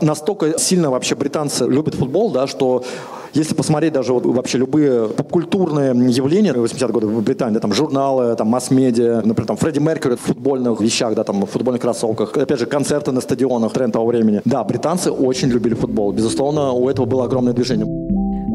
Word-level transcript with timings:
настолько 0.00 0.58
сильно 0.58 0.90
вообще 0.90 1.14
британцы 1.14 1.66
любят 1.66 1.94
футбол, 1.94 2.30
да, 2.30 2.46
что 2.46 2.84
если 3.32 3.54
посмотреть 3.54 3.92
даже 3.92 4.12
вот 4.12 4.26
вообще 4.26 4.58
любые 4.58 5.08
попкультурные 5.08 5.90
явления 6.10 6.52
80-х 6.52 6.92
годов 6.92 7.10
в 7.10 7.22
Британии, 7.22 7.54
да, 7.54 7.60
там 7.60 7.72
журналы, 7.72 8.34
там 8.34 8.48
масс-медиа, 8.48 9.22
например, 9.24 9.46
там 9.46 9.56
Фредди 9.56 9.78
Меркьюри 9.78 10.16
в 10.16 10.20
футбольных 10.20 10.80
вещах, 10.80 11.14
да, 11.14 11.24
там 11.24 11.44
в 11.44 11.46
футбольных 11.46 11.80
кроссовках, 11.82 12.36
опять 12.36 12.58
же, 12.58 12.66
концерты 12.66 13.12
на 13.12 13.20
стадионах, 13.20 13.72
тренд 13.72 13.92
того 13.92 14.06
времени. 14.06 14.42
Да, 14.44 14.64
британцы 14.64 15.10
очень 15.10 15.48
любили 15.48 15.74
футбол. 15.74 16.12
Безусловно, 16.12 16.72
у 16.72 16.88
этого 16.88 17.06
было 17.06 17.24
огромное 17.24 17.52
движение. 17.52 17.86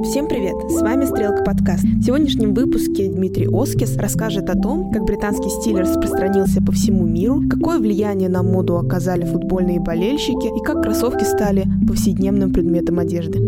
Всем 0.05 0.27
привет! 0.27 0.55
С 0.69 0.81
вами 0.81 1.05
Стрелка 1.05 1.43
подкаст. 1.43 1.83
В 1.83 2.03
сегодняшнем 2.03 2.53
выпуске 2.53 3.09
Дмитрий 3.09 3.47
Оскис 3.47 3.97
расскажет 3.97 4.51
о 4.51 4.55
том, 4.55 4.91
как 4.91 5.03
британский 5.03 5.49
стиль 5.49 5.79
распространился 5.79 6.61
по 6.61 6.71
всему 6.71 7.07
миру, 7.07 7.41
какое 7.49 7.79
влияние 7.79 8.29
на 8.29 8.43
моду 8.43 8.77
оказали 8.77 9.25
футбольные 9.25 9.79
болельщики 9.79 10.55
и 10.55 10.63
как 10.63 10.83
кроссовки 10.83 11.23
стали 11.23 11.65
повседневным 11.87 12.53
предметом 12.53 12.99
одежды. 12.99 13.39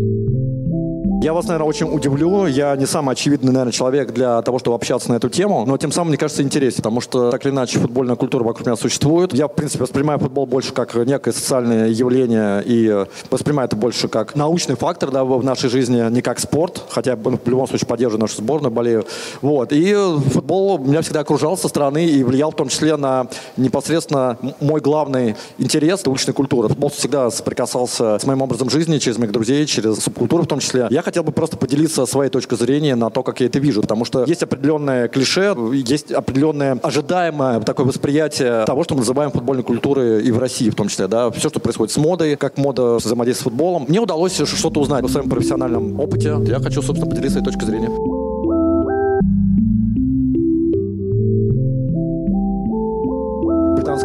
Я 1.20 1.32
вас, 1.32 1.46
наверное, 1.46 1.68
очень 1.68 1.92
удивлю. 1.92 2.46
Я 2.46 2.76
не 2.76 2.86
самый 2.86 3.14
очевидный, 3.14 3.50
наверное, 3.50 3.72
человек 3.72 4.12
для 4.12 4.40
того, 4.42 4.60
чтобы 4.60 4.76
общаться 4.76 5.10
на 5.10 5.16
эту 5.16 5.28
тему, 5.28 5.64
но 5.66 5.76
тем 5.76 5.90
самым, 5.90 6.10
мне 6.10 6.16
кажется, 6.16 6.44
интереснее, 6.44 6.76
потому 6.76 7.00
что 7.00 7.32
так 7.32 7.44
или 7.44 7.50
иначе 7.50 7.80
футбольная 7.80 8.14
культура 8.14 8.44
вокруг 8.44 8.64
меня 8.64 8.76
существует. 8.76 9.34
Я, 9.34 9.48
в 9.48 9.52
принципе, 9.52 9.82
воспринимаю 9.82 10.20
футбол 10.20 10.46
больше 10.46 10.72
как 10.72 10.94
некое 10.94 11.32
социальное 11.32 11.88
явление 11.88 12.62
и 12.64 13.04
воспринимаю 13.30 13.66
это 13.66 13.74
больше 13.74 14.06
как 14.06 14.36
научный 14.36 14.76
фактор 14.76 15.10
да, 15.10 15.24
в 15.24 15.42
нашей 15.42 15.68
жизни, 15.68 16.08
не 16.08 16.22
как 16.22 16.38
спорт, 16.38 16.84
хотя 16.88 17.10
я 17.10 17.16
в 17.16 17.48
любом 17.48 17.66
случае 17.66 17.88
поддерживаю 17.88 18.20
нашу 18.20 18.36
сборную, 18.36 18.70
болею. 18.70 19.04
Вот. 19.42 19.72
И 19.72 19.92
футбол 20.32 20.78
меня 20.78 21.02
всегда 21.02 21.20
окружал 21.20 21.56
со 21.56 21.66
стороны 21.66 22.06
и 22.06 22.22
влиял 22.22 22.52
в 22.52 22.56
том 22.56 22.68
числе 22.68 22.96
на 22.96 23.26
непосредственно 23.56 24.38
мой 24.60 24.80
главный 24.80 25.34
интерес– 25.58 26.02
уличной 26.06 26.34
культуры. 26.34 26.68
Футбол 26.68 26.90
всегда 26.90 27.28
соприкасался 27.32 28.20
с 28.20 28.24
моим 28.24 28.40
образом 28.40 28.70
жизни, 28.70 28.98
через 28.98 29.18
моих 29.18 29.32
друзей, 29.32 29.66
через 29.66 29.98
субкультуру 29.98 30.44
в 30.44 30.46
том 30.46 30.60
числе. 30.60 30.86
Я 30.90 31.07
хотел 31.08 31.24
бы 31.24 31.32
просто 31.32 31.56
поделиться 31.56 32.04
своей 32.04 32.30
точкой 32.30 32.58
зрения 32.58 32.94
на 32.94 33.08
то, 33.08 33.22
как 33.22 33.40
я 33.40 33.46
это 33.46 33.58
вижу, 33.58 33.80
потому 33.80 34.04
что 34.04 34.24
есть 34.24 34.42
определенное 34.42 35.08
клише, 35.08 35.56
есть 35.72 36.12
определенное 36.12 36.78
ожидаемое 36.82 37.60
такое 37.60 37.86
восприятие 37.86 38.66
того, 38.66 38.84
что 38.84 38.94
мы 38.94 39.00
называем 39.00 39.30
футбольной 39.30 39.62
культурой 39.62 40.22
и 40.22 40.30
в 40.30 40.38
России 40.38 40.68
в 40.68 40.74
том 40.74 40.88
числе, 40.88 41.08
да, 41.08 41.30
все, 41.30 41.48
что 41.48 41.60
происходит 41.60 41.94
с 41.94 41.96
модой, 41.96 42.36
как 42.36 42.58
мода 42.58 42.96
взаимодействует 42.96 43.38
с 43.38 43.42
футболом. 43.44 43.86
Мне 43.88 44.00
удалось 44.00 44.34
что-то 44.34 44.80
узнать 44.80 45.02
о 45.02 45.08
своем 45.08 45.30
профессиональном 45.30 45.98
опыте. 45.98 46.36
Я 46.46 46.60
хочу, 46.60 46.82
собственно, 46.82 47.10
поделиться 47.10 47.38
своей 47.38 47.44
точкой 47.46 47.64
зрения. 47.64 48.17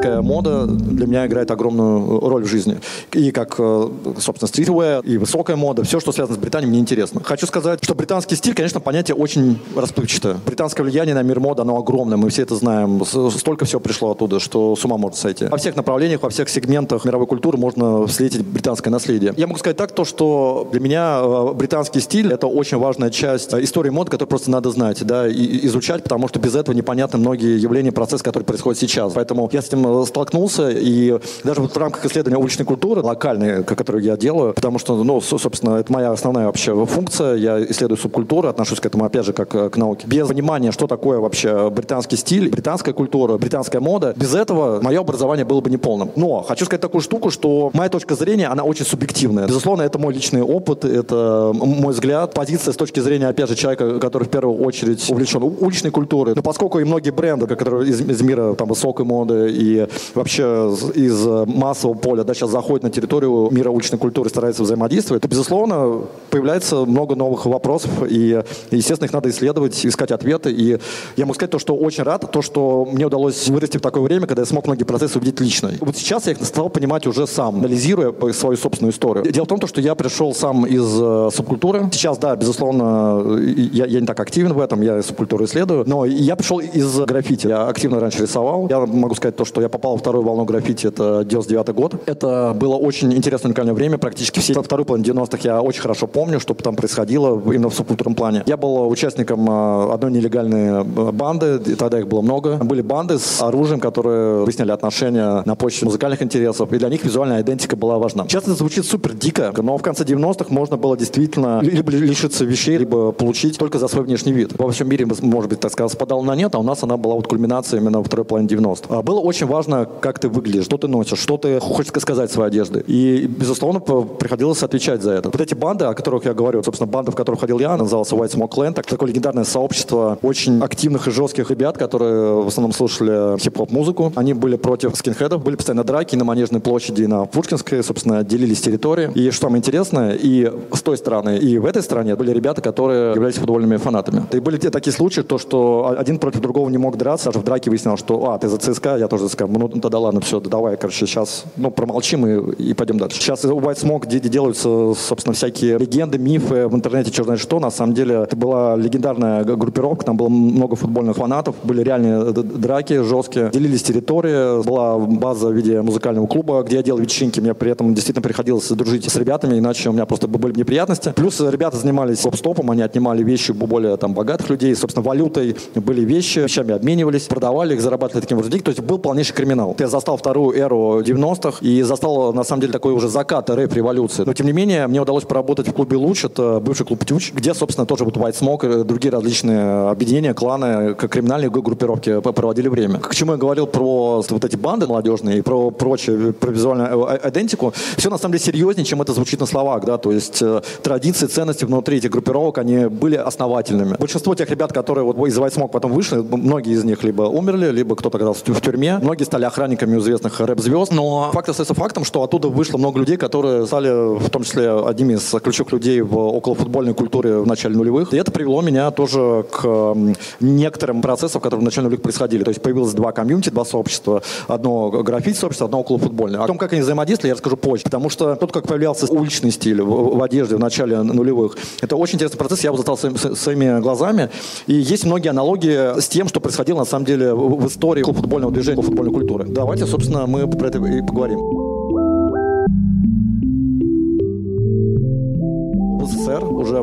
Британская 0.03 0.21
мода 0.21 0.65
для 0.65 1.07
меня 1.07 1.25
играет 1.25 1.51
огромную 1.51 2.19
роль 2.19 2.43
в 2.43 2.47
жизни. 2.47 2.77
И 3.13 3.31
как, 3.31 3.55
э, 3.57 3.89
собственно, 4.19 4.47
стритвея, 4.47 4.99
и 4.99 5.17
высокая 5.17 5.55
мода, 5.55 5.83
все, 5.83 5.99
что 5.99 6.11
связано 6.11 6.37
с 6.37 6.39
Британией, 6.39 6.69
мне 6.69 6.79
интересно. 6.79 7.21
Хочу 7.23 7.47
сказать, 7.47 7.79
что 7.83 7.95
британский 7.95 8.35
стиль, 8.35 8.53
конечно, 8.53 8.79
понятие 8.79 9.15
очень 9.15 9.59
расплывчатое. 9.75 10.37
Британское 10.45 10.83
влияние 10.85 11.15
на 11.15 11.23
мир 11.23 11.39
моды, 11.39 11.61
оно 11.61 11.77
огромное, 11.77 12.17
мы 12.17 12.29
все 12.29 12.43
это 12.43 12.55
знаем. 12.55 13.03
Столько 13.05 13.65
всего 13.65 13.79
пришло 13.79 14.11
оттуда, 14.11 14.39
что 14.39 14.75
с 14.75 14.85
ума 14.85 14.97
можно 14.97 15.17
сойти. 15.17 15.45
Во 15.45 15.57
всех 15.57 15.75
направлениях, 15.75 16.21
во 16.21 16.29
всех 16.29 16.49
сегментах 16.49 17.05
мировой 17.05 17.27
культуры 17.27 17.57
можно 17.57 18.05
встретить 18.07 18.45
британское 18.45 18.91
наследие. 18.91 19.33
Я 19.37 19.47
могу 19.47 19.59
сказать 19.59 19.77
так, 19.77 19.91
то, 19.91 20.05
что 20.05 20.67
для 20.71 20.81
меня 20.81 21.19
э, 21.21 21.53
британский 21.53 22.01
стиль— 22.01 22.31
это 22.33 22.47
очень 22.47 22.77
важная 22.77 23.09
часть 23.09 23.53
истории 23.53 23.89
моды, 23.89 24.11
которую 24.11 24.29
просто 24.29 24.51
надо 24.51 24.69
знать, 24.71 25.03
да, 25.05 25.27
и 25.27 25.65
изучать, 25.67 26.03
потому 26.03 26.27
что 26.27 26.39
без 26.39 26.55
этого 26.55 26.75
непонятны 26.75 27.19
многие 27.19 27.59
явления, 27.59 27.91
процессы, 27.91 28.23
которые 28.23 28.45
происходят 28.45 28.79
сейчас. 28.79 29.13
Поэтому 29.13 29.49
я 29.51 29.61
с 29.61 29.67
этим 29.67 29.92
Э, 29.92 29.92
столкнулся, 30.05 30.69
и 30.69 31.19
даже 31.43 31.61
вот 31.61 31.73
в 31.73 31.77
рамках 31.77 32.05
исследования 32.05 32.41
уличной 32.41 32.65
культуры, 32.65 33.01
локальной, 33.01 33.63
которую 33.63 34.03
я 34.03 34.17
делаю, 34.17 34.53
потому 34.53 34.79
что, 34.79 35.03
ну, 35.03 35.21
собственно, 35.21 35.77
это 35.77 35.91
моя 35.91 36.11
основная 36.11 36.45
вообще 36.47 36.85
функция, 36.85 37.35
я 37.35 37.63
исследую 37.63 37.97
субкультуру, 37.97 38.47
отношусь 38.47 38.79
к 38.79 38.85
этому, 38.85 39.05
опять 39.05 39.25
же, 39.25 39.33
как 39.33 39.53
э, 39.55 39.69
к 39.69 39.77
науке. 39.77 40.07
Без 40.07 40.27
понимания, 40.27 40.71
что 40.71 40.87
такое 40.87 41.19
вообще 41.19 41.69
британский 41.69 42.17
стиль, 42.17 42.49
британская 42.49 42.93
культура, 42.93 43.37
британская 43.37 43.79
мода, 43.79 44.13
без 44.15 44.33
этого 44.33 44.81
мое 44.81 44.99
образование 44.99 45.45
было 45.45 45.61
бы 45.61 45.69
неполным. 45.69 46.11
Но 46.15 46.41
хочу 46.41 46.65
сказать 46.65 46.81
такую 46.81 47.01
штуку, 47.01 47.29
что 47.29 47.71
моя 47.73 47.89
точка 47.89 48.15
зрения, 48.15 48.47
она 48.47 48.63
очень 48.63 48.85
субъективная. 48.85 49.47
Безусловно, 49.47 49.83
это 49.83 49.99
мой 49.99 50.13
личный 50.13 50.41
опыт, 50.41 50.85
это 50.85 51.51
мой 51.53 51.93
взгляд, 51.93 52.33
позиция 52.33 52.73
с 52.73 52.75
точки 52.75 52.99
зрения, 52.99 53.27
опять 53.27 53.49
же, 53.49 53.55
человека, 53.55 53.99
который 53.99 54.25
в 54.25 54.29
первую 54.29 54.59
очередь 54.63 55.09
увлечен 55.09 55.43
уличной 55.43 55.91
культурой. 55.91 56.35
Но 56.35 56.41
поскольку 56.41 56.79
и 56.79 56.83
многие 56.83 57.11
бренды, 57.11 57.47
которые 57.47 57.89
из, 57.89 58.01
из 58.01 58.21
мира 58.21 58.53
там 58.53 58.67
высокой 58.67 59.05
моды 59.05 59.49
и 59.51 59.82
вообще 60.13 60.75
из 60.95 61.25
массового 61.47 61.97
поля 61.97 62.23
да, 62.23 62.33
сейчас 62.33 62.51
заходит 62.51 62.83
на 62.83 62.89
территорию 62.89 63.49
мира 63.51 63.69
уличной 63.69 63.99
культуры, 63.99 64.29
старается 64.29 64.63
взаимодействовать, 64.63 65.23
то, 65.23 65.27
безусловно, 65.27 66.01
появляется 66.29 66.85
много 66.85 67.15
новых 67.15 67.45
вопросов, 67.45 67.91
и, 68.09 68.41
естественно, 68.71 69.05
их 69.05 69.13
надо 69.13 69.29
исследовать, 69.29 69.85
искать 69.85 70.11
ответы. 70.11 70.51
И 70.51 70.77
я 71.15 71.25
могу 71.25 71.33
сказать 71.33 71.51
то, 71.51 71.59
что 71.59 71.75
очень 71.75 72.03
рад, 72.03 72.31
то, 72.31 72.41
что 72.41 72.87
мне 72.91 73.05
удалось 73.05 73.47
вырасти 73.49 73.77
в 73.77 73.81
такое 73.81 74.03
время, 74.03 74.27
когда 74.27 74.41
я 74.41 74.45
смог 74.45 74.65
многие 74.65 74.83
процессы 74.83 75.17
увидеть 75.17 75.39
лично. 75.39 75.71
Вот 75.79 75.97
сейчас 75.97 76.27
я 76.27 76.33
их 76.33 76.43
стал 76.45 76.69
понимать 76.69 77.07
уже 77.07 77.27
сам, 77.27 77.57
анализируя 77.57 78.13
свою 78.33 78.57
собственную 78.57 78.91
историю. 78.93 79.31
Дело 79.31 79.45
в 79.45 79.47
том, 79.47 79.59
что 79.67 79.81
я 79.81 79.95
пришел 79.95 80.33
сам 80.33 80.65
из 80.65 80.85
э, 80.99 81.29
субкультуры. 81.33 81.89
Сейчас, 81.91 82.17
да, 82.17 82.35
безусловно, 82.35 83.37
я, 83.41 83.85
я 83.85 83.99
не 83.99 84.05
так 84.05 84.19
активен 84.19 84.53
в 84.53 84.59
этом, 84.59 84.81
я 84.81 85.01
субкультуру 85.01 85.45
исследую, 85.45 85.83
но 85.87 86.05
я 86.05 86.35
пришел 86.35 86.59
из 86.59 86.99
граффити. 86.99 87.47
Я 87.47 87.67
активно 87.67 87.99
раньше 87.99 88.23
рисовал. 88.23 88.67
Я 88.69 88.79
могу 88.79 89.15
сказать 89.15 89.35
то, 89.35 89.45
что 89.45 89.61
я 89.61 89.69
попал 89.73 89.93
во 89.93 89.97
вторую 89.97 90.23
волну 90.23 90.45
граффити, 90.45 90.87
это 90.87 91.25
99 91.25 91.75
год. 91.75 91.95
Это 92.05 92.53
было 92.55 92.75
очень 92.75 93.11
интересное 93.13 93.49
уникальное 93.49 93.73
время, 93.73 93.97
практически 93.97 94.39
все 94.39 94.61
вторую 94.61 94.85
половину 94.85 95.21
90-х 95.21 95.39
я 95.43 95.61
очень 95.61 95.81
хорошо 95.81 96.07
помню, 96.07 96.39
что 96.39 96.53
там 96.53 96.75
происходило 96.75 97.41
именно 97.45 97.69
в 97.69 97.73
субкультурном 97.73 98.15
плане. 98.15 98.43
Я 98.45 98.55
был 98.55 98.87
участником 98.87 99.47
а, 99.49 99.93
одной 99.93 100.11
нелегальной 100.11 100.81
а, 100.81 100.83
банды, 101.11 101.59
и 101.65 101.75
тогда 101.75 101.99
их 101.99 102.07
было 102.07 102.21
много. 102.21 102.57
Были 102.57 102.81
банды 102.81 103.17
с 103.17 103.41
оружием, 103.41 103.79
которые 103.79 104.43
выясняли 104.43 104.71
отношения 104.71 105.41
на 105.45 105.55
почве 105.55 105.85
музыкальных 105.85 106.21
интересов, 106.21 106.71
и 106.71 106.77
для 106.77 106.89
них 106.89 107.03
визуальная 107.03 107.41
идентика 107.41 107.75
была 107.75 107.97
важна. 107.97 108.25
Сейчас 108.27 108.43
это 108.43 108.53
звучит 108.53 108.85
супер 108.85 109.13
дико, 109.13 109.53
но 109.57 109.77
в 109.77 109.81
конце 109.81 110.03
90-х 110.03 110.45
можно 110.49 110.77
было 110.77 110.95
действительно 110.95 111.61
либо 111.61 111.91
лишиться 111.91 112.45
вещей, 112.45 112.77
либо 112.77 113.11
получить 113.11 113.57
только 113.57 113.79
за 113.79 113.87
свой 113.87 114.05
внешний 114.05 114.33
вид. 114.33 114.53
Во 114.57 114.69
всем 114.71 114.87
мире, 114.87 115.07
может 115.21 115.49
быть, 115.49 115.59
так 115.59 115.71
сказать, 115.71 115.91
спадал 115.91 116.21
на 116.21 116.35
нет, 116.35 116.53
а 116.53 116.59
у 116.59 116.63
нас 116.63 116.83
она 116.83 116.97
была 116.97 117.15
вот 117.15 117.27
кульминация 117.27 117.79
именно 117.79 117.97
во 117.97 118.03
второй 118.03 118.25
половине 118.25 118.55
90-х. 118.55 119.01
Было 119.01 119.19
очень 119.19 119.47
важно 119.53 119.87
как 120.01 120.19
ты 120.19 120.29
выглядишь, 120.29 120.65
что 120.65 120.77
ты 120.77 120.87
носишь, 120.87 121.19
что 121.19 121.37
ты 121.37 121.59
хочешь 121.59 121.91
сказать 122.01 122.31
своей 122.31 122.49
одежды. 122.49 122.83
И, 122.87 123.27
безусловно, 123.27 123.79
приходилось 123.79 124.63
отвечать 124.63 125.01
за 125.01 125.11
это. 125.11 125.29
Вот 125.29 125.41
эти 125.41 125.53
банды, 125.53 125.85
о 125.85 125.93
которых 125.93 126.25
я 126.25 126.33
говорю, 126.33 126.63
собственно, 126.63 126.91
банда, 126.91 127.11
в 127.11 127.15
которую 127.15 127.39
ходил 127.39 127.59
я, 127.59 127.77
называлась 127.77 128.11
White 128.11 128.35
Smoke 128.35 128.51
Clan, 128.51 128.73
так, 128.73 128.85
такое 128.85 129.09
легендарное 129.09 129.43
сообщество 129.43 130.17
очень 130.21 130.61
активных 130.61 131.07
и 131.07 131.11
жестких 131.11 131.49
ребят, 131.49 131.77
которые 131.77 132.43
в 132.43 132.47
основном 132.47 132.73
слушали 132.73 133.37
хип-хоп 133.39 133.71
музыку. 133.71 134.11
Они 134.15 134.33
были 134.33 134.57
против 134.57 134.95
скинхедов, 134.95 135.43
были 135.43 135.55
постоянно 135.55 135.83
драки 135.83 136.15
на 136.15 136.23
Манежной 136.23 136.59
площади, 136.59 137.03
на 137.05 137.25
Пушкинской, 137.25 137.83
собственно, 137.83 138.23
делились 138.23 138.61
территории. 138.61 139.11
И 139.15 139.31
что 139.31 139.47
самое 139.53 139.59
интересное, 139.59 140.15
и 140.15 140.51
с 140.73 140.81
той 140.81 140.97
стороны, 140.97 141.37
и 141.37 141.59
в 141.59 141.65
этой 141.65 141.83
стране 141.83 142.15
были 142.15 142.31
ребята, 142.31 142.61
которые 142.61 143.13
являлись 143.13 143.35
футбольными 143.35 143.77
фанатами. 143.77 144.23
И 144.31 144.39
были 144.39 144.57
те 144.57 144.69
такие 144.69 144.93
случаи, 144.93 145.21
то, 145.21 145.37
что 145.37 145.95
один 145.97 146.17
против 146.17 146.41
другого 146.41 146.69
не 146.69 146.77
мог 146.77 146.97
драться, 146.97 147.25
даже 147.25 147.39
в 147.39 147.43
драке 147.43 147.69
выяснялось, 147.69 147.99
что, 147.99 148.31
а, 148.31 148.39
ты 148.39 148.47
за 148.47 148.57
ЦСКА, 148.57 148.97
я 148.97 149.07
тоже 149.07 149.23
за 149.23 149.29
ЦСКА 149.29 149.42
ну 149.47 149.67
тогда 149.67 149.99
ладно, 149.99 150.21
все, 150.21 150.39
давай, 150.39 150.77
короче, 150.77 151.05
сейчас, 151.05 151.45
ну, 151.57 151.71
промолчим 151.71 152.25
и, 152.25 152.69
и 152.69 152.73
пойдем 152.73 152.97
дальше. 152.97 153.19
Сейчас 153.19 153.45
у 153.45 153.59
White 153.59 153.83
Smoke 153.83 154.07
делаются, 154.07 154.93
собственно, 154.93 155.33
всякие 155.33 155.77
легенды, 155.77 156.17
мифы 156.17 156.67
в 156.67 156.75
интернете, 156.75 157.11
черт 157.11 157.25
знает 157.25 157.41
что, 157.41 157.59
на 157.59 157.71
самом 157.71 157.93
деле, 157.93 158.15
это 158.15 158.35
была 158.35 158.75
легендарная 158.75 159.43
группировка, 159.43 160.05
там 160.05 160.17
было 160.17 160.29
много 160.29 160.75
футбольных 160.75 161.17
фанатов, 161.17 161.55
были 161.63 161.83
реальные 161.83 162.31
драки 162.31 163.01
жесткие, 163.03 163.49
делились 163.51 163.83
территории, 163.83 164.63
была 164.63 164.97
база 164.97 165.47
в 165.47 165.53
виде 165.53 165.81
музыкального 165.81 166.27
клуба, 166.27 166.63
где 166.63 166.77
я 166.77 166.83
делал 166.83 166.99
вечеринки, 166.99 167.39
мне 167.39 167.53
при 167.53 167.71
этом 167.71 167.93
действительно 167.93 168.23
приходилось 168.23 168.69
дружить 168.69 169.09
с 169.09 169.15
ребятами, 169.15 169.59
иначе 169.59 169.89
у 169.89 169.93
меня 169.93 170.05
просто 170.05 170.27
были 170.27 170.57
неприятности. 170.57 171.13
Плюс 171.15 171.39
ребята 171.39 171.77
занимались 171.77 172.19
стоп-стопом, 172.19 172.71
они 172.71 172.81
отнимали 172.81 173.23
вещи 173.23 173.51
у 173.51 173.55
более 173.67 173.97
там 173.97 174.13
богатых 174.13 174.49
людей, 174.49 174.75
собственно, 174.75 175.05
валютой 175.05 175.55
были 175.75 176.01
вещи, 176.01 176.39
вещами 176.39 176.73
обменивались, 176.73 177.23
продавали 177.23 177.73
их, 177.73 177.81
зарабатывали 177.81 178.21
таким 178.21 178.37
образом 178.37 178.51
денег, 178.51 178.63
то 178.65 178.69
есть 178.69 178.81
был 178.81 178.99
полнейший 178.99 179.32
криминал. 179.33 179.75
Я 179.79 179.87
застал 179.87 180.17
вторую 180.17 180.57
эру 180.57 181.01
90-х 181.01 181.57
и 181.61 181.81
застал, 181.81 182.33
на 182.33 182.43
самом 182.43 182.61
деле, 182.61 182.73
такой 182.73 182.93
уже 182.93 183.09
закат 183.09 183.49
рэп-революции. 183.49 184.23
Но, 184.25 184.33
тем 184.33 184.45
не 184.45 184.53
менее, 184.53 184.87
мне 184.87 185.01
удалось 185.01 185.23
поработать 185.23 185.67
в 185.67 185.73
клубе 185.73 185.97
«Луч», 185.97 186.25
это 186.25 186.59
бывший 186.59 186.85
клуб 186.85 187.05
«Тюч», 187.05 187.33
где, 187.33 187.53
собственно, 187.53 187.85
тоже 187.85 188.03
вот 188.05 188.17
White 188.17 188.39
Smoke 188.39 188.81
и 188.81 188.83
другие 188.83 189.11
различные 189.11 189.89
объединения, 189.89 190.33
кланы, 190.33 190.95
криминальные 190.95 191.49
группировки 191.49 192.21
проводили 192.21 192.67
время. 192.67 192.99
К 192.99 193.13
чему 193.15 193.33
я 193.33 193.37
говорил 193.37 193.67
про 193.67 194.23
вот 194.27 194.45
эти 194.45 194.55
банды 194.55 194.87
молодежные 194.87 195.39
и 195.39 195.41
про 195.41 195.71
прочее, 195.71 196.33
про 196.33 196.51
визуальную 196.51 197.07
э, 197.09 197.29
идентику, 197.29 197.73
все 197.97 198.09
на 198.09 198.17
самом 198.17 198.33
деле 198.33 198.43
серьезнее, 198.43 198.85
чем 198.85 199.01
это 199.01 199.13
звучит 199.13 199.39
на 199.39 199.45
словах, 199.45 199.85
да, 199.85 199.97
то 199.97 200.11
есть 200.11 200.41
э, 200.41 200.61
традиции, 200.81 201.27
ценности 201.27 201.65
внутри 201.65 201.97
этих 201.97 202.11
группировок, 202.11 202.57
они 202.57 202.87
были 202.87 203.15
основательными. 203.15 203.95
Большинство 203.99 204.35
тех 204.35 204.49
ребят, 204.49 204.73
которые 204.73 205.03
вот 205.03 205.17
из 205.27 205.37
White 205.37 205.55
Smoke 205.55 205.69
потом 205.69 205.91
вышли, 205.93 206.17
многие 206.17 206.73
из 206.73 206.83
них 206.83 207.03
либо 207.03 207.23
умерли, 207.23 207.71
либо 207.71 207.95
кто-то 207.95 208.17
оказался 208.17 208.43
в 208.45 208.61
тюрьме, 208.61 208.99
многие 209.01 209.22
стали 209.25 209.43
стали 209.43 209.45
охранниками 209.45 209.97
известных 209.97 210.39
рэп-звезд, 210.39 210.91
но 210.91 211.31
факт 211.33 211.49
остается 211.49 211.73
фактом, 211.73 212.05
что 212.05 212.23
оттуда 212.23 212.47
вышло 212.47 212.77
много 212.77 212.99
людей, 212.99 213.17
которые 213.17 213.65
стали 213.65 214.17
в 214.17 214.29
том 214.29 214.43
числе 214.43 214.71
одними 214.71 215.13
из 215.13 215.29
ключевых 215.41 215.73
людей 215.73 216.01
в 216.01 216.17
околофутбольной 216.17 216.93
культуре 216.93 217.39
в 217.39 217.47
начале 217.47 217.75
нулевых. 217.75 218.13
И 218.13 218.17
это 218.17 218.31
привело 218.31 218.61
меня 218.61 218.91
тоже 218.91 219.45
к 219.51 219.95
некоторым 220.39 221.01
процессам, 221.01 221.41
которые 221.41 221.61
в 221.61 221.63
начале 221.63 221.85
нулевых 221.85 222.03
происходили. 222.03 222.43
То 222.43 222.49
есть 222.51 222.61
появилось 222.61 222.93
два 222.93 223.11
комьюнити, 223.11 223.49
два 223.49 223.65
сообщества. 223.65 224.21
Одно 224.47 224.89
граффити 224.89 225.37
сообщество, 225.37 225.65
одно 225.65 225.81
околофутбольное. 225.81 226.41
О 226.41 226.47
том, 226.47 226.57
как 226.57 226.73
они 226.73 226.81
взаимодействовали, 226.81 227.29
я 227.29 227.35
расскажу 227.35 227.57
позже. 227.57 227.83
Потому 227.83 228.09
что 228.09 228.35
тот, 228.35 228.51
как 228.51 228.67
появлялся 228.67 229.07
уличный 229.07 229.51
стиль 229.51 229.81
в, 229.81 230.17
в 230.17 230.23
одежде 230.23 230.55
в 230.55 230.59
начале 230.59 231.01
нулевых, 231.01 231.57
это 231.81 231.95
очень 231.95 232.15
интересный 232.15 232.37
процесс. 232.37 232.63
Я 232.63 232.69
его 232.69 232.77
застал 232.77 232.97
своими 232.97 233.81
глазами. 233.81 234.29
И 234.67 234.73
есть 234.73 235.05
многие 235.05 235.29
аналогии 235.29 235.99
с 235.99 236.07
тем, 236.07 236.27
что 236.27 236.39
происходило 236.39 236.79
на 236.79 236.85
самом 236.85 237.05
деле 237.05 237.33
в 237.33 237.67
истории 237.67 238.03
футбольного 238.03 238.53
движения, 238.53 238.81
футбольной 238.81 239.11
культуры. 239.13 239.45
Давайте, 239.47 239.85
собственно, 239.85 240.25
мы 240.27 240.47
про 240.47 240.67
это 240.67 240.79
и 240.79 241.01
поговорим. 241.01 241.62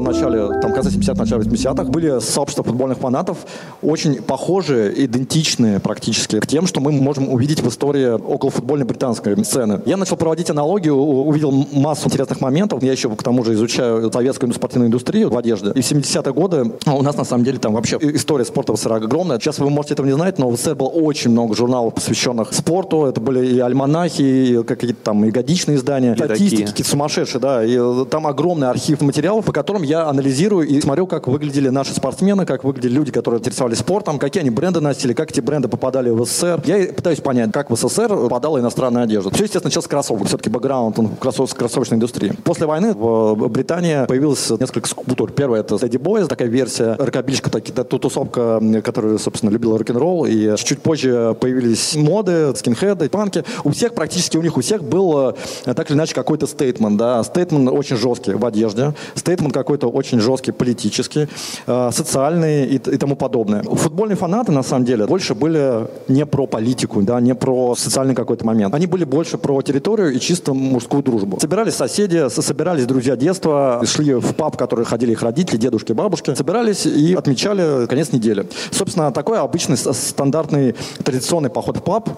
В 0.01 0.03
начале, 0.03 0.61
там, 0.61 0.73
конце 0.73 0.91
70-х, 0.91 1.15
начале 1.15 1.43
80-х, 1.43 1.85
были 1.85 2.19
сообщества 2.21 2.65
футбольных 2.65 2.99
фанатов 2.99 3.39
очень 3.83 4.23
похожие, 4.23 5.05
идентичные 5.05 5.79
практически 5.81 6.41
к 6.41 6.47
тем, 6.47 6.67
что 6.67 6.81
мы 6.81 6.93
можем 6.93 7.33
увидеть 7.33 7.61
в 7.63 7.69
истории 7.69 8.11
около 8.11 8.51
футбольной 8.51 8.87
британской 8.87 9.43
сцены. 9.45 9.81
Я 9.87 9.97
начал 9.97 10.17
проводить 10.17 10.51
аналогию, 10.51 10.97
увидел 10.97 11.53
массу 11.73 12.07
интересных 12.09 12.41
моментов. 12.41 12.83
Я 12.83 12.93
еще 12.93 13.09
к 13.11 13.23
тому 13.23 13.45
же 13.45 13.55
изучаю 13.55 14.11
советскую 14.11 14.53
спортивную 14.53 14.89
индустрию 14.89 15.31
в 15.31 15.37
одежде. 15.37 15.71
И 15.75 15.83
в 15.83 15.91
70-е 15.91 16.33
годы 16.33 16.73
у 16.87 17.03
нас 17.03 17.17
на 17.17 17.25
самом 17.25 17.45
деле 17.45 17.59
там 17.59 17.75
вообще 17.75 17.99
история 18.01 18.45
спорта 18.45 18.73
в 18.73 18.77
СССР 18.77 18.95
огромная. 18.95 19.39
Сейчас 19.39 19.59
вы 19.59 19.71
можете 19.71 19.95
этого 19.95 20.07
не 20.07 20.13
знать, 20.13 20.39
но 20.39 20.49
в 20.49 20.57
СССР 20.57 20.75
было 20.75 20.89
очень 20.89 21.31
много 21.31 21.55
журналов, 21.55 21.95
посвященных 21.95 22.53
спорту. 22.53 23.05
Это 23.05 23.21
были 23.21 23.47
и 23.47 23.61
альманахи, 23.61 24.23
и 24.23 24.63
какие-то 24.63 25.05
там 25.05 25.25
и 25.25 25.31
годичные 25.31 25.77
издания, 25.77 26.15
статистики 26.15 26.65
какие-то 26.65 26.91
сумасшедшие, 26.91 27.41
да. 27.41 27.65
И 27.65 27.79
там 28.07 28.27
огромный 28.27 28.69
архив 28.69 29.01
материалов, 29.03 29.45
по 29.45 29.53
которым 29.53 29.83
я 29.91 30.07
анализирую 30.07 30.67
и 30.67 30.81
смотрю, 30.81 31.07
как 31.07 31.27
выглядели 31.27 31.69
наши 31.69 31.93
спортсмены, 31.93 32.47
как 32.47 32.63
выглядели 32.63 32.93
люди, 32.93 33.11
которые 33.11 33.41
интересовались 33.41 33.79
спортом, 33.79 34.19
какие 34.19 34.41
они 34.41 34.51
бренды 34.51 34.81
носили, 34.81 35.13
как 35.13 35.31
эти 35.31 35.41
бренды 35.41 35.69
попадали 35.69 36.11
в 36.11 36.25
СССР. 36.25 36.63
Я 36.65 36.93
пытаюсь 36.93 37.21
понять, 37.21 37.51
как 37.53 37.71
в 37.71 37.77
СССР 37.77 38.09
попадала 38.09 38.61
иностранная 38.61 39.03
одежда. 39.03 39.31
Все, 39.31 39.45
естественно, 39.45 39.69
началось 39.69 39.87
с 39.87 39.89
кроссовок. 39.89 40.29
Все-таки 40.29 40.49
бэкграунд 40.49 40.99
он 40.99 41.09
в 41.09 41.17
кроссов, 41.17 41.53
кроссовочной 41.55 41.97
индустрии. 41.97 42.33
После 42.45 42.67
войны 42.67 42.95
в 42.95 43.49
Британии 43.49 44.07
появилось 44.07 44.49
несколько 44.51 44.89
скульптур. 44.89 45.33
Первая 45.33 45.63
это 45.63 45.75
Teddy 45.75 45.99
Boys, 45.99 46.29
такая 46.29 46.49
версия, 46.49 46.95
рокобильщика, 46.95 47.51
тусовка, 47.51 48.63
которая, 48.85 49.19
собственно, 49.19 49.51
любила 49.51 49.77
рок-н-ролл. 49.77 50.25
И 50.27 50.55
чуть 50.57 50.83
позже 50.83 51.37
появились 51.41 51.97
моды, 51.97 52.55
скинхеды, 52.55 53.09
панки. 53.09 53.45
У 53.65 53.71
всех, 53.71 53.95
практически 53.95 54.37
у 54.37 54.43
них 54.43 54.57
у 54.57 54.61
всех 54.61 54.85
был 54.85 55.35
э, 55.65 55.75
так 55.75 55.91
или 55.91 55.97
иначе 55.97 56.15
какой-то 56.15 56.47
стейтмент. 56.47 56.97
Да? 56.97 57.25
Стейтмент 57.25 57.71
очень 57.71 57.97
жесткий 57.97 58.35
в 58.35 58.47
одежде. 58.47 58.95
Стейтмент 59.17 59.53
какой-то 59.71 59.89
очень 59.99 60.21
жесткий 60.21 60.53
политический, 60.53 61.29
э, 61.67 61.91
социальный 61.93 62.65
и, 62.65 62.75
и 62.75 62.97
тому 62.97 63.17
подобное. 63.17 63.63
Футбольные 63.63 64.17
фанаты, 64.17 64.53
на 64.53 64.63
самом 64.63 64.85
деле, 64.85 65.07
больше 65.07 65.35
были 65.35 65.87
не 66.09 66.27
про 66.27 66.47
политику, 66.47 67.03
да, 67.03 67.21
не 67.21 67.35
про 67.35 67.75
социальный 67.77 68.15
какой-то 68.15 68.45
момент. 68.45 68.75
Они 68.75 68.87
были 68.87 69.05
больше 69.05 69.39
про 69.39 69.63
территорию 69.63 70.13
и 70.13 70.19
чисто 70.19 70.55
мужскую 70.55 71.03
дружбу. 71.03 71.39
Собирались 71.41 71.75
соседи, 71.75 72.29
собирались 72.29 72.87
друзья 72.87 73.17
детства, 73.17 73.81
шли 73.85 74.15
в 74.15 74.35
паб, 74.35 74.55
в 74.55 74.59
который 74.59 74.85
ходили 74.85 75.13
их 75.13 75.23
родители, 75.23 75.59
дедушки, 75.59 75.93
бабушки, 75.93 76.35
собирались 76.35 76.87
и 76.87 77.15
отмечали 77.15 77.87
конец 77.87 78.13
недели. 78.13 78.47
Собственно, 78.73 79.13
такой 79.13 79.39
обычный 79.39 79.77
стандартный 79.77 80.75
традиционный 81.05 81.51
поход 81.51 81.77
в 81.77 81.83
паб, 81.83 82.09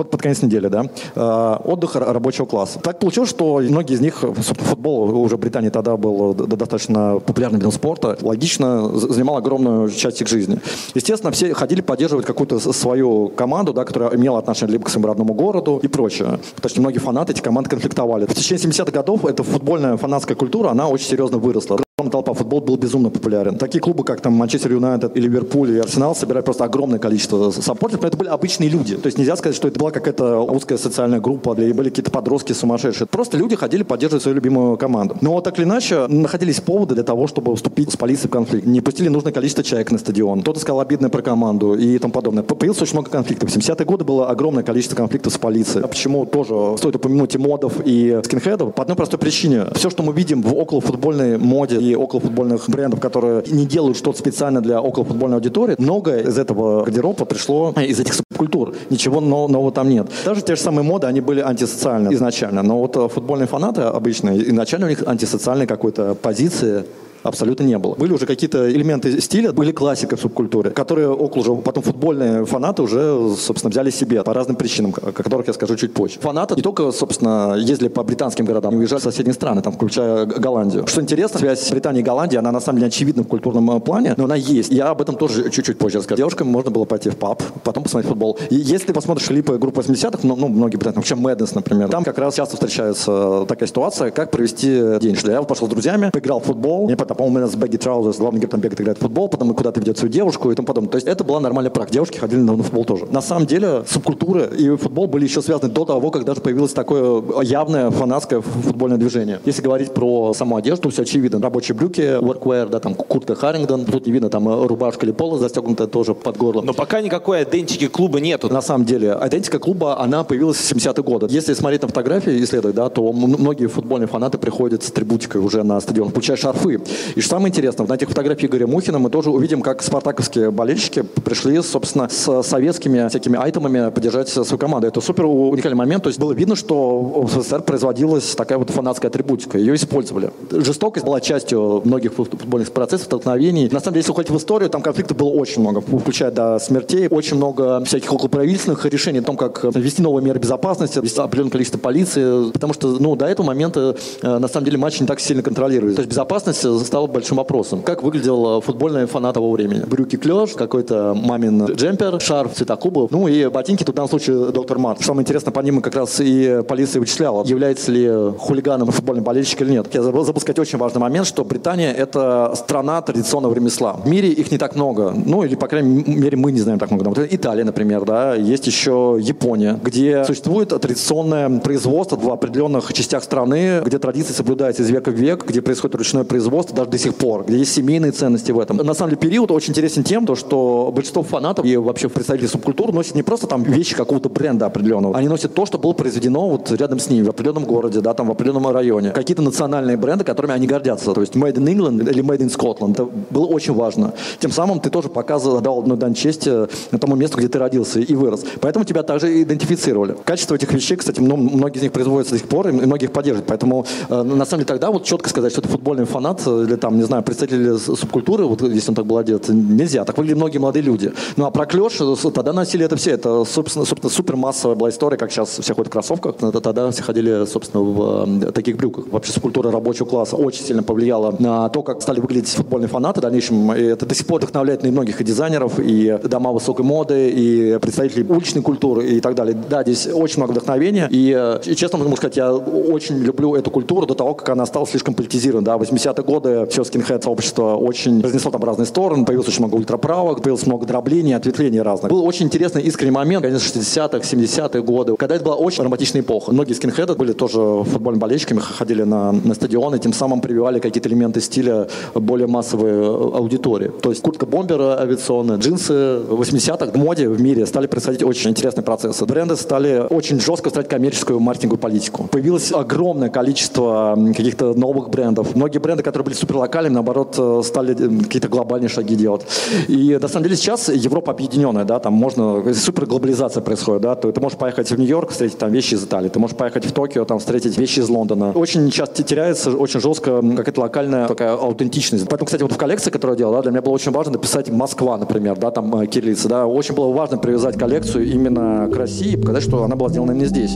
под, 0.00 0.10
под 0.10 0.22
конец 0.22 0.42
недели, 0.42 0.68
да, 0.68 0.86
э, 1.14 1.56
отдых 1.64 1.94
рабочего 1.94 2.46
класса. 2.46 2.78
Так 2.78 2.98
получилось, 2.98 3.28
что 3.28 3.58
многие 3.58 3.94
из 3.94 4.00
них, 4.00 4.24
футбол 4.70 5.14
уже 5.22 5.36
в 5.36 5.40
Британии 5.40 5.68
тогда 5.68 5.96
был 5.96 6.34
достаточно 6.34 7.20
популярным 7.20 7.60
видом 7.60 7.72
спорта, 7.72 8.16
логично 8.22 8.88
занимал 8.98 9.36
огромную 9.36 9.90
часть 9.90 10.22
их 10.22 10.28
жизни. 10.28 10.58
Естественно, 10.94 11.32
все 11.32 11.52
ходили 11.52 11.82
поддерживать 11.82 12.24
какую-то 12.24 12.58
свою 12.72 13.28
команду, 13.28 13.72
да, 13.72 13.84
которая 13.84 14.16
имела 14.16 14.38
отношение 14.38 14.72
либо 14.72 14.84
к 14.84 14.88
своему 14.88 15.08
родному 15.08 15.34
городу 15.34 15.80
и 15.82 15.88
прочее. 15.88 16.38
Потому 16.56 16.80
многие 16.80 16.98
фанаты 16.98 17.32
эти 17.32 17.42
команды 17.42 17.68
конфликтовали. 17.70 18.26
В 18.26 18.34
течение 18.34 18.70
70-х 18.70 18.92
годов 18.92 19.24
эта 19.26 19.42
футбольная 19.42 19.96
фанатская 19.96 20.36
культура, 20.36 20.70
она 20.70 20.88
очень 20.88 21.06
серьезно 21.06 21.38
выросла 21.38 21.78
толпа. 22.08 22.32
Футбол 22.32 22.60
был 22.60 22.76
безумно 22.76 23.10
популярен. 23.10 23.58
Такие 23.58 23.80
клубы, 23.80 24.04
как 24.04 24.20
там 24.20 24.32
Манчестер 24.32 24.72
Юнайтед, 24.72 25.16
и 25.16 25.20
Ливерпуль, 25.20 25.72
и 25.72 25.78
Арсенал 25.78 26.14
собирали 26.14 26.44
просто 26.44 26.64
огромное 26.64 26.98
количество 26.98 27.50
саппортеров, 27.50 28.02
но 28.02 28.08
это 28.08 28.16
были 28.16 28.28
обычные 28.28 28.70
люди. 28.70 28.96
То 28.96 29.06
есть 29.06 29.18
нельзя 29.18 29.36
сказать, 29.36 29.56
что 29.56 29.68
это 29.68 29.78
была 29.78 29.90
какая-то 29.90 30.40
узкая 30.40 30.78
социальная 30.78 31.20
группа, 31.20 31.54
или 31.58 31.72
были 31.72 31.90
какие-то 31.90 32.10
подростки 32.10 32.52
сумасшедшие. 32.52 33.06
Просто 33.06 33.36
люди 33.36 33.56
ходили 33.56 33.82
поддерживать 33.82 34.22
свою 34.22 34.36
любимую 34.36 34.76
команду. 34.76 35.16
Но 35.20 35.40
так 35.40 35.58
или 35.58 35.64
иначе, 35.64 36.06
находились 36.06 36.60
поводы 36.60 36.94
для 36.94 37.04
того, 37.04 37.26
чтобы 37.26 37.54
вступить 37.56 37.92
с 37.92 37.96
полицией 37.96 38.28
в 38.28 38.30
конфликт. 38.30 38.66
Не 38.66 38.80
пустили 38.80 39.08
нужное 39.08 39.32
количество 39.32 39.64
человек 39.64 39.90
на 39.90 39.98
стадион. 39.98 40.42
Кто-то 40.42 40.60
сказал 40.60 40.80
обидное 40.80 41.10
про 41.10 41.22
команду 41.22 41.74
и 41.74 41.98
тому 41.98 42.12
подобное. 42.12 42.42
Появилось 42.42 42.80
очень 42.80 42.94
много 42.94 43.10
конфликтов. 43.10 43.50
В 43.50 43.56
70-е 43.56 43.84
годы 43.84 44.04
было 44.04 44.28
огромное 44.28 44.62
количество 44.62 44.96
конфликтов 44.96 45.32
с 45.32 45.38
полицией. 45.38 45.84
А 45.84 45.88
почему 45.88 46.26
тоже 46.26 46.76
стоит 46.78 46.96
упомянуть 46.96 47.34
и 47.34 47.38
модов, 47.38 47.80
и 47.84 48.20
скинхедов? 48.24 48.74
По 48.74 48.82
одной 48.82 48.96
простой 48.96 49.18
причине. 49.18 49.66
Все, 49.74 49.90
что 49.90 50.02
мы 50.02 50.12
видим 50.12 50.42
в 50.42 50.54
околофутбольной 50.54 51.38
моде 51.38 51.78
и 51.78 51.89
околофутбольных 51.94 52.68
брендов, 52.68 53.00
которые 53.00 53.42
не 53.46 53.66
делают 53.66 53.96
что-то 53.96 54.18
специально 54.18 54.60
для 54.60 54.80
околофутбольной 54.80 55.36
аудитории, 55.36 55.76
многое 55.78 56.22
из 56.22 56.38
этого 56.38 56.84
гардероба 56.84 57.24
пришло 57.24 57.72
из 57.76 58.00
этих 58.00 58.14
субкультур. 58.14 58.74
Ничего 58.90 59.20
нового 59.20 59.72
там 59.72 59.88
нет. 59.88 60.08
Даже 60.24 60.42
те 60.42 60.56
же 60.56 60.62
самые 60.62 60.84
моды, 60.84 61.06
они 61.06 61.20
были 61.20 61.40
антисоциальны 61.40 62.12
изначально. 62.14 62.62
Но 62.62 62.78
вот 62.78 62.96
э, 62.96 63.08
футбольные 63.08 63.46
фанаты 63.46 63.82
обычные, 63.82 64.42
изначально 64.50 64.86
у 64.86 64.90
них 64.90 65.02
антисоциальной 65.06 65.66
какой-то 65.66 66.14
позиции 66.14 66.84
абсолютно 67.22 67.64
не 67.64 67.78
было. 67.78 67.94
Были 67.94 68.12
уже 68.12 68.26
какие-то 68.26 68.70
элементы 68.70 69.20
стиля, 69.20 69.52
были 69.52 69.72
классика 69.72 70.16
в 70.16 70.20
субкультуре, 70.20 70.70
которые 70.70 71.08
около 71.08 71.40
уже 71.40 71.54
потом 71.56 71.82
футбольные 71.82 72.44
фанаты 72.44 72.82
уже, 72.82 73.34
собственно, 73.36 73.70
взяли 73.70 73.90
себе 73.90 74.22
по 74.22 74.34
разным 74.34 74.56
причинам, 74.56 74.94
о 75.02 75.12
которых 75.12 75.46
я 75.46 75.52
скажу 75.52 75.76
чуть 75.76 75.92
позже. 75.92 76.18
Фанаты 76.20 76.54
не 76.54 76.62
только, 76.62 76.92
собственно, 76.92 77.54
ездили 77.56 77.88
по 77.88 78.02
британским 78.02 78.44
городам, 78.44 78.74
уезжали 78.74 79.00
в 79.00 79.04
соседние 79.04 79.34
страны, 79.34 79.62
там, 79.62 79.72
включая 79.72 80.26
Голландию. 80.26 80.86
Что 80.86 81.00
интересно, 81.00 81.40
связь 81.40 81.70
Британии 81.70 82.00
и 82.00 82.04
Голландии, 82.04 82.36
она 82.36 82.52
на 82.52 82.60
самом 82.60 82.78
деле 82.78 82.88
очевидна 82.88 83.22
в 83.22 83.26
культурном 83.26 83.70
э, 83.70 83.80
плане, 83.80 84.14
но 84.16 84.24
она 84.24 84.36
есть. 84.36 84.72
Я 84.72 84.90
об 84.90 85.00
этом 85.00 85.16
тоже 85.16 85.50
чуть-чуть 85.50 85.78
позже 85.78 85.98
расскажу. 85.98 86.18
Девушкам 86.18 86.48
можно 86.48 86.70
было 86.70 86.84
пойти 86.84 87.10
в 87.10 87.16
паб, 87.16 87.42
потом 87.64 87.84
посмотреть 87.84 88.08
футбол. 88.08 88.38
И 88.50 88.56
если 88.56 88.88
ты 88.88 88.92
посмотришь 88.92 89.28
клипы 89.28 89.58
группы 89.58 89.80
80-х, 89.80 90.18
ну, 90.22 90.36
ну 90.36 90.48
многие 90.48 90.76
британцы, 90.76 90.98
вообще 90.98 91.14
Madness, 91.14 91.52
например, 91.54 91.88
там 91.88 92.04
как 92.04 92.18
раз 92.18 92.34
часто 92.34 92.56
встречается 92.56 93.44
такая 93.46 93.68
ситуация, 93.68 94.10
как 94.10 94.30
провести 94.30 94.98
день. 95.00 95.16
Что 95.16 95.30
я 95.30 95.42
пошел 95.42 95.66
с 95.66 95.70
друзьями, 95.70 96.10
поиграл 96.10 96.40
в 96.40 96.44
футбол, 96.44 96.86
мне 96.86 96.96
потом, 97.14 97.26
по-моему, 97.30 97.48
с 97.48 97.56
Бэгги 97.56 97.76
Траузерс, 97.76 98.18
главный 98.18 98.40
герой 98.40 98.50
там 98.50 98.60
бегает, 98.60 98.80
играет 98.80 98.98
в 98.98 99.02
футбол, 99.02 99.28
потом 99.28 99.54
куда-то 99.54 99.80
ведет 99.80 99.98
свою 99.98 100.12
девушку 100.12 100.50
и 100.50 100.54
тому 100.54 100.66
подобное. 100.66 100.90
То 100.90 100.96
есть 100.96 101.06
это 101.06 101.24
была 101.24 101.40
нормальная 101.40 101.70
практика. 101.70 101.94
Девушки 101.94 102.18
ходили 102.18 102.40
на, 102.40 102.56
футбол 102.56 102.84
тоже. 102.84 103.06
На 103.10 103.20
самом 103.20 103.46
деле 103.46 103.82
субкультура 103.86 104.44
и 104.44 104.76
футбол 104.76 105.06
были 105.06 105.24
еще 105.24 105.42
связаны 105.42 105.72
до 105.72 105.84
того, 105.84 106.10
как 106.10 106.24
даже 106.24 106.40
появилось 106.40 106.72
такое 106.72 107.22
явное 107.42 107.90
фанатское 107.90 108.40
футбольное 108.40 108.98
движение. 108.98 109.40
Если 109.44 109.62
говорить 109.62 109.92
про 109.92 110.32
саму 110.34 110.56
одежду, 110.56 110.90
все 110.90 111.02
очевидно. 111.02 111.40
Рабочие 111.40 111.76
брюки, 111.76 112.00
workwear, 112.00 112.68
да, 112.68 112.80
там 112.80 112.94
куртка 112.94 113.34
Харрингдон, 113.34 113.84
тут 113.84 114.06
не 114.06 114.12
видно 114.12 114.28
там 114.28 114.66
рубашка 114.66 115.06
или 115.06 115.12
поло 115.12 115.38
застегнутая 115.38 115.88
тоже 115.88 116.14
под 116.14 116.36
горло. 116.36 116.62
Но 116.62 116.74
пока 116.74 117.00
никакой 117.00 117.42
идентики 117.42 117.88
клуба 117.88 118.20
нету. 118.20 118.48
На 118.48 118.62
самом 118.62 118.84
деле, 118.84 119.16
идентика 119.22 119.58
клуба, 119.58 120.00
она 120.00 120.24
появилась 120.24 120.56
в 120.56 120.72
70-е 120.72 121.02
годы. 121.02 121.26
Если 121.30 121.54
смотреть 121.54 121.82
на 121.82 121.88
фотографии, 121.88 122.42
исследовать, 122.44 122.76
да, 122.76 122.88
то 122.88 123.12
многие 123.12 123.66
футбольные 123.66 124.06
фанаты 124.06 124.38
приходят 124.38 124.82
с 124.82 124.90
атрибутикой 124.90 125.40
уже 125.40 125.62
на 125.62 125.80
стадион, 125.80 126.10
включая 126.10 126.36
шарфы. 126.36 126.80
И 127.14 127.20
что 127.20 127.30
самое 127.30 127.48
интересное, 127.50 127.86
на 127.86 127.94
этих 127.94 128.08
фотографиях 128.08 128.50
Игоря 128.50 128.66
Мухина 128.66 128.98
мы 128.98 129.10
тоже 129.10 129.30
увидим, 129.30 129.62
как 129.62 129.82
спартаковские 129.82 130.50
болельщики 130.50 131.02
пришли, 131.02 131.60
собственно, 131.62 132.08
с 132.08 132.42
советскими 132.42 133.08
всякими 133.08 133.38
айтемами 133.38 133.90
поддержать 133.90 134.28
свою 134.28 134.58
команду. 134.58 134.86
Это 134.86 135.00
супер 135.00 135.24
уникальный 135.26 135.76
момент. 135.76 136.04
То 136.04 136.08
есть 136.08 136.18
было 136.18 136.32
видно, 136.32 136.56
что 136.56 137.00
в 137.00 137.30
СССР 137.30 137.62
производилась 137.62 138.34
такая 138.34 138.58
вот 138.58 138.70
фанатская 138.70 139.10
атрибутика. 139.10 139.58
Ее 139.58 139.74
использовали. 139.74 140.30
Жестокость 140.50 141.04
была 141.04 141.20
частью 141.20 141.82
многих 141.84 142.14
футбольных 142.14 142.72
процессов, 142.72 143.06
столкновений. 143.06 143.68
На 143.70 143.80
самом 143.80 143.94
деле, 143.94 144.00
если 144.00 144.12
уходить 144.12 144.30
в 144.30 144.36
историю, 144.36 144.70
там 144.70 144.82
конфликтов 144.82 145.16
было 145.16 145.28
очень 145.28 145.60
много, 145.60 145.80
включая 145.80 146.30
до 146.30 146.58
смертей. 146.58 147.08
Очень 147.08 147.36
много 147.36 147.82
всяких 147.84 148.12
околоправительственных 148.12 148.84
решений 148.86 149.20
о 149.20 149.22
том, 149.22 149.36
как 149.36 149.64
ввести 149.64 150.02
новые 150.02 150.24
меры 150.24 150.38
безопасности, 150.38 150.98
ввести 150.98 151.20
определенное 151.20 151.52
количество 151.52 151.78
полиции. 151.78 152.50
Потому 152.50 152.72
что 152.72 152.88
ну, 152.98 153.16
до 153.16 153.26
этого 153.26 153.46
момента, 153.46 153.96
э, 154.22 154.38
на 154.38 154.48
самом 154.48 154.64
деле, 154.64 154.78
матчи 154.78 155.00
не 155.02 155.06
так 155.06 155.20
сильно 155.20 155.42
контролировали. 155.42 155.94
То 155.94 156.02
есть 156.02 156.10
безопасность 156.10 156.62
стало 156.90 157.06
большим 157.06 157.36
вопросом. 157.36 157.82
Как 157.82 158.02
выглядел 158.02 158.60
футбольный 158.60 159.06
фанат 159.06 159.34
того 159.34 159.52
времени? 159.52 159.84
Брюки 159.86 160.16
клеш, 160.16 160.54
какой-то 160.54 161.14
мамин 161.14 161.66
джемпер, 161.66 162.20
шарф 162.20 162.54
цвета 162.54 162.74
клубов, 162.74 163.12
ну 163.12 163.28
и 163.28 163.46
ботинки, 163.46 163.84
тут 163.84 163.94
в 163.94 163.96
данном 163.96 164.08
случае 164.08 164.50
доктор 164.50 164.78
Март. 164.80 165.00
Самое 165.00 165.22
интересное, 165.22 165.52
по 165.52 165.60
ним 165.60 165.82
как 165.82 165.94
раз 165.94 166.20
и 166.20 166.62
полиция 166.66 166.98
вычисляла, 166.98 167.44
является 167.44 167.92
ли 167.92 168.10
хулиганом 168.38 168.90
футбольный 168.90 169.22
болельщик 169.22 169.62
или 169.62 169.70
нет. 169.70 169.86
Я 169.94 170.02
забыл, 170.02 170.24
сказать 170.24 170.58
очень 170.58 170.78
важный 170.78 171.00
момент, 171.00 171.28
что 171.28 171.44
Британия— 171.44 171.92
это 171.96 172.52
страна 172.56 173.00
традиционного 173.02 173.54
ремесла. 173.54 173.92
В 173.92 174.08
мире 174.08 174.30
их 174.30 174.50
не 174.50 174.58
так 174.58 174.74
много. 174.74 175.14
Ну, 175.14 175.44
или, 175.44 175.54
по 175.54 175.68
крайней 175.68 176.02
мере, 176.04 176.36
мы 176.36 176.50
не 176.50 176.60
знаем 176.60 176.80
так 176.80 176.90
много. 176.90 177.10
Вот 177.10 177.18
Италия, 177.30 177.64
например, 177.64 178.04
да, 178.04 178.34
есть 178.34 178.66
еще 178.66 179.16
Япония, 179.20 179.78
где 179.84 180.24
существует 180.24 180.70
традиционное 180.70 181.60
производство 181.60 182.16
в 182.16 182.28
определенных 182.32 182.92
частях 182.92 183.22
страны, 183.22 183.80
где 183.84 184.00
традиции 184.00 184.32
соблюдаются 184.32 184.82
из 184.82 184.90
века 184.90 185.12
в 185.12 185.14
век, 185.14 185.46
где 185.46 185.62
происходит 185.62 185.94
ручное 185.94 186.24
производство 186.24 186.79
даже 186.80 186.90
до 186.90 186.98
сих 186.98 187.14
пор, 187.14 187.44
где 187.44 187.58
есть 187.58 187.72
семейные 187.72 188.12
ценности 188.12 188.52
в 188.52 188.58
этом. 188.58 188.76
На 188.76 188.94
самом 188.94 189.10
деле 189.10 189.20
период 189.20 189.50
очень 189.50 189.70
интересен 189.70 190.04
тем, 190.04 190.26
то, 190.26 190.34
что 190.34 190.90
большинство 190.94 191.22
фанатов 191.22 191.64
и 191.64 191.76
вообще 191.76 192.08
представители 192.08 192.46
субкультуры 192.46 192.92
носят 192.92 193.14
не 193.14 193.22
просто 193.22 193.46
там 193.46 193.62
вещи 193.62 193.94
какого-то 193.94 194.28
бренда 194.28 194.66
определенного, 194.66 195.16
они 195.16 195.28
носят 195.28 195.54
то, 195.54 195.66
что 195.66 195.78
было 195.78 195.92
произведено 195.92 196.48
вот 196.48 196.70
рядом 196.72 196.98
с 196.98 197.08
ними, 197.10 197.24
в 197.24 197.30
определенном 197.30 197.64
городе, 197.64 198.00
да, 198.00 198.14
там 198.14 198.28
в 198.28 198.30
определенном 198.30 198.68
районе. 198.68 199.10
Какие-то 199.10 199.42
национальные 199.42 199.96
бренды, 199.96 200.24
которыми 200.24 200.54
они 200.54 200.66
гордятся. 200.66 201.12
То 201.12 201.20
есть 201.20 201.34
Made 201.34 201.54
in 201.54 201.66
England 201.66 202.10
или 202.10 202.22
Made 202.22 202.38
in 202.38 202.50
Scotland. 202.50 202.92
Это 202.92 203.08
было 203.30 203.46
очень 203.46 203.74
важно. 203.74 204.12
Тем 204.38 204.50
самым 204.50 204.80
ты 204.80 204.90
тоже 204.90 205.08
показывал, 205.08 205.60
дал 205.60 205.80
одну 205.80 205.96
дань 205.96 206.14
чести 206.14 206.66
тому 206.98 207.16
месту, 207.16 207.38
где 207.38 207.48
ты 207.48 207.58
родился 207.58 208.00
и 208.00 208.14
вырос. 208.14 208.44
Поэтому 208.60 208.84
тебя 208.84 209.02
также 209.02 209.42
идентифицировали. 209.42 210.16
Качество 210.24 210.54
этих 210.54 210.72
вещей, 210.72 210.96
кстати, 210.96 211.20
ну, 211.20 211.36
многие 211.36 211.78
из 211.78 211.82
них 211.82 211.92
производятся 211.92 212.34
до 212.34 212.38
сих 212.38 212.48
пор, 212.48 212.68
и 212.68 212.72
многих 212.72 213.12
поддерживают. 213.12 213.46
Поэтому, 213.46 213.86
э, 214.08 214.22
на 214.22 214.44
самом 214.44 214.60
деле, 214.60 214.64
тогда 214.64 214.90
вот 214.90 215.04
четко 215.04 215.28
сказать, 215.28 215.52
что 215.52 215.60
это 215.60 215.68
футбольный 215.68 216.04
фанат 216.04 216.40
или 216.70 216.76
там, 216.76 216.96
не 216.96 217.02
знаю, 217.02 217.22
представители 217.22 217.76
субкультуры, 217.76 218.44
вот 218.44 218.62
если 218.62 218.90
он 218.90 218.94
так 218.94 219.06
был 219.06 219.18
одет, 219.18 219.48
нельзя. 219.48 220.04
Так 220.04 220.16
выглядели 220.16 220.38
многие 220.38 220.58
молодые 220.58 220.82
люди. 220.82 221.12
Ну, 221.36 221.44
а 221.44 221.50
про 221.50 221.66
клеш, 221.66 221.98
тогда 222.32 222.52
носили 222.52 222.84
это 222.84 222.96
все. 222.96 223.12
Это, 223.12 223.44
собственно, 223.44 223.84
собственно 223.84 224.10
супер 224.10 224.36
массовая 224.36 224.76
была 224.76 224.90
история, 224.90 225.16
как 225.16 225.30
сейчас 225.30 225.58
все 225.58 225.74
ходят 225.74 225.88
в 225.88 225.92
кроссовках. 225.92 226.36
Тогда 226.36 226.90
все 226.90 227.02
ходили, 227.02 227.44
собственно, 227.46 227.82
в 227.82 228.42
э, 228.44 228.52
таких 228.52 228.76
брюках. 228.76 229.06
Вообще 229.10 229.32
субкультура 229.32 229.70
рабочего 229.70 230.06
класса 230.06 230.36
очень 230.36 230.64
сильно 230.64 230.82
повлияла 230.82 231.34
на 231.38 231.68
то, 231.68 231.82
как 231.82 232.02
стали 232.02 232.20
выглядеть 232.20 232.50
футбольные 232.50 232.88
фанаты 232.88 233.20
в 233.20 233.22
дальнейшем. 233.22 233.72
И 233.72 233.82
это 233.82 234.06
до 234.06 234.14
сих 234.14 234.26
пор 234.26 234.40
вдохновляет 234.40 234.84
и 234.84 234.90
многих 234.90 235.20
и 235.20 235.24
дизайнеров, 235.24 235.78
и 235.78 236.18
дома 236.24 236.52
высокой 236.52 236.84
моды, 236.84 237.30
и 237.30 237.78
представителей 237.78 238.24
уличной 238.28 238.62
культуры 238.62 239.06
и 239.06 239.20
так 239.20 239.34
далее. 239.34 239.56
Да, 239.68 239.82
здесь 239.82 240.06
очень 240.06 240.38
много 240.38 240.52
вдохновения. 240.52 241.08
И, 241.10 241.58
и 241.64 241.74
честно 241.74 241.98
могу 241.98 242.16
сказать, 242.16 242.36
я 242.36 242.52
очень 242.52 243.18
люблю 243.18 243.54
эту 243.54 243.70
культуру 243.70 244.06
до 244.06 244.14
того, 244.14 244.34
как 244.34 244.48
она 244.50 244.66
стала 244.66 244.86
слишком 244.86 245.14
политизирована. 245.14 245.64
Да, 245.64 245.76
80-е 245.76 246.24
годы 246.24 246.59
все 246.66 246.84
скинхед 246.84 247.22
сообщество 247.22 247.76
очень 247.76 248.20
разнесло 248.20 248.50
там 248.50 248.64
разные 248.64 248.86
стороны, 248.86 249.24
появилось 249.24 249.48
очень 249.48 249.60
много 249.60 249.76
ультраправок, 249.76 250.42
появилось 250.42 250.66
много 250.66 250.86
дроблений, 250.86 251.34
ответвлений 251.34 251.80
разных. 251.80 252.10
Был 252.10 252.24
очень 252.24 252.46
интересный 252.46 252.82
искренний 252.82 253.12
момент, 253.12 253.44
конечно, 253.44 253.80
60-х, 253.80 254.18
70-е 254.18 254.82
годы, 254.82 255.16
когда 255.16 255.34
это 255.36 255.44
была 255.44 255.56
очень 255.56 255.84
романтичная 255.84 256.22
эпоха. 256.22 256.52
Многие 256.52 256.74
скинхеды 256.74 257.14
были 257.14 257.32
тоже 257.32 257.58
футбольными 257.84 258.20
болельщиками, 258.20 258.60
ходили 258.60 259.02
на, 259.02 259.32
на 259.32 259.54
стадионы, 259.54 259.98
тем 259.98 260.12
самым 260.12 260.40
прививали 260.40 260.78
какие-то 260.78 261.08
элементы 261.08 261.40
стиля 261.40 261.88
более 262.14 262.46
массовой 262.46 263.06
аудитории. 263.06 263.90
То 264.02 264.10
есть 264.10 264.22
куртка 264.22 264.46
бомбера 264.46 265.00
авиационная, 265.00 265.58
джинсы 265.58 265.92
80-х 265.92 266.92
в 266.92 266.96
моде 266.96 267.28
в 267.28 267.40
мире 267.40 267.66
стали 267.66 267.86
происходить 267.86 268.22
очень 268.22 268.50
интересные 268.50 268.84
процессы. 268.84 269.24
Бренды 269.26 269.56
стали 269.56 270.06
очень 270.08 270.40
жестко 270.40 270.70
ставить 270.70 270.88
коммерческую 270.88 271.40
маркетинговую 271.40 271.80
политику. 271.80 272.28
Появилось 272.30 272.72
огромное 272.72 273.28
количество 273.28 274.18
каких-то 274.36 274.74
новых 274.74 275.10
брендов. 275.10 275.54
Многие 275.54 275.78
бренды, 275.78 276.02
которые 276.02 276.26
были 276.26 276.34
суперлокальными, 276.50 276.94
наоборот, 276.94 277.34
э, 277.38 277.62
стали 277.64 277.92
э, 277.92 278.22
какие-то 278.22 278.48
глобальные 278.48 278.88
шаги 278.88 279.14
делать. 279.14 279.42
И 279.88 280.18
на 280.20 280.28
самом 280.28 280.44
деле 280.44 280.56
сейчас 280.56 280.88
Европа 280.88 281.32
объединенная, 281.32 281.84
да, 281.84 281.98
там 281.98 282.12
можно, 282.12 282.74
суперглобализация 282.74 283.62
происходит, 283.62 284.02
да, 284.02 284.14
то 284.14 284.32
ты 284.32 284.40
можешь 284.40 284.58
поехать 284.58 284.90
в 284.90 284.98
Нью-Йорк, 284.98 285.30
встретить 285.30 285.58
там 285.58 285.70
вещи 285.70 285.94
из 285.94 286.04
Италии, 286.04 286.28
ты 286.28 286.38
можешь 286.38 286.56
поехать 286.56 286.84
в 286.84 286.92
Токио, 286.92 287.24
там 287.24 287.38
встретить 287.38 287.78
вещи 287.78 288.00
из 288.00 288.08
Лондона. 288.08 288.52
Очень 288.54 288.90
часто 288.90 289.22
теряется 289.22 289.70
очень 289.70 290.00
жестко 290.00 290.42
какая-то 290.56 290.80
локальная 290.80 291.28
такая 291.28 291.52
аутентичность. 291.52 292.26
Поэтому, 292.28 292.46
кстати, 292.46 292.62
вот 292.62 292.72
в 292.72 292.76
коллекции, 292.76 293.10
которую 293.10 293.36
я 293.36 293.38
делал, 293.38 293.54
да, 293.54 293.62
для 293.62 293.70
меня 293.70 293.82
было 293.82 293.92
очень 293.92 294.12
важно 294.12 294.32
написать 294.32 294.70
Москва, 294.70 295.16
например, 295.18 295.56
да, 295.56 295.70
там 295.70 295.94
э, 296.00 296.06
кириллица, 296.06 296.48
да, 296.48 296.66
очень 296.66 296.94
было 296.94 297.12
важно 297.12 297.38
привязать 297.38 297.78
коллекцию 297.78 298.26
именно 298.26 298.88
к 298.92 298.96
России 298.96 299.32
и 299.32 299.36
показать, 299.36 299.62
что 299.62 299.84
она 299.84 299.94
была 299.96 300.08
сделана 300.08 300.32
именно 300.32 300.46
здесь. 300.46 300.72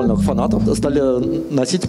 Футбольных 0.00 0.24
фанатов 0.24 0.76
стали 0.76 1.00
носить 1.52 1.88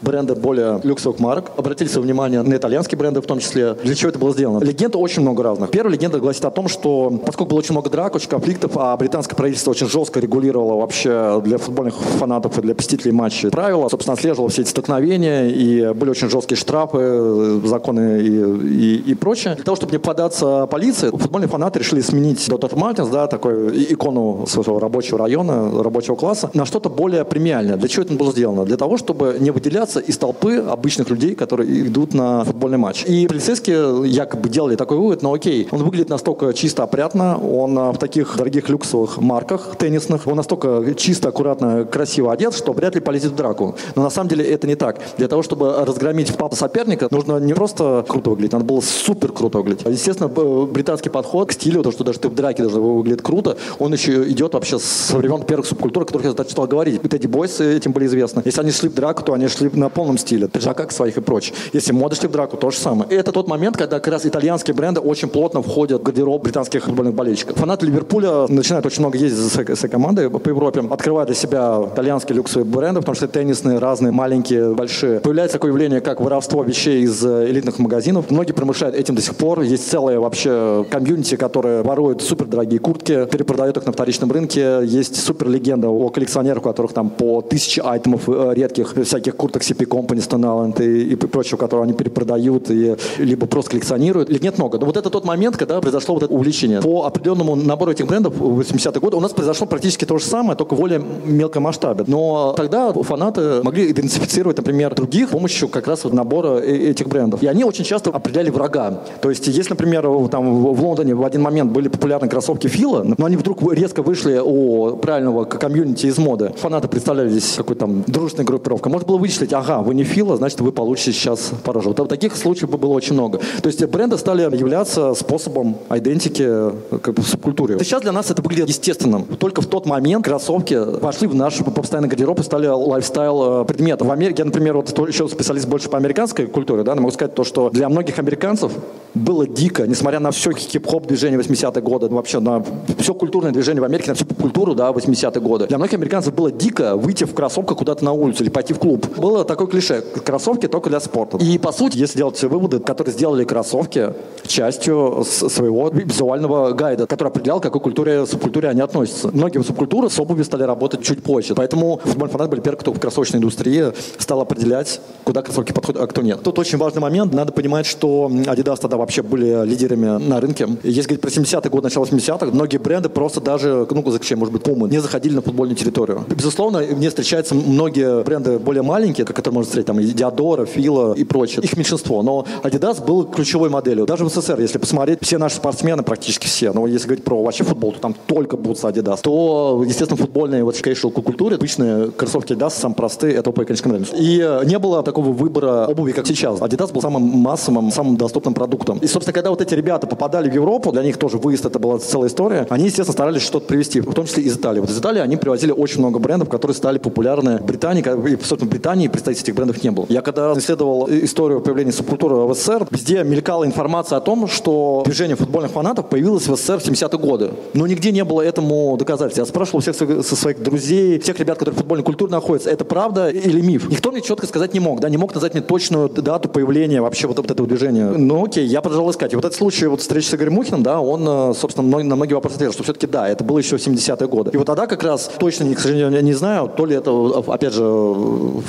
бренды 0.00 0.34
более 0.34 0.80
люксовых 0.82 1.18
марок. 1.20 1.50
Обратили 1.56 1.88
свое 1.88 2.04
внимание 2.04 2.42
на 2.42 2.54
итальянские 2.54 2.98
бренды 2.98 3.20
в 3.20 3.26
том 3.26 3.38
числе. 3.38 3.74
Для 3.74 3.94
чего 3.94 4.10
это 4.10 4.18
было 4.18 4.32
сделано? 4.32 4.64
Легенд 4.64 4.96
очень 4.96 5.22
много 5.22 5.42
разных. 5.42 5.70
Первая 5.70 5.94
легенда 5.94 6.18
гласит 6.18 6.44
о 6.44 6.50
том, 6.50 6.68
что 6.68 7.10
поскольку 7.24 7.50
было 7.50 7.58
очень 7.58 7.72
много 7.72 7.90
драк, 7.90 8.14
очень 8.14 8.28
конфликтов, 8.28 8.72
а 8.76 8.96
британское 8.96 9.36
правительство 9.36 9.70
очень 9.70 9.88
жестко 9.88 10.20
регулировало 10.20 10.80
вообще 10.80 11.40
для 11.44 11.58
футбольных 11.58 11.94
фанатов 11.94 12.58
и 12.58 12.62
для 12.62 12.74
посетителей 12.74 13.12
матчей 13.12 13.50
правила, 13.50 13.88
собственно, 13.88 14.14
отслеживало 14.14 14.48
все 14.48 14.62
эти 14.62 14.70
столкновения, 14.70 15.48
и 15.48 15.92
были 15.94 16.10
очень 16.10 16.30
жесткие 16.30 16.58
штрафы, 16.58 17.60
законы 17.64 18.20
и, 18.20 18.28
и, 18.28 19.10
и 19.10 19.14
прочее. 19.14 19.54
Для 19.54 19.64
того, 19.64 19.76
чтобы 19.76 19.92
не 19.92 19.98
податься 19.98 20.66
полиции, 20.66 21.10
футбольные 21.10 21.48
фанаты 21.48 21.78
решили 21.78 22.00
сменить 22.00 22.46
Доттер 22.48 22.76
Мартинс, 22.76 23.08
да, 23.08 23.26
такой 23.26 23.84
икону 23.92 24.46
своего 24.46 24.78
рабочего 24.78 25.18
района, 25.18 25.82
рабочего 25.82 26.14
класса, 26.14 26.50
на 26.54 26.66
что-то 26.66 26.88
более 26.88 27.24
премиальное. 27.24 27.76
Для 27.76 27.88
чего 27.88 28.04
это 28.04 28.14
было 28.14 28.32
сделано? 28.32 28.64
Для 28.64 28.76
того, 28.76 28.96
чтобы 28.96 29.36
не 29.40 29.50
выделяться 29.50 29.87
выделяться 29.88 30.00
из 30.00 30.18
толпы 30.18 30.58
обычных 30.58 31.10
людей, 31.10 31.34
которые 31.34 31.88
идут 31.88 32.14
на 32.14 32.44
футбольный 32.44 32.78
матч. 32.78 33.04
И 33.04 33.26
полицейские 33.26 34.08
якобы 34.08 34.48
делали 34.48 34.76
такой 34.76 34.98
вывод, 34.98 35.22
но 35.22 35.32
окей, 35.32 35.68
он 35.70 35.82
выглядит 35.82 36.08
настолько 36.08 36.52
чисто 36.52 36.82
опрятно, 36.82 37.38
он 37.38 37.78
а, 37.78 37.92
в 37.92 37.98
таких 37.98 38.36
дорогих 38.36 38.68
люксовых 38.68 39.18
марках 39.18 39.76
теннисных, 39.78 40.26
он 40.26 40.36
настолько 40.36 40.94
чисто, 40.96 41.28
аккуратно, 41.28 41.84
красиво 41.84 42.32
одет, 42.32 42.54
что 42.54 42.72
вряд 42.72 42.94
ли 42.94 43.00
полезет 43.00 43.32
в 43.32 43.36
драку. 43.36 43.74
Но 43.94 44.02
на 44.02 44.10
самом 44.10 44.28
деле 44.28 44.44
это 44.44 44.66
не 44.66 44.76
так. 44.76 44.98
Для 45.16 45.28
того, 45.28 45.42
чтобы 45.42 45.84
разгромить 45.84 46.34
папа 46.36 46.56
соперника, 46.56 47.08
нужно 47.10 47.38
не 47.38 47.54
просто 47.54 48.04
круто 48.08 48.30
выглядеть, 48.30 48.52
надо 48.52 48.64
было 48.64 48.80
супер 48.80 49.32
круто 49.32 49.58
выглядеть. 49.58 49.86
Естественно, 49.86 50.28
британский 50.66 51.10
подход 51.10 51.48
к 51.48 51.52
стилю, 51.52 51.82
то, 51.82 51.92
что 51.92 52.04
даже 52.04 52.18
ты 52.18 52.28
в 52.28 52.34
драке 52.34 52.62
должен 52.62 52.82
выглядеть 52.82 53.22
круто, 53.22 53.56
он 53.78 53.92
еще 53.92 54.28
идет 54.30 54.54
вообще 54.54 54.78
со 54.78 55.16
времен 55.16 55.42
первых 55.42 55.66
субкультур, 55.66 56.02
о 56.02 56.06
которых 56.06 56.26
я 56.26 56.44
стал 56.44 56.66
говорить. 56.66 57.00
И 57.02 57.08
Тедди 57.08 57.26
Бойсы 57.26 57.76
этим 57.76 57.92
были 57.92 58.06
известны. 58.06 58.42
Если 58.44 58.60
они 58.60 58.70
шли 58.70 58.88
в 58.88 58.94
драку, 58.94 59.22
то 59.22 59.32
они 59.32 59.48
шли 59.48 59.68
на 59.78 59.88
полном 59.88 60.18
стиле, 60.18 60.48
пиджаках 60.48 60.92
своих 60.92 61.16
и 61.16 61.20
прочее. 61.20 61.54
Если 61.72 61.92
мода 61.92 62.14
шли 62.14 62.28
в 62.28 62.32
драку, 62.32 62.56
то 62.56 62.70
же 62.70 62.78
самое. 62.78 63.10
И 63.10 63.14
это 63.14 63.32
тот 63.32 63.48
момент, 63.48 63.76
когда 63.76 63.98
как 63.98 64.12
раз 64.12 64.26
итальянские 64.26 64.74
бренды 64.74 65.00
очень 65.00 65.28
плотно 65.28 65.62
входят 65.62 66.00
в 66.00 66.04
гардероб 66.04 66.42
британских 66.42 66.84
футбольных 66.84 67.14
болельщиков. 67.14 67.56
Фанаты 67.56 67.86
Ливерпуля 67.86 68.46
начинают 68.48 68.86
очень 68.86 69.00
много 69.00 69.18
ездить 69.18 69.38
за 69.38 69.50
своей 69.50 69.90
командой 69.90 70.30
по 70.30 70.48
Европе, 70.48 70.82
открывают 70.90 71.28
для 71.28 71.36
себя 71.36 71.80
итальянские 71.92 72.36
люксовые 72.36 72.64
бренды, 72.64 73.00
потому 73.00 73.14
что 73.14 73.28
теннисные, 73.28 73.78
разные, 73.78 74.12
маленькие, 74.12 74.74
большие. 74.74 75.20
Появляется 75.20 75.56
такое 75.56 75.70
явление, 75.70 76.00
как 76.00 76.20
воровство 76.20 76.62
вещей 76.62 77.02
из 77.02 77.24
э, 77.24 77.50
элитных 77.50 77.78
магазинов. 77.78 78.30
Многие 78.30 78.52
промышляют 78.52 78.96
этим 78.96 79.14
до 79.14 79.22
сих 79.22 79.36
пор. 79.36 79.60
Есть 79.60 79.88
целая 79.88 80.18
вообще 80.18 80.84
комьюнити, 80.90 81.36
которые 81.36 81.82
воруют 81.82 82.22
супер 82.22 82.46
дорогие 82.46 82.80
куртки, 82.80 83.26
перепродают 83.26 83.76
их 83.76 83.86
на 83.86 83.92
вторичном 83.92 84.32
рынке. 84.32 84.80
Есть 84.84 85.22
супер 85.22 85.48
легенда 85.48 85.88
о 85.88 86.08
коллекционерах, 86.08 86.62
у 86.64 86.68
которых 86.68 86.92
там 86.92 87.10
по 87.10 87.42
тысяче 87.42 87.82
айтемов 87.82 88.28
э, 88.28 88.52
редких 88.54 88.94
всяких 89.04 89.36
курток 89.36 89.62
CP 89.68 89.86
Company, 89.86 90.18
Stone 90.18 90.42
Island 90.42 90.84
и, 90.84 91.12
и 91.12 91.16
прочего, 91.16 91.56
которые 91.56 91.84
они 91.84 91.92
перепродают 91.92 92.70
и 92.70 92.96
либо 93.18 93.46
просто 93.46 93.72
коллекционируют. 93.72 94.30
Или 94.30 94.38
нет 94.42 94.58
много. 94.58 94.78
Но 94.78 94.86
вот 94.86 94.96
это 94.96 95.10
тот 95.10 95.24
момент, 95.24 95.56
когда 95.56 95.80
произошло 95.80 96.14
вот 96.14 96.24
это 96.24 96.32
увлечение. 96.32 96.80
По 96.80 97.04
определенному 97.04 97.56
набору 97.56 97.92
этих 97.92 98.06
брендов 98.06 98.36
в 98.36 98.60
80-е 98.60 99.00
годы 99.00 99.16
у 99.16 99.20
нас 99.20 99.32
произошло 99.32 99.66
практически 99.66 100.04
то 100.04 100.18
же 100.18 100.24
самое, 100.24 100.56
только 100.56 100.74
в 100.74 100.78
более 100.78 101.02
мелком 101.24 101.64
масштабе. 101.64 102.04
Но 102.06 102.54
тогда 102.56 102.92
фанаты 102.92 103.62
могли 103.62 103.90
идентифицировать, 103.90 104.56
например, 104.56 104.94
других 104.94 105.28
с 105.28 105.32
помощью 105.32 105.68
как 105.68 105.86
раз 105.86 106.04
вот 106.04 106.12
набора 106.12 106.60
э, 106.60 106.90
этих 106.90 107.08
брендов. 107.08 107.42
И 107.42 107.46
они 107.46 107.64
очень 107.64 107.84
часто 107.84 108.10
определяли 108.10 108.50
врага. 108.50 109.02
То 109.20 109.30
есть, 109.30 109.46
если, 109.46 109.70
например, 109.70 110.28
там 110.30 110.62
в 110.62 110.82
Лондоне 110.82 111.14
в 111.14 111.24
один 111.24 111.42
момент 111.42 111.72
были 111.72 111.88
популярны 111.88 112.28
кроссовки 112.28 112.66
Fila, 112.68 113.04
но 113.18 113.26
они 113.26 113.36
вдруг 113.36 113.62
резко 113.72 114.02
вышли 114.02 114.40
у 114.42 114.96
правильного 114.96 115.44
комьюнити 115.44 116.06
из 116.06 116.18
моды, 116.18 116.52
фанаты 116.56 116.88
представлялись 116.88 117.54
какой-то 117.56 117.80
там 117.80 118.04
дружественной 118.06 118.46
группировкой. 118.46 118.92
Можно 118.92 119.08
было 119.08 119.18
вычислить, 119.18 119.52
ага, 119.58 119.80
вы 119.80 119.94
не 119.94 120.04
Fila, 120.04 120.36
значит, 120.36 120.60
вы 120.60 120.72
получите 120.72 121.12
сейчас. 121.12 121.52
Вот 121.64 122.08
таких 122.08 122.36
случаев 122.36 122.70
было 122.70 122.92
очень 122.92 123.14
много. 123.14 123.40
То 123.62 123.66
есть 123.66 123.84
бренды 123.86 124.16
стали 124.18 124.42
являться 124.42 125.14
способом 125.14 125.76
айдентики 125.90 126.44
э, 126.46 126.72
как 127.02 127.14
бы, 127.14 127.22
в 127.22 127.26
субкультуре. 127.28 127.78
Сейчас 127.80 128.02
для 128.02 128.12
нас 128.12 128.30
это 128.30 128.42
выглядит 128.42 128.68
естественным. 128.68 129.24
Только 129.24 129.60
в 129.60 129.66
тот 129.66 129.86
момент 129.86 130.24
кроссовки 130.24 130.74
вошли 130.74 131.28
в 131.28 131.34
наш 131.34 131.58
постоянный 131.58 132.08
гардероб 132.08 132.40
и 132.40 132.42
стали 132.42 132.66
lifestyle 132.66 133.62
э, 133.62 133.64
предметом. 133.64 134.08
В 134.08 134.12
Америке, 134.12 134.36
я, 134.38 134.44
например, 134.44 134.76
вот 134.76 134.96
еще 135.08 135.28
специалист 135.28 135.66
больше 135.66 135.88
по 135.88 135.98
американской 135.98 136.46
культуре, 136.46 136.82
да, 136.82 136.94
могу 136.94 137.10
сказать 137.10 137.34
то, 137.34 137.44
что 137.44 137.70
для 137.70 137.88
многих 137.88 138.18
американцев 138.18 138.72
было 139.14 139.46
дико, 139.46 139.86
несмотря 139.86 140.20
на 140.20 140.30
все 140.30 140.52
хип-хоп 140.52 141.06
движение 141.06 141.38
80-х 141.40 141.80
годы, 141.80 142.08
вообще 142.08 142.40
на 142.40 142.64
все 142.98 143.14
культурное 143.14 143.52
движение 143.52 143.80
в 143.80 143.84
Америке, 143.84 144.10
на 144.10 144.14
всю 144.14 144.26
культуру, 144.26 144.74
да, 144.74 144.90
80-е 144.90 145.40
годы. 145.40 145.66
Для 145.66 145.78
многих 145.78 145.94
американцев 145.94 146.34
было 146.34 146.50
дико 146.50 146.96
выйти 146.96 147.24
в 147.24 147.34
кроссовках 147.34 147.78
куда-то 147.78 148.04
на 148.04 148.12
улицу 148.12 148.42
или 148.42 148.50
пойти 148.50 148.74
в 148.74 148.78
клуб. 148.78 149.06
Было 149.16 149.44
такое 149.48 149.66
клише, 149.66 150.02
кроссовки 150.24 150.68
только 150.68 150.90
для 150.90 151.00
спорта. 151.00 151.38
И, 151.38 151.58
по 151.58 151.72
сути, 151.72 151.98
если 151.98 152.18
делать 152.18 152.36
все 152.36 152.48
выводы, 152.48 152.78
которые 152.78 153.12
сделали 153.12 153.44
кроссовки 153.44 154.12
частью 154.46 155.24
своего 155.24 155.88
визуального 155.88 156.72
гайда, 156.72 157.06
который 157.06 157.28
определял, 157.28 157.60
к 157.60 157.64
какой 157.64 157.80
культуре, 157.80 158.26
субкультуре 158.26 158.68
они 158.68 158.80
относятся. 158.80 159.30
Многие 159.32 159.62
субкультуры 159.62 160.10
с 160.10 160.18
обувью 160.18 160.44
стали 160.44 160.62
работать 160.62 161.02
чуть 161.02 161.22
позже. 161.22 161.54
Поэтому 161.54 162.00
футбольные 162.04 162.32
фанаты 162.32 162.50
были 162.50 162.60
первые, 162.60 162.80
кто 162.80 162.92
в 162.92 163.00
кроссовочной 163.00 163.38
индустрии 163.38 163.92
стал 164.18 164.40
определять, 164.40 165.00
куда 165.24 165.42
кроссовки 165.42 165.72
подходят, 165.72 166.02
а 166.02 166.06
кто 166.06 166.22
нет. 166.22 166.40
Тут 166.42 166.58
очень 166.58 166.78
важный 166.78 167.00
момент. 167.00 167.32
Надо 167.32 167.52
понимать, 167.52 167.86
что 167.86 168.30
Adidas 168.30 168.78
тогда 168.80 168.96
вообще 168.96 169.22
были 169.22 169.64
лидерами 169.66 170.22
на 170.22 170.40
рынке. 170.40 170.68
Если 170.82 171.14
говорить 171.14 171.20
про 171.20 171.30
70-й 171.30 171.68
год, 171.68 171.84
начало 171.84 172.04
80-х, 172.04 172.46
многие 172.46 172.78
бренды 172.78 173.08
просто 173.08 173.40
даже, 173.40 173.86
ну, 173.90 174.10
зачем, 174.10 174.38
может 174.38 174.52
быть, 174.52 174.62
Puma, 174.62 174.88
не 174.88 174.98
заходили 174.98 175.34
на 175.34 175.42
футбольную 175.42 175.76
территорию. 175.76 176.24
Безусловно, 176.28 176.80
мне 176.80 177.08
встречаются 177.08 177.54
многие 177.54 178.22
бренды 178.22 178.58
более 178.58 178.82
маленькие, 178.82 179.24
которые 179.38 179.58
можно 179.58 179.68
встретить, 179.68 179.86
там, 179.86 180.00
Диадора, 180.00 180.66
Фила 180.66 181.14
и 181.14 181.24
прочее. 181.24 181.62
Их 181.62 181.76
меньшинство. 181.76 182.22
Но 182.22 182.44
Adidas 182.64 183.04
был 183.04 183.24
ключевой 183.24 183.68
моделью. 183.68 184.04
Даже 184.04 184.24
в 184.24 184.28
СССР, 184.28 184.60
если 184.60 184.78
посмотреть, 184.78 185.20
все 185.22 185.38
наши 185.38 185.56
спортсмены, 185.56 186.02
практически 186.02 186.46
все, 186.46 186.72
но 186.72 186.86
если 186.86 187.06
говорить 187.06 187.24
про 187.24 187.42
вообще 187.42 187.62
футбол, 187.62 187.92
то 187.92 188.00
там 188.00 188.14
только 188.26 188.56
будут 188.56 188.78
Adidas, 188.78 189.20
то, 189.22 189.84
естественно, 189.86 190.16
футбольные 190.16 190.64
вот 190.64 190.74
casual 190.74 191.10
культуре 191.10 191.56
обычные 191.56 192.10
кроссовки 192.10 192.52
Adidas 192.52 192.70
самые 192.70 192.96
простые, 192.96 193.34
это 193.34 193.52
по 193.52 193.62
экономическому 193.62 193.96
И 194.16 194.40
э, 194.40 194.64
не 194.64 194.78
было 194.78 195.02
такого 195.02 195.30
выбора 195.32 195.86
обуви, 195.86 196.12
как 196.12 196.26
сейчас. 196.26 196.58
Adidas 196.60 196.92
был 196.92 197.00
самым 197.00 197.22
массовым, 197.22 197.92
самым 197.92 198.16
доступным 198.16 198.54
продуктом. 198.54 198.98
И, 198.98 199.06
собственно, 199.06 199.34
когда 199.34 199.50
вот 199.50 199.60
эти 199.60 199.74
ребята 199.74 200.06
попадали 200.06 200.50
в 200.50 200.54
Европу, 200.54 200.90
для 200.90 201.02
них 201.02 201.16
тоже 201.16 201.38
выезд 201.38 201.64
это 201.64 201.78
была 201.78 201.98
целая 201.98 202.28
история, 202.28 202.66
они, 202.70 202.84
естественно, 202.84 203.12
старались 203.12 203.42
что-то 203.42 203.66
привезти, 203.66 204.00
в 204.00 204.14
том 204.14 204.26
числе 204.26 204.42
из 204.42 204.56
Италии. 204.56 204.80
Вот 204.80 204.90
из 204.90 204.98
Италии 204.98 205.20
они 205.20 205.36
привозили 205.36 205.72
очень 205.72 205.98
много 205.98 206.18
брендов, 206.18 206.48
которые 206.48 206.74
стали 206.74 206.98
популярны 206.98 207.58
в 207.58 207.64
Британии, 207.64 208.02
и, 208.02 208.36
собственно, 208.42 208.66
в 208.66 208.70
Британии 208.70 209.08
представителей 209.28 209.48
этих 209.48 209.54
брендов 209.54 209.82
не 209.82 209.90
было. 209.90 210.06
Я 210.08 210.22
когда 210.22 210.52
исследовал 210.54 211.08
историю 211.10 211.60
появления 211.60 211.92
субкультуры 211.92 212.34
в 212.36 212.54
СССР, 212.54 212.86
везде 212.90 213.24
мелькала 213.24 213.64
информация 213.64 214.18
о 214.18 214.20
том, 214.20 214.48
что 214.48 215.02
движение 215.04 215.36
футбольных 215.36 215.72
фанатов 215.72 216.08
появилось 216.08 216.46
в 216.46 216.56
СССР 216.56 216.78
в 216.78 216.86
70-е 216.86 217.18
годы. 217.18 217.50
Но 217.74 217.86
нигде 217.86 218.12
не 218.12 218.24
было 218.24 218.42
этому 218.42 218.96
доказательств. 218.98 219.38
Я 219.38 219.46
спрашивал 219.46 219.80
всех 219.80 219.96
со 219.96 220.36
своих 220.36 220.62
друзей, 220.62 221.18
всех 221.18 221.38
ребят, 221.40 221.58
которые 221.58 221.74
в 221.74 221.78
футбольной 221.78 222.04
культуре 222.04 222.30
находятся, 222.32 222.70
это 222.70 222.84
правда 222.84 223.28
или 223.28 223.60
миф? 223.60 223.88
Никто 223.88 224.10
мне 224.10 224.20
четко 224.20 224.46
сказать 224.46 224.74
не 224.74 224.80
мог, 224.80 225.00
да, 225.00 225.08
не 225.08 225.16
мог 225.16 225.34
назвать 225.34 225.54
мне 225.54 225.62
точную 225.62 226.08
дату 226.08 226.48
появления 226.48 227.00
вообще 227.00 227.26
вот, 227.26 227.38
вот 227.38 227.50
этого 227.50 227.68
движения. 227.68 228.10
Ну 228.10 228.44
окей, 228.44 228.66
я 228.66 228.80
продолжал 228.80 229.10
искать. 229.10 229.32
И 229.32 229.36
вот 229.36 229.44
этот 229.44 229.56
случай 229.56 229.86
вот 229.86 230.00
встречи 230.00 230.26
с 230.26 230.34
Игорем 230.34 230.54
Мухиным, 230.54 230.82
да, 230.82 231.00
он, 231.00 231.26
э, 231.28 231.54
собственно, 231.54 232.02
на 232.02 232.16
многие 232.16 232.34
вопросы 232.34 232.56
ответил, 232.56 232.72
что 232.72 232.82
все-таки 232.82 233.06
да, 233.06 233.28
это 233.28 233.44
было 233.44 233.58
еще 233.58 233.76
в 233.76 233.86
70-е 233.86 234.28
годы. 234.28 234.50
И 234.52 234.56
вот 234.56 234.66
тогда 234.66 234.86
как 234.86 235.02
раз, 235.02 235.30
точно, 235.38 235.72
к 235.74 235.78
сожалению, 235.78 236.10
я 236.10 236.22
не 236.22 236.34
знаю, 236.34 236.70
то 236.76 236.86
ли 236.86 236.96
это, 236.96 237.10
опять 237.46 237.72
же, 237.72 237.82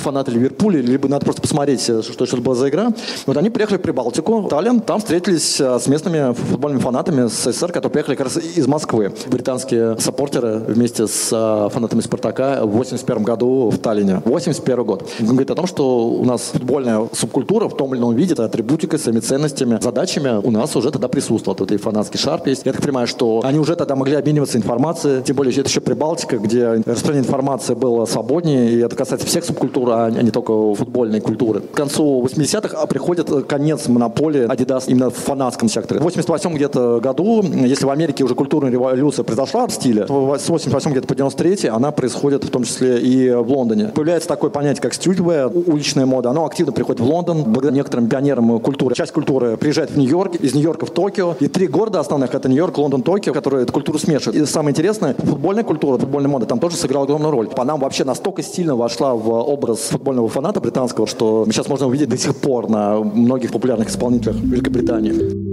фанаты 0.02 0.30
Ливерпуля, 0.40 0.80
либо 0.80 1.08
надо 1.08 1.24
просто 1.24 1.42
посмотреть, 1.42 1.88
э, 1.88 2.02
что 2.02 2.24
это 2.24 2.36
была 2.38 2.54
за 2.54 2.68
игра. 2.68 2.92
Вот 3.26 3.36
они 3.36 3.50
приехали 3.50 3.78
в 3.78 3.82
Прибалтику, 3.82 4.48
Таллин, 4.48 4.80
там 4.80 5.00
встретились 5.00 5.60
э, 5.60 5.78
с 5.78 5.86
местными 5.86 6.32
футбольными 6.34 6.80
фанатами 6.80 7.28
с 7.28 7.52
СССР, 7.52 7.72
которые 7.72 7.90
приехали 7.92 8.16
как 8.16 8.26
раз 8.26 8.36
из 8.36 8.66
Москвы. 8.66 9.12
Британские 9.26 9.98
саппортеры 9.98 10.58
вместе 10.58 11.06
с 11.06 11.28
фанатами 11.72 12.00
Спартака 12.00 12.60
в 12.64 12.70
81 12.70 13.22
году 13.22 13.70
в 13.70 13.78
Таллине. 13.78 14.22
81 14.24 14.84
год. 14.84 15.08
Он 15.20 15.26
говорит 15.26 15.50
о 15.50 15.54
том, 15.54 15.66
что 15.66 16.08
у 16.08 16.24
нас 16.24 16.50
футбольная 16.52 17.08
субкультура 17.12 17.68
в 17.68 17.76
том 17.76 17.94
или 17.94 18.00
ином 18.00 18.14
виде, 18.14 18.34
атрибутикой, 18.34 18.98
своими 18.98 19.20
ценностями, 19.20 19.78
задачами 19.80 20.40
у 20.42 20.50
нас 20.50 20.74
уже 20.76 20.90
тогда 20.90 21.08
присутствовала. 21.08 21.56
Тут 21.56 21.72
и 21.72 21.76
фанатский 21.76 22.18
шарп 22.18 22.46
есть. 22.46 22.64
Я 22.64 22.72
так 22.72 22.82
понимаю, 22.82 23.06
что 23.06 23.42
они 23.44 23.58
уже 23.58 23.76
тогда 23.76 23.96
могли 23.96 24.16
обмениваться 24.16 24.56
информацией, 24.56 25.22
тем 25.22 25.36
более 25.36 25.54
это 25.54 25.68
еще 25.68 25.80
Прибалтика, 25.80 26.38
где 26.38 26.68
распространение 26.70 27.26
информации 27.26 27.74
было 27.74 28.06
свободнее, 28.06 28.70
и 28.70 28.78
это 28.78 28.96
касается 28.96 29.26
всех 29.26 29.44
субкультур, 29.44 29.90
а 29.90 30.10
не 30.10 30.29
только 30.32 30.74
футбольной 30.74 31.20
культуры. 31.20 31.60
К 31.60 31.76
концу 31.76 32.22
80-х 32.24 32.86
приходит 32.86 33.30
конец 33.46 33.88
монополии 33.88 34.46
Adidas 34.46 34.84
именно 34.86 35.10
в 35.10 35.16
фанатском 35.16 35.68
секторе. 35.68 36.00
В 36.00 36.04
88 36.04 36.54
где-то 36.54 37.00
году, 37.00 37.42
если 37.42 37.84
в 37.84 37.90
Америке 37.90 38.24
уже 38.24 38.34
культурная 38.34 38.70
революция 38.70 39.24
произошла 39.24 39.66
в 39.66 39.72
стиле, 39.72 40.06
с 40.06 40.48
88 40.48 40.90
где-то 40.92 41.06
по 41.06 41.14
93 41.14 41.68
она 41.68 41.90
происходит 41.90 42.44
в 42.44 42.50
том 42.50 42.64
числе 42.64 42.98
и 42.98 43.30
в 43.30 43.50
Лондоне. 43.50 43.86
Появляется 43.94 44.28
такое 44.28 44.50
понятие, 44.50 44.82
как 44.82 44.94
стритвея, 44.94 45.46
уличная 45.48 46.06
мода. 46.06 46.30
Оно 46.30 46.44
активно 46.46 46.72
приходит 46.72 47.00
в 47.00 47.04
Лондон, 47.04 47.44
благодаря 47.44 47.76
некоторым 47.76 48.08
пионерам 48.08 48.58
культуры. 48.60 48.94
Часть 48.94 49.12
культуры 49.12 49.56
приезжает 49.56 49.90
в 49.90 49.98
Нью-Йорк, 49.98 50.36
из 50.36 50.54
Нью-Йорка 50.54 50.86
в 50.86 50.90
Токио. 50.90 51.36
И 51.40 51.48
три 51.48 51.66
города 51.66 52.00
основных— 52.00 52.34
это 52.34 52.48
Нью-Йорк, 52.48 52.78
Лондон, 52.78 53.02
Токио, 53.02 53.32
которые 53.32 53.62
эту 53.62 53.72
культуру 53.72 53.98
смешивают. 53.98 54.36
И 54.36 54.44
самое 54.46 54.72
интересное, 54.72 55.14
футбольная 55.14 55.64
культура, 55.64 55.98
футбольная 55.98 56.30
мода 56.30 56.46
там 56.46 56.58
тоже 56.58 56.76
сыграла 56.76 57.04
огромную 57.04 57.30
роль. 57.32 57.48
Она 57.56 57.76
вообще 57.76 58.04
настолько 58.04 58.42
сильно 58.42 58.76
вошла 58.76 59.14
в 59.14 59.30
образ 59.30 59.78
футбольного 59.90 60.19
фаната 60.28 60.60
британского, 60.60 61.06
что 61.06 61.46
сейчас 61.46 61.68
можно 61.68 61.86
увидеть 61.86 62.08
до 62.08 62.16
сих 62.16 62.34
пор 62.36 62.68
на 62.68 62.98
многих 62.98 63.52
популярных 63.52 63.88
исполнителях 63.88 64.36
Великобритании. 64.36 65.50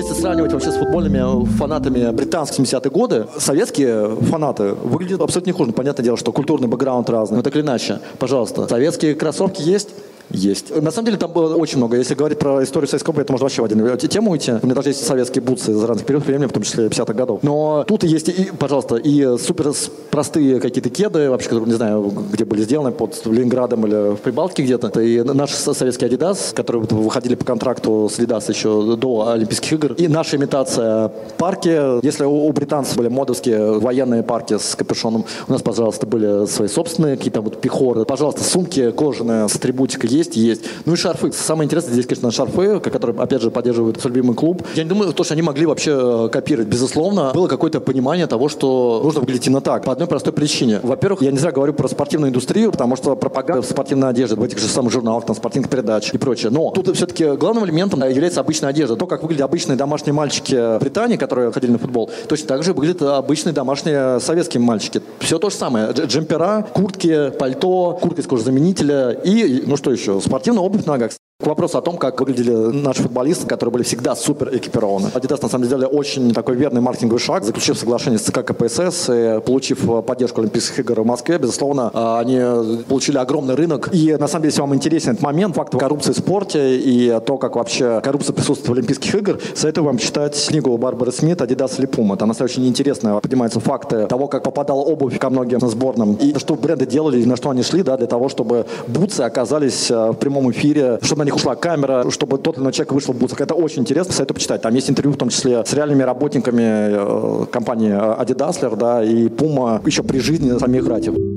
если 0.00 0.14
сравнивать 0.14 0.52
вообще 0.52 0.70
с 0.70 0.76
футбольными 0.76 1.44
фанатами 1.56 2.10
британских 2.12 2.64
70-е 2.64 2.90
годы, 2.90 3.26
советские 3.38 4.16
фанаты 4.16 4.72
выглядят 4.72 5.20
абсолютно 5.20 5.50
не 5.50 5.52
хуже. 5.52 5.72
Понятное 5.72 6.04
дело, 6.04 6.16
что 6.16 6.32
культурный 6.32 6.68
бэкграунд 6.68 7.10
разный. 7.10 7.36
Но 7.36 7.42
так 7.42 7.54
или 7.54 7.62
иначе, 7.62 8.00
пожалуйста, 8.18 8.66
советские 8.68 9.14
кроссовки 9.14 9.62
есть? 9.62 9.90
Есть. 10.30 10.74
На 10.74 10.90
самом 10.90 11.06
деле 11.06 11.18
там 11.18 11.32
было 11.32 11.56
очень 11.56 11.78
много. 11.78 11.96
Если 11.96 12.14
говорить 12.14 12.38
про 12.38 12.62
историю 12.62 12.88
Советского 12.88 13.20
это 13.20 13.32
можно 13.32 13.44
вообще 13.44 13.62
в 13.62 13.64
один 13.64 13.98
тему 13.98 14.30
уйти. 14.30 14.52
У 14.62 14.66
меня 14.66 14.74
даже 14.74 14.90
есть 14.90 15.04
советские 15.04 15.42
бутсы 15.42 15.72
из 15.72 15.82
разных 15.82 16.06
периодов 16.06 16.28
времени, 16.28 16.46
в 16.46 16.52
том 16.52 16.62
числе 16.62 16.86
50-х 16.86 17.12
годов. 17.14 17.40
Но 17.42 17.84
тут 17.86 18.04
есть, 18.04 18.28
и, 18.28 18.50
пожалуйста, 18.58 18.96
и 18.96 19.38
супер 19.38 19.72
простые 20.10 20.60
какие-то 20.60 20.90
кеды, 20.90 21.30
вообще, 21.30 21.48
которые, 21.48 21.68
не 21.68 21.74
знаю, 21.74 22.12
где 22.32 22.44
были 22.44 22.62
сделаны, 22.62 22.92
под 22.92 23.26
Ленинградом 23.26 23.86
или 23.86 24.14
в 24.14 24.18
Прибалтике 24.18 24.62
где-то. 24.62 25.00
И 25.00 25.22
наш 25.22 25.50
советский 25.50 26.06
Adidas, 26.06 26.54
которые 26.54 26.82
выходили 26.82 27.34
по 27.34 27.44
контракту 27.44 28.08
с 28.10 28.18
Adidas 28.18 28.44
еще 28.48 28.96
до 28.96 29.28
Олимпийских 29.28 29.72
игр. 29.72 29.92
И 29.94 30.08
наша 30.08 30.36
имитация 30.36 31.08
парки. 31.38 32.04
Если 32.04 32.24
у, 32.24 32.46
у 32.46 32.52
британцев 32.52 32.96
были 32.96 33.08
модовские 33.08 33.78
военные 33.78 34.22
парки 34.22 34.58
с 34.58 34.74
капюшоном, 34.74 35.24
у 35.48 35.52
нас, 35.52 35.62
пожалуйста, 35.62 36.06
были 36.06 36.46
свои 36.46 36.68
собственные 36.68 37.16
какие-то 37.16 37.40
вот 37.40 37.60
пихоры. 37.60 38.04
Пожалуйста, 38.04 38.44
сумки 38.44 38.90
кожаные 38.92 39.48
с 39.48 39.56
атрибутикой 39.56 40.10
есть, 40.20 40.36
есть. 40.36 40.64
Ну 40.84 40.94
и 40.94 40.96
шарфы. 40.96 41.32
Самое 41.32 41.66
интересное 41.66 41.92
здесь, 41.92 42.06
конечно, 42.06 42.30
шарфы, 42.30 42.80
которые, 42.80 43.18
опять 43.20 43.42
же, 43.42 43.50
поддерживают 43.50 44.04
любимый 44.04 44.34
клуб. 44.34 44.62
Я 44.74 44.84
не 44.84 44.88
думаю, 44.88 45.12
то, 45.12 45.24
что 45.24 45.34
они 45.34 45.42
могли 45.42 45.66
вообще 45.66 45.92
э, 45.92 46.28
копировать. 46.30 46.68
Безусловно, 46.68 47.32
было 47.34 47.48
какое-то 47.48 47.80
понимание 47.80 48.26
того, 48.26 48.48
что 48.48 49.00
нужно 49.02 49.20
выглядеть 49.20 49.46
именно 49.46 49.60
так. 49.60 49.84
По 49.84 49.92
одной 49.92 50.08
простой 50.08 50.32
причине. 50.32 50.80
Во-первых, 50.82 51.22
я 51.22 51.30
не 51.30 51.38
зря 51.38 51.52
говорю 51.52 51.72
про 51.72 51.88
спортивную 51.88 52.30
индустрию, 52.30 52.72
потому 52.72 52.96
что 52.96 53.16
пропаганда 53.16 53.62
в 53.62 53.66
спортивной 53.66 54.10
одежде, 54.10 54.36
в 54.36 54.42
этих 54.42 54.58
же 54.58 54.66
самых 54.66 54.92
журналах, 54.92 55.26
там, 55.26 55.36
спортивных 55.36 55.70
передач 55.70 56.12
и 56.12 56.18
прочее. 56.18 56.50
Но 56.50 56.70
тут 56.70 56.94
все-таки 56.96 57.36
главным 57.36 57.64
элементом 57.64 58.00
является 58.08 58.40
обычная 58.40 58.70
одежда. 58.70 58.96
То, 58.96 59.06
как 59.06 59.22
выглядят 59.22 59.44
обычные 59.44 59.76
домашние 59.76 60.12
мальчики 60.12 60.54
в 60.54 60.80
Британии, 60.80 61.16
которые 61.16 61.52
ходили 61.52 61.72
на 61.72 61.78
футбол, 61.78 62.10
точно 62.28 62.48
так 62.48 62.62
же 62.62 62.72
выглядят 62.72 63.02
обычные 63.02 63.52
домашние 63.52 64.20
советские 64.20 64.60
мальчики. 64.60 65.02
Все 65.20 65.38
то 65.38 65.50
же 65.50 65.56
самое. 65.56 65.92
Джемпера, 65.92 66.66
куртки, 66.72 67.30
пальто, 67.38 67.98
куртка 68.00 68.20
из 68.20 68.26
кожзаменителя 68.26 69.10
и, 69.10 69.62
ну 69.66 69.76
что 69.76 69.90
еще, 69.90 70.09
спортивная 70.18 70.62
обувь 70.62 70.84
на 70.86 70.94
ногах. 70.94 71.12
К 71.40 71.46
вопросу 71.46 71.78
о 71.78 71.80
том, 71.80 71.96
как 71.96 72.20
выглядели 72.20 72.52
наши 72.52 73.02
футболисты, 73.02 73.46
которые 73.46 73.72
были 73.72 73.82
всегда 73.82 74.14
супер 74.14 74.54
экипированы. 74.54 75.06
Adidas 75.14 75.38
на 75.40 75.48
самом 75.48 75.66
деле 75.66 75.86
очень 75.86 76.34
такой 76.34 76.54
верный 76.54 76.82
маркетинговый 76.82 77.18
шаг, 77.18 77.44
заключив 77.44 77.78
соглашение 77.78 78.18
с 78.18 78.22
ЦК 78.24 78.44
КПСС 78.44 79.08
и 79.08 79.40
получив 79.40 79.86
поддержку 80.04 80.42
Олимпийских 80.42 80.80
игр 80.80 81.00
в 81.00 81.06
Москве. 81.06 81.38
Безусловно, 81.38 82.18
они 82.18 82.82
получили 82.84 83.16
огромный 83.16 83.54
рынок. 83.54 83.88
И 83.92 84.16
на 84.16 84.28
самом 84.28 84.42
деле, 84.42 84.50
если 84.50 84.60
вам 84.60 84.74
интересен 84.74 85.12
этот 85.12 85.22
момент, 85.22 85.56
факт 85.56 85.74
коррупции 85.78 86.12
в 86.12 86.18
спорте 86.18 86.76
и 86.78 87.18
то, 87.24 87.38
как 87.38 87.56
вообще 87.56 88.02
коррупция 88.04 88.34
присутствует 88.34 88.68
в 88.68 88.72
Олимпийских 88.78 89.14
играх, 89.14 89.40
советую 89.54 89.86
вам 89.86 89.96
читать 89.96 90.46
книгу 90.46 90.76
Барбары 90.76 91.10
Смит 91.10 91.40
«Adidas 91.40 91.78
или 91.78 91.88
Puma». 91.88 92.18
Там 92.18 92.28
на 92.28 92.34
самом 92.34 92.48
деле 92.48 92.60
очень 92.60 92.68
интересно 92.68 93.18
поднимаются 93.20 93.60
факты 93.60 94.06
того, 94.08 94.26
как 94.26 94.42
попадала 94.42 94.80
обувь 94.82 95.18
ко 95.18 95.30
многим 95.30 95.60
сборным 95.60 96.16
и 96.16 96.38
что 96.38 96.54
бренды 96.56 96.84
делали, 96.84 97.24
на 97.24 97.36
что 97.36 97.48
они 97.48 97.62
шли, 97.62 97.82
да, 97.82 97.96
для 97.96 98.06
того, 98.06 98.28
чтобы 98.28 98.66
бутсы 98.88 99.22
оказались 99.22 99.88
в 99.88 100.12
прямом 100.20 100.50
эфире, 100.50 100.98
чтобы 101.00 101.24
на 101.24 101.29
них 101.30 101.36
ушла 101.36 101.54
камера, 101.54 102.10
чтобы 102.10 102.38
тот 102.38 102.56
или 102.56 102.62
иной 102.62 102.72
человек 102.72 102.92
вышел 102.92 103.14
в 103.14 103.18
бусах. 103.18 103.40
Это 103.40 103.54
очень 103.54 103.82
интересно, 103.82 104.12
советую 104.12 104.34
почитать. 104.34 104.62
Там 104.62 104.74
есть 104.74 104.90
интервью, 104.90 105.12
в 105.12 105.16
том 105.16 105.28
числе 105.28 105.64
с 105.64 105.72
реальными 105.72 106.02
работниками 106.02 106.62
э, 106.62 107.46
компании 107.46 107.92
Adidas, 107.92 108.76
да, 108.76 109.02
и 109.04 109.28
Puma 109.28 109.80
еще 109.86 110.02
при 110.02 110.18
жизни 110.18 110.58
самих 110.58 110.84
братьев. 110.84 111.29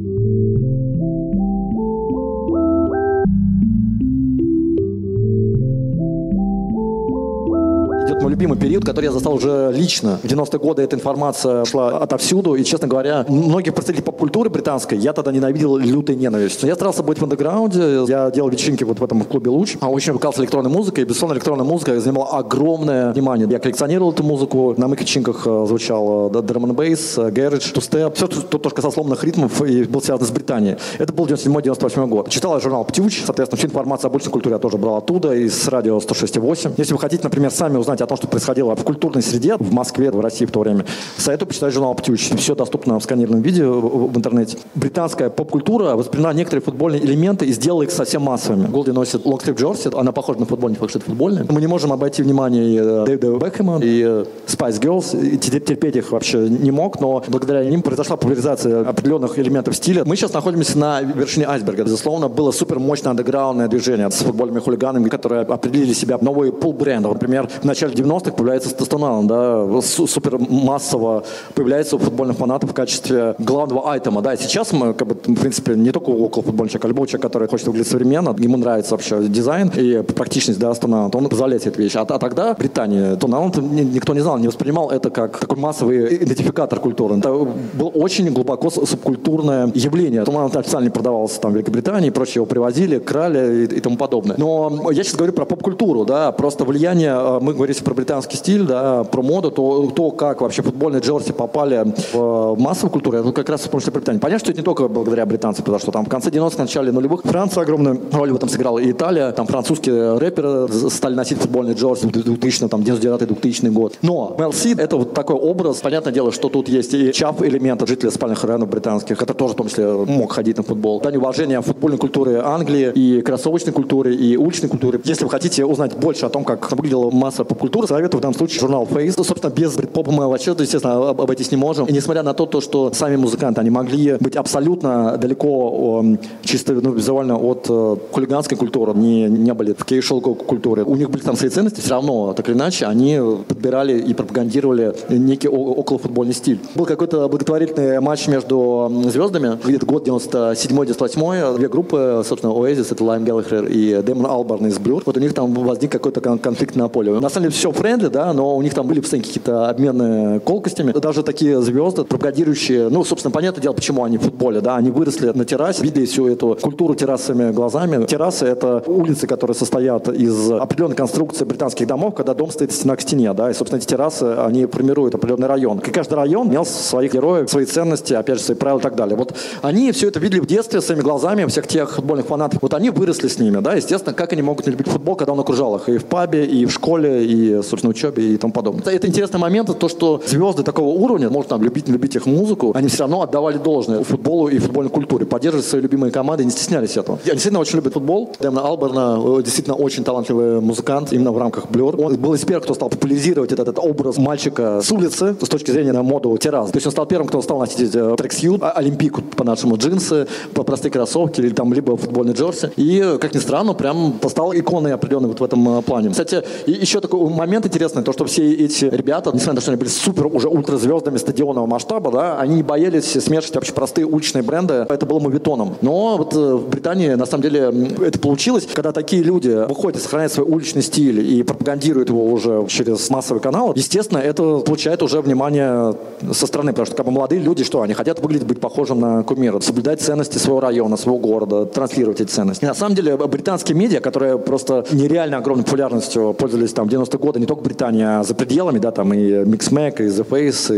Любимый 8.34 8.58
период, 8.58 8.84
который 8.84 9.06
я 9.06 9.12
застал 9.12 9.36
уже 9.36 9.72
лично. 9.72 10.20
В 10.24 10.26
90-е 10.26 10.60
годы 10.60 10.82
эта 10.82 10.96
информация 10.96 11.66
шла 11.66 12.00
отовсюду, 12.00 12.56
и, 12.56 12.64
честно 12.64 12.88
говоря, 12.88 13.26
многих 13.30 13.76
представителей 13.76 14.04
поп-культуры 14.04 14.50
британской 14.50 14.98
я 14.98 15.14
тогда 15.14 15.32
ненавидел 15.32 15.78
лютой 15.78 16.16
ненавистью. 16.16 16.68
Я 16.68 16.74
старался 16.74 17.04
быть 17.04 17.20
в 17.20 17.24
андеграунде, 17.24 18.06
я 18.08 18.32
делал 18.32 18.50
вечеринки 18.50 18.84
вот 18.84 19.00
в 19.00 19.04
этом 19.04 19.22
клубе 19.22 19.52
«Луч», 19.52 19.78
а 19.82 19.90
очень 19.90 20.12
увлекался 20.12 20.42
электронной 20.42 20.72
музыкой, 20.72 21.04
и, 21.04 21.08
безусловно, 21.08 21.36
электронная 21.36 21.66
музыка 21.66 22.00
занимала 22.00 22.40
огромное 22.40 23.14
внимание. 23.14 23.48
Я 23.50 23.60
коллекционировал 23.60 24.12
эту 24.14 24.24
музыку, 24.24 24.74
на 24.78 24.88
моих 24.88 25.02
вечеринках 25.02 25.46
э, 25.46 25.66
звучал 25.68 26.32
драм 26.32 26.66
н 26.66 26.74
бейс, 26.74 27.16
гаридж, 27.18 27.72
тустеп, 27.72 28.16
все, 28.16 28.26
что 28.26 28.58
тоже 28.58 28.74
касалось 28.74 28.96
сломанных 28.96 29.24
ритмов 29.24 29.62
и 29.62 29.84
был 29.84 30.02
связан 30.02 30.26
с 30.26 30.32
Британией. 30.32 30.78
Это 30.98 31.14
был 31.14 31.28
97-98 31.28 32.08
год. 32.08 32.30
Читал 32.30 32.56
я 32.56 32.60
журнал 32.60 32.84
«Птюч», 32.84 33.22
соответственно, 33.26 33.58
всю 33.60 33.68
информацию 33.68 34.08
об 34.08 34.16
уличной 34.16 34.32
культуре 34.32 34.56
я 34.56 34.60
тоже 34.60 34.78
брал 34.78 34.98
оттуда, 34.98 35.36
из 35.36 35.68
радио 35.68 35.98
106.8. 35.98 36.74
Если 36.78 36.94
вы 36.94 37.00
хотите, 37.00 37.24
например, 37.24 37.52
сами 37.52 37.78
узнать 37.78 38.02
о 38.02 38.08
том, 38.08 38.18
что 38.24 38.28
происходило 38.30 38.76
в 38.76 38.84
культурной 38.84 39.22
среде 39.22 39.58
в 39.58 39.74
Москве, 39.74 40.10
в 40.10 40.20
России 40.20 40.46
в 40.46 40.52
то 40.52 40.62
время, 40.62 40.86
советую 41.18 41.50
почитать 41.50 41.74
журнал 41.74 41.94
«Птюч». 41.94 42.30
Все 42.38 42.56
доступно 42.56 42.98
в 42.98 43.04
сканированном 43.04 43.42
виде 43.42 43.66
в 43.66 44.16
интернете. 44.18 44.58
Британская 44.76 45.30
поп-культура 45.30 45.96
восприняла 45.96 46.34
некоторые 46.34 46.64
футбольные 46.64 47.04
элементы 47.04 47.46
и 47.46 47.52
сделала 47.52 47.84
их 47.84 47.92
совсем 47.92 48.22
массовыми. 48.22 48.68
Голди 48.68 48.92
носит 48.92 49.26
лонгстрип 49.26 49.60
джорси, 49.60 49.90
она 49.94 50.14
похожа 50.14 50.40
на 50.40 50.46
футбольник, 50.46 50.78
потому 50.78 50.90
что 50.90 51.00
это 51.00 51.08
футбольный. 51.08 51.46
Мы 51.50 51.60
не 51.60 51.68
можем 51.68 51.92
обойти 51.92 52.24
внимание 52.24 52.66
и 52.66 52.78
э, 52.78 53.06
Дэвида 53.06 53.38
Бекхэма, 53.38 53.80
и 53.84 54.02
э, 54.02 54.26
Spice 54.48 54.80
Girls, 54.80 55.20
и 55.20 55.38
терпеть 55.38 55.98
их 55.98 56.12
вообще 56.12 56.48
не 56.48 56.72
мог, 56.72 57.02
но 57.02 57.22
благодаря 57.28 57.66
ним 57.66 57.82
произошла 57.82 58.16
популяризация 58.16 58.88
определенных 58.88 59.38
элементов 59.38 59.76
стиля. 59.76 60.04
Мы 60.06 60.16
сейчас 60.16 60.32
находимся 60.32 60.78
на 60.78 61.02
вершине 61.02 61.46
айсберга. 61.48 61.84
Безусловно, 61.84 62.30
было 62.30 62.52
супер 62.52 62.80
мощное 62.80 63.12
андеграундное 63.12 63.68
движение 63.68 64.10
с 64.10 64.16
футбольными 64.16 64.60
хулиганами, 64.60 65.10
которые 65.10 65.42
определили 65.42 65.92
себя 65.92 66.18
новые 66.22 66.54
пул 66.54 66.72
брендов. 66.72 67.14
Например, 67.14 67.50
в 67.62 67.66
начале 67.66 67.94
90-х 68.14 68.32
появляется 68.32 68.70
Стастоналан, 68.70 69.28
да, 69.28 69.82
супер 69.82 70.38
массово 70.38 71.24
появляется 71.54 71.96
у 71.96 72.00
футбольных 72.00 72.38
фанатов 72.38 72.72
в 72.72 72.74
качестве 72.74 73.36
главного 73.40 73.92
айтема, 73.92 74.22
да, 74.22 74.34
и 74.34 74.38
сейчас 74.38 74.74
мы, 74.74 74.94
как 74.94 75.08
бы, 75.08 75.16
в 75.16 75.40
принципе, 75.40 75.76
не 75.76 75.92
только 75.92 76.10
около 76.10 76.44
футбольный 76.44 76.70
человек, 76.70 76.86
а 76.86 76.88
любой 76.88 77.08
человек, 77.08 77.24
который 77.24 77.48
хочет 77.48 77.68
выглядеть 77.68 77.92
современно, 77.92 78.36
ему 78.38 78.58
нравится 78.58 78.92
вообще 78.92 79.24
дизайн 79.24 79.72
и 79.76 80.02
практичность, 80.02 80.60
да, 80.60 80.74
Стастоналан, 80.74 81.12
то 81.12 81.18
он 81.18 81.30
позволяет 81.30 81.66
эту 81.68 81.82
вещь. 81.82 81.96
А, 81.96 82.02
а 82.02 82.20
тогда 82.20 82.54
в 82.54 82.58
Британии 82.58 83.16
Стастоналан 83.16 83.52
никто 83.72 84.14
не 84.14 84.22
знал, 84.22 84.38
не 84.38 84.48
воспринимал 84.48 84.90
это 84.90 85.10
как 85.10 85.40
такой 85.40 85.58
массовый 85.58 86.16
идентификатор 86.24 86.80
культуры. 86.80 87.18
Это 87.18 87.34
было 87.74 87.90
очень 87.90 88.32
глубоко 88.32 88.70
субкультурное 88.70 89.72
явление. 89.74 90.24
Стастоналан 90.24 90.52
официально 90.56 90.92
продавался 90.92 91.40
там 91.42 91.52
в 91.52 91.56
Великобритании, 91.56 92.10
прочее 92.10 92.36
его 92.36 92.46
привозили, 92.46 93.00
крали 93.00 93.64
и, 93.64 93.78
и 93.78 93.80
тому 93.80 93.98
подобное. 93.98 94.36
Но 94.38 94.92
я 94.92 95.04
сейчас 95.04 95.16
говорю 95.16 95.34
про 95.34 95.46
поп-культуру, 95.46 96.06
да, 96.06 96.32
просто 96.32 96.66
влияние, 96.66 97.12
э, 97.12 97.40
мы 97.42 97.54
говорим 97.54 97.74
про 97.84 97.94
британский 98.04 98.36
стиль, 98.36 98.64
да, 98.64 99.06
про 99.06 99.22
моду, 99.22 99.50
то, 99.50 99.90
то 99.96 100.12
как 100.12 100.42
вообще 100.42 100.62
футбольные 100.62 101.02
джерси 101.02 101.32
попали 101.32 101.86
в 102.12 102.56
массовую 102.60 102.92
культуру, 102.92 103.18
это 103.18 103.32
как 103.32 103.48
раз 103.48 103.62
с 103.62 103.68
помощью 103.70 103.94
Британии. 103.94 104.20
Понятно, 104.20 104.40
что 104.40 104.52
это 104.52 104.60
не 104.60 104.66
только 104.66 104.90
благодаря 104.90 105.26
британцам 105.26 105.64
потому 105.64 105.80
что 105.80 105.92
Там 105.92 106.06
в 106.06 106.10
конце 106.10 106.30
90-х, 106.30 106.58
начале 106.58 106.92
нулевых 106.92 107.22
Франция 107.24 107.64
огромную 107.64 108.02
роль 108.12 108.32
в 108.32 108.36
этом 108.36 108.50
сыграла, 108.50 108.80
и 108.80 108.92
Италия. 108.92 109.32
Там 109.32 109.48
французские 109.48 110.18
рэперы 110.18 110.68
стали 110.90 111.16
носить 111.16 111.38
футбольные 111.38 111.76
джерси 111.76 112.08
в 112.08 112.12
2000 112.12 112.68
там, 112.68 112.82
99-2000 112.82 113.70
год. 113.72 113.98
Но 114.02 114.36
MLC 114.38 114.82
это 114.82 114.98
вот 114.98 115.14
такой 115.14 115.38
образ. 115.38 115.78
Понятное 115.78 116.12
дело, 116.12 116.34
что 116.34 116.50
тут 116.50 116.68
есть 116.68 116.94
и 116.94 117.14
чап 117.14 117.42
элемента 117.42 117.88
жителей 117.88 118.12
спальных 118.12 118.44
районов 118.44 118.70
британских. 118.70 119.22
Это 119.22 119.34
тоже 119.34 119.54
в 119.54 119.58
том 119.58 119.70
числе 119.70 119.88
мог 119.88 120.34
ходить 120.34 120.58
на 120.58 120.64
футбол. 120.64 121.00
Дань 121.00 121.16
уважения 121.16 121.62
футбольной 121.62 121.98
культуры 121.98 122.42
Англии 122.44 122.92
и 122.94 123.22
кроссовочной 123.22 123.72
культуры, 123.72 124.14
и 124.14 124.36
уличной 124.36 124.70
культуры. 124.70 125.00
Если 125.06 125.24
вы 125.24 125.30
хотите 125.30 125.66
узнать 125.66 125.96
больше 125.96 126.26
о 126.26 126.30
том, 126.30 126.44
как 126.44 126.70
выглядела 126.72 127.10
масса 127.12 127.46
поп-культуры, 127.46 127.88
советую 127.94 128.20
в 128.20 128.22
данном 128.22 128.38
случае 128.38 128.60
журнал 128.60 128.88
Face. 128.90 129.14
Ну, 129.18 129.24
собственно, 129.24 129.52
без 129.52 129.76
брит-попа 129.76 130.12
мы 130.12 130.28
вообще, 130.28 130.56
естественно, 130.58 131.10
обойтись 131.10 131.52
не 131.52 131.58
можем. 131.58 131.86
И 131.86 131.94
несмотря 131.94 132.24
на 132.24 132.34
то, 132.34 132.46
то, 132.46 132.62
что 132.62 132.92
сами 132.94 133.16
музыканты, 133.16 133.62
они 133.62 133.70
могли 133.70 134.18
быть 134.20 134.36
абсолютно 134.36 135.18
далеко 135.18 136.04
чисто 136.42 136.74
ну, 136.74 136.92
визуально 136.92 137.38
от 137.38 137.68
э, 137.70 137.96
хулиганской 138.12 138.58
культуры, 138.58 138.94
не, 138.94 139.30
не 139.30 139.54
были 139.54 139.74
в 139.74 139.86
casual 139.86 140.22
культуре. 140.22 140.84
У 140.84 140.96
них 140.96 141.10
были 141.10 141.24
там 141.24 141.36
свои 141.36 141.50
ценности, 141.50 141.82
все 141.82 141.92
равно, 141.92 142.34
так 142.34 142.50
или 142.50 142.56
иначе, 142.56 142.86
они 142.86 143.20
подбирали 143.48 143.98
и 143.98 144.14
пропагандировали 144.14 144.94
некий 145.10 145.48
околофутбольный 145.48 146.34
стиль. 146.34 146.60
Был 146.76 146.86
какой-то 146.86 147.28
благотворительный 147.30 148.00
матч 148.00 148.28
между 148.28 148.92
звездами, 149.06 149.58
где-то 149.64 149.86
год 149.86 150.08
97-98, 150.08 151.58
две 151.58 151.70
группы, 151.70 152.24
собственно, 152.26 152.52
Oasis, 152.52 152.88
это 152.92 153.04
Лиам 153.04 153.26
Галлахер 153.26 153.66
и 153.66 154.02
Дэмон 154.02 154.26
Албарн 154.26 154.68
из 154.68 154.80
Blur. 154.80 155.04
Вот 155.06 155.18
у 155.18 155.20
них 155.20 155.34
там 155.34 155.54
возник 155.54 155.92
какой-то 155.92 156.22
конфликт 156.22 156.76
на 156.76 156.88
поле. 156.90 157.12
На 157.20 157.30
самом 157.30 157.44
деле 157.44 157.52
все 157.52 157.72
friendly, 157.84 158.08
да, 158.08 158.32
но 158.32 158.56
у 158.56 158.62
них 158.62 158.74
там 158.74 158.88
были 158.88 159.02
постоянно 159.02 159.28
какие-то 159.28 159.68
обмены 159.68 160.40
колкостями. 160.40 160.94
Даже 160.94 161.22
такие 161.22 161.62
звезды, 161.62 162.06
пропагандирующие, 162.06 162.88
ну, 162.88 163.04
собственно, 163.04 163.32
понятное 163.34 163.62
дело, 163.62 163.74
почему 163.74 164.06
они 164.06 164.18
в 164.18 164.22
футболе, 164.22 164.62
да, 164.62 164.78
они 164.78 164.90
выросли 164.90 165.30
на 165.36 165.44
террасе, 165.44 165.84
видели 165.84 166.06
всю 166.06 166.28
эту 166.30 166.58
культуру 166.62 166.96
террас 166.96 167.24
своими 167.24 167.52
глазами. 167.52 168.06
Террасы— 168.06 168.46
это 168.48 168.82
улицы, 168.88 169.28
которые 169.28 169.56
состоят 169.56 170.08
из 170.08 170.50
определенной 170.50 170.96
конструкции 170.96 171.44
британских 171.44 171.86
домов, 171.86 172.16
когда 172.16 172.34
дом 172.34 172.52
стоит 172.52 172.72
стена 172.72 172.96
к 172.96 173.02
стене, 173.02 173.34
да, 173.34 173.52
и, 173.52 173.54
собственно, 173.54 173.80
эти 173.80 173.88
террасы, 173.88 174.24
они 174.24 174.66
формируют 174.66 175.16
определенный 175.16 175.48
район. 175.48 175.80
И 175.80 175.92
каждый 175.92 176.14
район 176.14 176.48
имел 176.48 176.66
своих 176.66 177.14
героев, 177.14 177.50
свои 177.50 177.66
ценности, 177.66 178.14
опять 178.14 178.38
же, 178.38 178.44
свои 178.46 178.56
правила 178.56 178.80
и 178.80 178.84
так 178.84 178.96
далее. 178.96 179.18
Вот 179.18 179.34
они 179.62 179.92
все 179.92 180.08
это 180.08 180.22
видели 180.22 180.40
в 180.40 180.46
детстве 180.46 180.80
своими 180.80 181.02
глазами, 181.02 181.46
всех 181.48 181.68
тех 181.68 181.96
футбольных 181.96 182.28
фанатов. 182.28 182.60
Вот 182.62 182.74
они 182.74 182.92
выросли 182.92 183.28
с 183.28 183.40
ними, 183.40 183.60
да, 183.60 183.74
естественно, 183.74 184.14
как 184.14 184.32
они 184.32 184.42
могут 184.42 184.68
не 184.68 184.72
любить 184.72 184.88
футбол, 184.88 185.16
когда 185.16 185.34
он 185.34 185.40
окружал 185.42 185.76
их 185.76 185.90
и 185.90 185.98
в 185.98 186.06
пабе, 186.06 186.46
и 186.46 186.66
в 186.66 186.72
школе, 186.72 187.26
и, 187.26 187.62
собственно, 187.74 187.92
учебе 187.92 188.34
и 188.34 188.38
тому 188.38 188.54
подобное. 188.54 188.94
Это 188.94 189.08
интересный 189.08 189.40
момент, 189.40 189.78
то, 189.78 189.90
что 189.90 190.22
звезды 190.26 190.64
такого 190.64 190.90
уровня, 190.90 191.30
может 191.30 191.50
там 191.50 191.64
любить, 191.64 191.88
не 191.88 191.94
любить 191.94 192.16
их 192.16 192.26
музыку, 192.26 192.72
они 192.76 192.88
все 192.88 193.00
равно 193.00 193.22
отдавали 193.22 193.58
должное 193.58 194.04
футболу 194.04 194.48
и 194.48 194.60
футбольной 194.60 194.92
культуре, 194.92 195.26
поддерживали 195.26 195.66
свои 195.66 195.82
любимые 195.82 196.12
команды, 196.12 196.46
не 196.46 196.52
стеснялись 196.52 196.98
этого. 196.98 197.20
Я 197.26 197.34
действительно 197.34 197.60
очень 197.60 197.78
люблю 197.78 197.92
футбол. 197.92 198.36
Дэмна 198.40 198.62
Алберна 198.62 199.20
э, 199.20 199.44
действительно 199.44 199.76
очень 199.76 200.04
талантливый 200.04 200.62
музыкант 200.62 201.14
именно 201.14 201.32
в 201.32 201.38
рамках 201.38 201.70
Блюр. 201.70 202.00
Он 202.00 202.16
был 202.16 202.34
из 202.34 202.46
первых, 202.46 202.64
кто 202.64 202.74
стал 202.74 202.90
популяризировать 202.90 203.52
этот, 203.52 203.68
этот 203.68 203.80
образ 203.84 204.18
мальчика 204.18 204.82
с 204.82 204.92
улицы 204.92 205.36
с 205.42 205.50
точки 205.50 205.72
зрения 205.72 205.94
на 205.94 206.04
моду 206.04 206.38
террас. 206.38 206.72
То 206.72 206.78
есть 206.78 206.88
он 206.88 206.92
стал 206.92 207.06
первым, 207.06 207.28
кто 207.28 207.42
стал 207.42 207.60
носить 207.60 207.92
трексьют, 208.18 208.62
а, 208.64 208.72
олимпику 208.72 209.22
по-нашему 209.22 209.78
джинсы, 209.78 210.28
по 210.54 210.64
простые 210.64 210.92
кроссовки 210.92 211.42
или 211.42 211.50
там 211.50 211.74
либо 211.74 211.98
футбольный 211.98 212.34
джерси. 212.34 212.70
И, 212.76 213.18
как 213.20 213.34
ни 213.34 213.40
странно, 213.40 213.74
прям 213.74 214.14
стал 214.30 214.54
иконой 214.54 214.94
определенной 214.94 215.30
вот 215.30 215.40
в 215.40 215.44
этом 215.44 215.80
э, 215.80 215.82
плане. 215.82 216.10
Кстати, 216.10 216.44
еще 216.66 217.00
такой 217.00 217.30
момент 217.30 217.63
интересный, 217.66 218.04
то, 218.04 218.14
что 218.14 218.26
все 218.26 218.54
эти 218.54 218.86
ребята, 218.86 219.32
несмотря 219.34 219.54
на 219.54 219.56
то, 219.56 219.62
что 219.62 219.72
они 219.72 219.80
были 219.80 219.90
супер 219.90 220.28
уже 220.28 220.48
ультразвездами 220.48 221.18
стадионного 221.18 221.66
масштаба, 221.66 222.12
да, 222.12 222.40
они 222.40 222.56
не 222.56 222.64
боялись 222.64 223.12
смешивать 223.12 223.56
вообще 223.56 223.74
простые 223.74 224.06
уличные 224.06 224.44
бренды. 224.44 224.86
Это 224.90 225.06
было 225.06 225.20
мовитоном. 225.20 225.76
Но 225.82 226.18
вот 226.18 226.34
э, 226.34 226.38
в 226.56 226.70
Британии, 226.70 227.10
на 227.10 227.26
самом 227.26 227.44
деле, 227.44 227.74
это 228.02 228.20
получилось, 228.20 228.68
когда 228.72 228.92
такие 228.92 229.24
люди 229.24 229.50
выходят 229.68 230.00
и 230.00 230.04
сохраняют 230.04 230.34
свой 230.34 230.48
уличный 230.48 230.82
стиль 230.82 231.20
и 231.20 231.44
пропагандируют 231.44 232.10
его 232.10 232.26
уже 232.26 232.66
через 232.68 233.10
массовый 233.10 233.42
канал, 233.42 233.74
естественно, 233.76 234.20
это 234.20 234.60
получает 234.60 235.02
уже 235.04 235.22
внимание 235.22 235.96
со 236.32 236.48
стороны, 236.48 236.72
потому 236.72 236.86
что 236.86 236.96
как 236.96 237.06
бы 237.06 237.12
молодые 237.12 237.42
люди, 237.42 237.64
что 237.64 237.82
они 237.82 237.94
хотят 237.94 238.20
выглядеть, 238.20 238.48
быть 238.48 238.60
похожим 238.60 239.00
на 239.00 239.24
кумира, 239.24 239.60
соблюдать 239.60 240.02
ценности 240.02 240.38
своего 240.38 240.60
района, 240.60 240.98
своего 240.98 241.20
города, 241.20 241.66
транслировать 241.66 242.22
эти 242.22 242.30
ценности. 242.30 242.64
И 242.64 242.68
на 242.68 242.74
самом 242.74 242.96
деле 242.96 243.18
британские 243.18 243.78
медиа, 243.78 244.00
которые 244.00 244.38
просто 244.38 244.86
нереально 244.92 245.38
огромной 245.38 245.66
популярностью 245.66 246.34
пользовались 246.34 246.74
там 246.74 246.88
в 246.88 246.92
90-е 246.92 247.20
годы, 247.20 247.40
не 247.40 247.46
только 247.54 247.64
Британия, 247.64 248.20
а 248.20 248.24
за 248.24 248.34
пределами, 248.34 248.80
да, 248.80 248.92
там 248.92 249.14
и 249.14 249.44
Mixmag, 249.44 250.02
и 250.02 250.08
The 250.08 250.28
Face, 250.28 250.74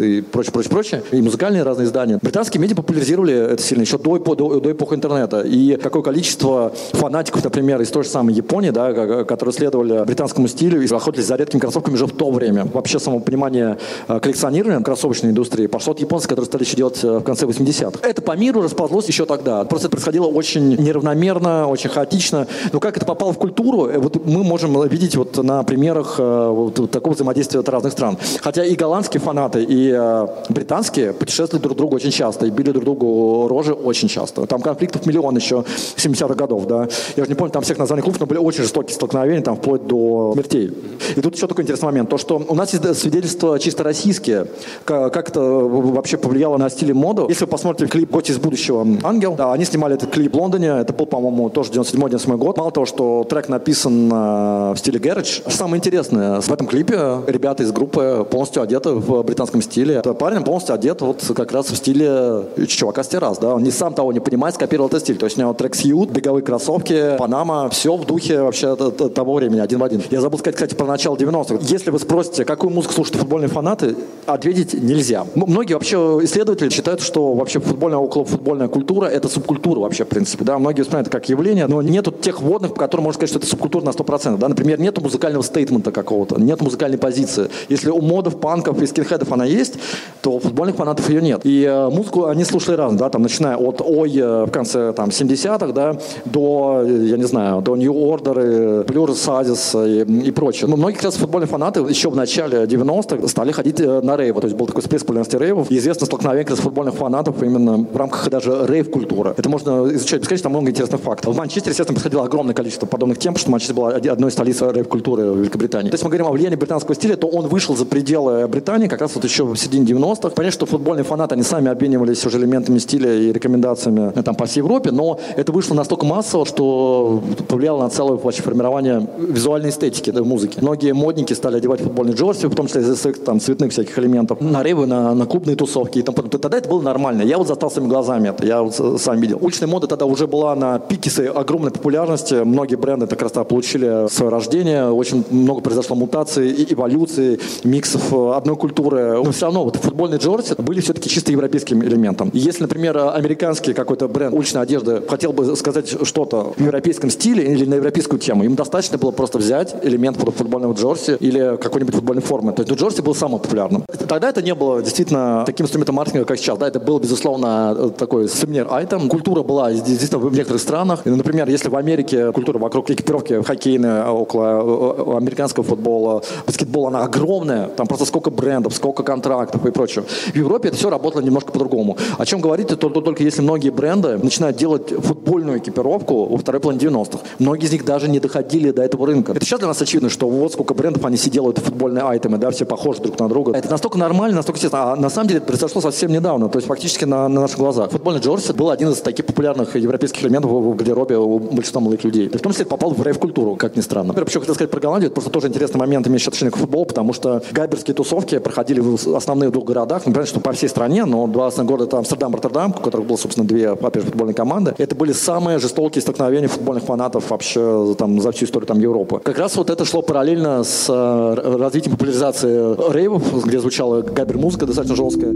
и, 0.00 0.18
и 0.18 0.20
прочее, 0.22 0.52
прочее, 0.52 0.70
прочее, 0.70 1.02
и 1.10 1.20
музыкальные 1.22 1.62
разные 1.62 1.86
издания. 1.86 2.18
Британские 2.22 2.60
медиа 2.60 2.76
популяризировали 2.76 3.34
это 3.34 3.62
сильно 3.62 3.82
еще 3.82 3.98
до, 3.98 4.18
до, 4.18 4.60
до 4.60 4.72
эпохи 4.72 4.94
интернета. 4.94 5.40
И 5.40 5.76
какое 5.76 6.02
количество 6.02 6.72
фанатиков, 6.92 7.42
например, 7.42 7.80
из 7.80 7.90
той 7.90 8.04
же 8.04 8.08
самой 8.08 8.34
Японии, 8.34 8.70
да, 8.70 9.24
которые 9.24 9.52
следовали 9.52 10.04
британскому 10.04 10.48
стилю 10.48 10.80
и 10.80 10.86
охотились 10.94 11.26
за 11.26 11.36
редкими 11.36 11.60
кроссовками 11.60 11.94
уже 11.94 12.06
в 12.06 12.12
то 12.12 12.30
время. 12.30 12.66
Вообще 12.72 12.98
само 12.98 13.20
понимание 13.20 13.78
э, 14.08 14.20
коллекционирования 14.20 14.80
кроссовочной 14.80 15.30
индустрии 15.30 15.66
пошло 15.66 15.92
от 15.92 16.00
японцев, 16.00 16.28
которые 16.28 16.46
стали 16.46 16.62
еще 16.62 16.76
делать 16.76 17.02
э, 17.02 17.18
в 17.18 17.22
конце 17.22 17.46
80-х. 17.46 18.06
Это 18.06 18.22
по 18.22 18.36
миру 18.36 18.62
расползлось 18.62 19.06
еще 19.06 19.26
тогда. 19.26 19.64
Просто 19.64 19.88
это 19.88 19.96
происходило 19.96 20.26
очень 20.26 20.76
неравномерно, 20.76 21.66
очень 21.66 21.90
хаотично. 21.90 22.46
Но 22.72 22.80
как 22.80 22.96
это 22.96 23.06
попало 23.06 23.32
в 23.32 23.38
культуру, 23.38 23.86
э, 23.86 23.98
вот 23.98 24.24
мы 24.26 24.44
можем 24.44 24.80
видеть 24.88 25.16
вот 25.16 25.36
на 25.42 25.62
примерах 25.62 26.09
примерах 26.16 26.78
э, 26.78 26.86
такого 26.88 27.14
взаимодействия 27.14 27.60
от 27.60 27.68
разных 27.68 27.92
стран. 27.92 28.18
Хотя 28.40 28.64
и 28.64 28.74
голландские 28.74 29.20
фанаты, 29.20 29.62
и 29.62 29.92
э, 29.94 30.26
британские 30.48 31.12
путешествуют 31.12 31.62
друг 31.62 31.76
другу 31.76 31.96
очень 31.96 32.10
часто, 32.10 32.46
и 32.46 32.50
били 32.50 32.72
друг 32.72 32.84
другу 32.84 33.48
рожи 33.48 33.72
очень 33.72 34.08
часто. 34.08 34.46
Там 34.46 34.60
конфликтов 34.60 35.06
миллион 35.06 35.36
еще 35.36 35.64
70-х 35.96 36.34
годов, 36.34 36.66
да. 36.66 36.88
Я 37.16 37.22
уже 37.22 37.30
не 37.30 37.34
помню 37.34 37.52
там 37.52 37.62
всех 37.62 37.78
названий 37.78 38.02
клубов, 38.02 38.20
но 38.20 38.26
были 38.26 38.38
очень 38.38 38.62
жестокие 38.62 38.94
столкновения, 38.94 39.42
там 39.42 39.56
вплоть 39.56 39.86
до 39.86 40.32
смертей. 40.34 40.72
И 41.16 41.20
тут 41.20 41.36
еще 41.36 41.46
такой 41.46 41.64
интересный 41.64 41.86
момент, 41.86 42.10
то, 42.10 42.18
что 42.18 42.42
у 42.48 42.54
нас 42.54 42.72
есть 42.72 43.00
свидетельства 43.00 43.58
чисто 43.58 43.82
российские, 43.82 44.46
как 44.84 45.28
это 45.28 45.40
вообще 45.40 46.16
повлияло 46.16 46.56
на 46.56 46.70
стиль 46.70 46.92
моду. 46.92 47.26
Если 47.28 47.44
вы 47.44 47.50
посмотрите 47.50 47.90
клип 47.90 48.10
«Гость 48.10 48.30
из 48.30 48.38
будущего. 48.38 48.86
Ангел», 49.02 49.34
да, 49.34 49.52
они 49.52 49.64
снимали 49.64 49.94
этот 49.94 50.10
клип 50.10 50.34
в 50.34 50.38
Лондоне, 50.38 50.68
это 50.68 50.92
был, 50.92 51.06
по-моему, 51.06 51.50
тоже 51.50 51.70
97-98 51.72 52.36
год. 52.36 52.56
Мало 52.58 52.70
того, 52.70 52.86
что 52.86 53.24
трек 53.28 53.48
написан 53.48 54.10
э, 54.12 54.72
в 54.74 54.76
стиле 54.76 54.98
гараж, 54.98 55.42
самое 55.48 55.78
интересное, 55.78 55.99
в 56.08 56.52
этом 56.52 56.66
клипе 56.66 57.20
ребята 57.26 57.62
из 57.62 57.72
группы 57.72 58.26
полностью 58.30 58.62
одеты 58.62 58.90
в 58.90 59.22
британском 59.22 59.62
стиле. 59.62 60.02
Парень 60.18 60.42
полностью 60.42 60.74
одет 60.74 61.00
вот 61.00 61.22
как 61.34 61.52
раз 61.52 61.70
в 61.70 61.76
стиле 61.76 62.44
чувака 62.66 63.02
с 63.02 63.08
террас, 63.08 63.38
да, 63.38 63.54
он 63.54 63.62
не 63.62 63.70
сам 63.70 63.94
того 63.94 64.12
не 64.12 64.20
понимает, 64.20 64.54
скопировал 64.54 64.88
этот 64.88 65.02
стиль. 65.02 65.16
То 65.16 65.26
есть 65.26 65.36
у 65.36 65.40
него 65.40 65.52
трек 65.54 65.74
сьют, 65.74 66.10
беговые 66.10 66.42
кроссовки, 66.42 67.16
панама, 67.18 67.68
все 67.70 67.96
в 67.96 68.04
духе 68.06 68.42
вообще 68.42 68.76
того 68.76 69.34
времени, 69.34 69.60
один 69.60 69.78
в 69.78 69.84
один. 69.84 70.02
Я 70.10 70.20
забыл 70.20 70.38
сказать, 70.38 70.56
кстати, 70.56 70.74
про 70.74 70.86
начало 70.86 71.16
90-х. 71.16 71.58
Если 71.62 71.90
вы 71.90 71.98
спросите, 71.98 72.44
какую 72.44 72.70
музыку 72.70 72.94
слушают 72.94 73.18
футбольные 73.18 73.48
фанаты, 73.48 73.96
ответить 74.26 74.74
нельзя. 74.74 75.26
Многие 75.34 75.74
вообще 75.74 75.96
исследователи 76.22 76.70
считают, 76.70 77.00
что 77.00 77.34
вообще 77.34 77.60
футбольная, 77.60 77.98
околофутбольная 77.98 78.68
культура– 78.68 79.06
это 79.06 79.28
субкультура 79.28 79.80
вообще, 79.80 80.04
в 80.04 80.08
принципе. 80.08 80.44
Да? 80.44 80.58
Многие 80.58 80.80
воспринимают 80.80 81.08
это 81.08 81.18
как 81.18 81.28
явление, 81.28 81.66
но 81.66 81.82
нету 81.82 82.12
тех 82.12 82.40
вводных, 82.40 82.74
по 82.74 82.80
которым 82.80 83.04
можно 83.04 83.18
сказать, 83.18 83.30
что 83.30 83.38
это 83.38 83.48
субкультура 83.48 83.84
на 83.84 83.90
100%. 83.90 84.38
Да? 84.38 84.48
Например, 84.48 84.80
нету 84.80 85.00
музыкального 85.00 85.42
стейтмента 85.42 85.89
какого-то, 85.92 86.40
нет 86.40 86.60
музыкальной 86.60 86.98
позиции. 86.98 87.48
Если 87.68 87.90
у 87.90 88.00
модов, 88.00 88.40
панков 88.40 88.80
и 88.82 88.86
скинхедов 88.86 89.32
она 89.32 89.44
есть, 89.44 89.74
то 90.22 90.32
у 90.32 90.38
футбольных 90.38 90.76
фанатов 90.76 91.08
ее 91.08 91.22
нет. 91.22 91.40
И 91.44 91.64
э, 91.64 91.88
музыку 91.90 92.26
они 92.26 92.44
слушали 92.44 92.76
разно, 92.76 92.98
да, 92.98 93.10
там, 93.10 93.22
начиная 93.22 93.56
от 93.56 93.80
Ой 93.80 94.16
э, 94.16 94.44
в 94.44 94.50
конце 94.50 94.92
там, 94.92 95.08
70-х, 95.08 95.72
да, 95.72 95.96
до, 96.24 96.82
я 96.84 97.16
не 97.16 97.24
знаю, 97.24 97.62
до 97.62 97.76
New 97.76 97.92
Order, 97.92 98.84
Blur, 98.86 99.10
Sadis 99.10 99.86
и, 99.86 100.28
и 100.28 100.30
прочее. 100.30 100.68
Но 100.68 100.76
многие 100.76 100.94
как 100.94 101.04
раз 101.04 101.16
футбольные 101.16 101.48
фанаты 101.48 101.80
еще 101.80 102.10
в 102.10 102.16
начале 102.16 102.64
90-х 102.64 103.28
стали 103.28 103.52
ходить 103.52 103.80
э, 103.80 104.00
на 104.00 104.16
рейвы, 104.16 104.40
то 104.40 104.46
есть 104.46 104.56
был 104.56 104.66
такой 104.66 104.82
всплеск 104.82 105.06
популярности 105.06 105.36
рейвов. 105.36 105.70
И 105.70 105.78
известно 105.78 106.06
столкновение 106.06 106.44
как 106.44 106.56
раз 106.56 106.60
футбольных 106.60 106.94
фанатов 106.94 107.42
именно 107.42 107.78
в 107.78 107.96
рамках 107.96 108.28
даже 108.28 108.66
рейв-культуры. 108.66 109.34
Это 109.36 109.48
можно 109.48 109.88
изучать 109.94 110.20
бесконечно, 110.20 110.44
там 110.44 110.52
много 110.52 110.70
интересных 110.70 111.00
фактов. 111.00 111.34
В 111.34 111.38
Манчестере, 111.38 111.70
естественно, 111.70 111.94
происходило 111.94 112.24
огромное 112.24 112.54
количество 112.54 112.86
подобных 112.86 113.18
тем, 113.18 113.34
потому 113.34 113.40
что 113.40 113.50
Манчестер 113.50 113.76
была 113.76 113.90
одной 113.90 114.30
из 114.30 114.32
столиц 114.34 114.60
рейв-культуры 114.62 115.32
в 115.32 115.40
Великобритании. 115.80 115.90
То 115.90 115.94
есть 115.94 116.04
мы 116.04 116.10
говорим 116.10 116.26
о 116.26 116.30
влиянии 116.30 116.56
британского 116.56 116.94
стиля, 116.94 117.16
то 117.16 117.26
он 117.26 117.48
вышел 117.48 117.76
за 117.76 117.84
пределы 117.84 118.46
Британии 118.48 118.88
как 118.88 119.00
раз 119.00 119.14
вот 119.14 119.24
еще 119.24 119.44
в 119.44 119.56
середине 119.56 119.86
90-х. 119.86 120.30
Понятно, 120.30 120.50
что 120.50 120.66
футбольные 120.66 121.04
фанаты, 121.04 121.34
они 121.34 121.42
сами 121.42 121.70
обменивались 121.70 122.24
уже 122.26 122.38
элементами 122.38 122.78
стиля 122.78 123.14
и 123.14 123.32
рекомендациями 123.32 124.12
э, 124.14 124.22
там, 124.22 124.34
по 124.34 124.46
всей 124.46 124.60
Европе, 124.60 124.90
но 124.90 125.18
это 125.36 125.52
вышло 125.52 125.74
настолько 125.74 126.06
массово, 126.06 126.46
что 126.46 127.22
повлияло 127.48 127.82
на 127.82 127.90
целое 127.90 128.16
вообще 128.16 128.42
формирование 128.42 129.08
визуальной 129.18 129.70
эстетики 129.70 130.10
да, 130.10 130.22
музыки. 130.22 130.58
Многие 130.60 130.92
модники 130.92 131.32
стали 131.32 131.56
одевать 131.56 131.80
футбольные 131.80 132.14
джорси, 132.14 132.46
в 132.46 132.54
том 132.54 132.66
числе 132.66 132.82
из 132.82 133.06
там, 133.24 133.40
цветных 133.40 133.72
всяких 133.72 133.98
элементов, 133.98 134.40
на 134.40 134.62
рейвы, 134.62 134.86
на, 134.86 135.14
на 135.14 135.26
клубные 135.26 135.56
тусовки 135.56 135.98
и 135.98 136.02
там 136.02 136.14
Тогда 136.14 136.58
это 136.58 136.68
было 136.68 136.82
нормально. 136.82 137.22
Я 137.22 137.38
вот 137.38 137.48
застал 137.48 137.70
своими 137.70 137.88
глазами 137.88 138.28
это, 138.28 138.44
я 138.44 138.62
вот 138.62 139.00
сам 139.00 139.20
видел. 139.20 139.38
Уличная 139.40 139.68
мода 139.68 139.86
тогда 139.86 140.04
уже 140.04 140.26
была 140.26 140.54
на 140.54 140.78
пике 140.78 141.10
своей 141.10 141.30
огромной 141.30 141.70
популярности. 141.70 142.34
Многие 142.44 142.76
бренды 142.76 143.06
так 143.06 143.20
раз 143.22 143.32
получили 143.32 144.08
свое 144.08 144.30
рождение. 144.30 144.90
Очень 144.90 145.24
много 145.30 145.60
произошло 145.70 145.94
мутаций, 145.94 146.50
и 146.50 146.74
эволюции, 146.74 147.38
миксов 147.62 148.12
э, 148.12 148.32
одной 148.34 148.56
культуры. 148.56 149.22
Но 149.24 149.30
все 149.30 149.46
равно 149.46 149.64
вот 149.64 149.76
футбольные 149.76 150.18
джорси 150.18 150.54
были 150.58 150.80
все-таки 150.80 151.08
чисто 151.08 151.30
европейским 151.30 151.80
элементом. 151.84 152.28
И 152.30 152.38
если, 152.38 152.62
например, 152.62 152.98
американский 153.14 153.72
какой-то 153.72 154.08
бренд 154.08 154.34
уличной 154.34 154.62
одежды 154.62 155.00
хотел 155.08 155.32
бы 155.32 155.54
сказать 155.54 155.88
что-то 156.02 156.54
в 156.56 156.60
европейском 156.60 157.08
стиле 157.08 157.44
или 157.44 157.64
на 157.64 157.74
европейскую 157.74 158.18
тему, 158.18 158.42
им 158.42 158.56
достаточно 158.56 158.98
было 158.98 159.12
просто 159.12 159.38
взять 159.38 159.76
элемент 159.84 160.16
футбольного 160.16 160.74
джорси 160.74 161.16
или 161.20 161.56
какой-нибудь 161.56 161.94
футбольной 161.94 162.22
формы. 162.22 162.52
То 162.52 162.62
есть 162.62 162.70
ну, 162.70 162.76
джорси 162.76 163.00
был 163.02 163.14
самым 163.14 163.38
популярным. 163.38 163.84
Тогда 164.08 164.30
это 164.30 164.42
не 164.42 164.56
было 164.56 164.82
действительно 164.82 165.44
таким 165.46 165.66
инструментом 165.66 165.94
маркетинга, 165.94 166.24
как 166.24 166.38
сейчас. 166.38 166.58
Да, 166.58 166.66
это 166.66 166.80
был, 166.80 166.98
безусловно, 166.98 167.90
такой 167.96 168.28
сувенир 168.28 168.66
айтем. 168.70 169.08
Культура 169.08 169.44
была 169.44 169.72
действительно 169.72 170.18
в 170.18 170.32
некоторых 170.32 170.60
странах. 170.60 171.04
Например, 171.04 171.48
если 171.48 171.68
в 171.68 171.76
Америке 171.76 172.32
культура 172.32 172.58
вокруг 172.58 172.90
экипировки 172.90 173.40
хоккейной, 173.42 174.08
около 174.08 175.16
американского 175.16 175.59
футбола, 175.62 176.22
баскетбола, 176.46 176.88
она 176.88 177.04
огромная. 177.04 177.68
Там 177.68 177.86
просто 177.86 178.06
сколько 178.06 178.30
брендов, 178.30 178.74
сколько 178.74 179.02
контрактов 179.02 179.64
и 179.66 179.70
прочего. 179.70 180.04
В 180.04 180.36
Европе 180.36 180.68
это 180.68 180.76
все 180.76 180.90
работало 180.90 181.22
немножко 181.22 181.52
по-другому. 181.52 181.96
О 182.18 182.26
чем 182.26 182.40
говорить, 182.40 182.68
то, 182.68 182.76
то 182.76 183.00
только 183.00 183.22
если 183.22 183.42
многие 183.42 183.70
бренды 183.70 184.18
начинают 184.18 184.56
делать 184.56 184.88
футбольную 184.90 185.58
экипировку 185.58 186.26
во 186.26 186.36
второй 186.36 186.60
половине 186.60 186.84
90-х. 186.86 187.18
Многие 187.38 187.66
из 187.66 187.72
них 187.72 187.84
даже 187.84 188.08
не 188.08 188.20
доходили 188.20 188.70
до 188.70 188.82
этого 188.82 189.06
рынка. 189.06 189.32
Это 189.32 189.44
сейчас 189.44 189.58
для 189.58 189.68
нас 189.68 189.80
очевидно, 189.80 190.08
что 190.08 190.28
вот 190.28 190.52
сколько 190.52 190.74
брендов 190.74 191.04
они 191.04 191.16
все 191.16 191.30
делают 191.30 191.58
футбольные 191.58 192.04
айтемы, 192.04 192.38
да, 192.38 192.50
все 192.50 192.64
похожи 192.64 193.00
друг 193.00 193.18
на 193.18 193.28
друга. 193.28 193.52
Это 193.52 193.70
настолько 193.70 193.98
нормально, 193.98 194.36
настолько 194.36 194.58
естественно. 194.58 194.92
А 194.92 194.96
на 194.96 195.10
самом 195.10 195.28
деле 195.28 195.38
это 195.38 195.46
произошло 195.46 195.80
совсем 195.80 196.12
недавно, 196.12 196.48
то 196.48 196.58
есть 196.58 196.68
фактически 196.68 197.04
на, 197.04 197.28
на 197.28 197.40
наших 197.42 197.58
глазах. 197.58 197.90
Футбольный 197.90 198.20
джорси 198.20 198.52
был 198.52 198.70
один 198.70 198.90
из 198.90 199.00
таких 199.00 199.26
популярных 199.26 199.76
европейских 199.76 200.22
элементов 200.22 200.50
в 200.50 200.74
гардеробе 200.74 201.18
у 201.18 201.38
большинства 201.38 201.80
молодых 201.80 202.04
людей. 202.04 202.26
И 202.26 202.36
в 202.36 202.40
том 202.40 202.52
числе 202.52 202.64
попал 202.64 202.90
в 202.90 203.02
рейв-культуру, 203.02 203.56
как 203.56 203.76
ни 203.76 203.80
странно. 203.80 204.12
Я 204.12 204.20
вообще 204.20 204.40
хотел 204.40 204.54
сказать 204.54 204.70
про 204.70 204.80
Голландию, 204.80 205.08
это 205.08 205.14
просто 205.14 205.30
тоже 205.30 205.48
интересный 205.50 205.78
момент, 205.78 206.06
имеющий 206.06 206.28
отношение 206.28 206.52
к 206.52 206.56
футболу, 206.56 206.84
потому 206.84 207.12
что 207.12 207.42
гайберские 207.52 207.94
тусовки 207.94 208.38
проходили 208.38 208.80
в 208.80 209.14
основных 209.14 209.52
двух 209.52 209.64
городах, 209.64 210.02
ну, 210.06 210.12
понятно, 210.12 210.30
что 210.30 210.40
по 210.40 210.52
всей 210.52 210.68
стране, 210.68 211.04
но 211.04 211.26
два 211.26 211.48
основных 211.48 211.68
города 211.68 211.88
это 211.88 211.98
Амстердам, 211.98 212.34
Роттердам, 212.34 212.70
у 212.70 212.80
которых 212.80 213.06
было, 213.06 213.16
собственно, 213.16 213.46
две 213.46 213.70
опять 213.70 214.04
футбольные 214.04 214.34
команды. 214.34 214.74
Это 214.78 214.94
были 214.94 215.12
самые 215.12 215.58
жестокие 215.58 216.02
столкновения 216.02 216.48
футбольных 216.48 216.84
фанатов 216.84 217.30
вообще 217.30 217.94
там, 217.98 218.20
за 218.20 218.32
всю 218.32 218.46
историю 218.46 218.66
там, 218.66 218.78
Европы. 218.78 219.20
Как 219.22 219.38
раз 219.38 219.56
вот 219.56 219.70
это 219.70 219.84
шло 219.84 220.02
параллельно 220.02 220.64
с 220.64 220.86
э, 220.88 221.56
развитием 221.58 221.96
популяризации 221.96 222.92
рейвов, 222.92 223.44
где 223.44 223.60
звучала 223.60 224.02
гайбер-музыка 224.02 224.66
достаточно 224.66 224.96
жесткая. 224.96 225.34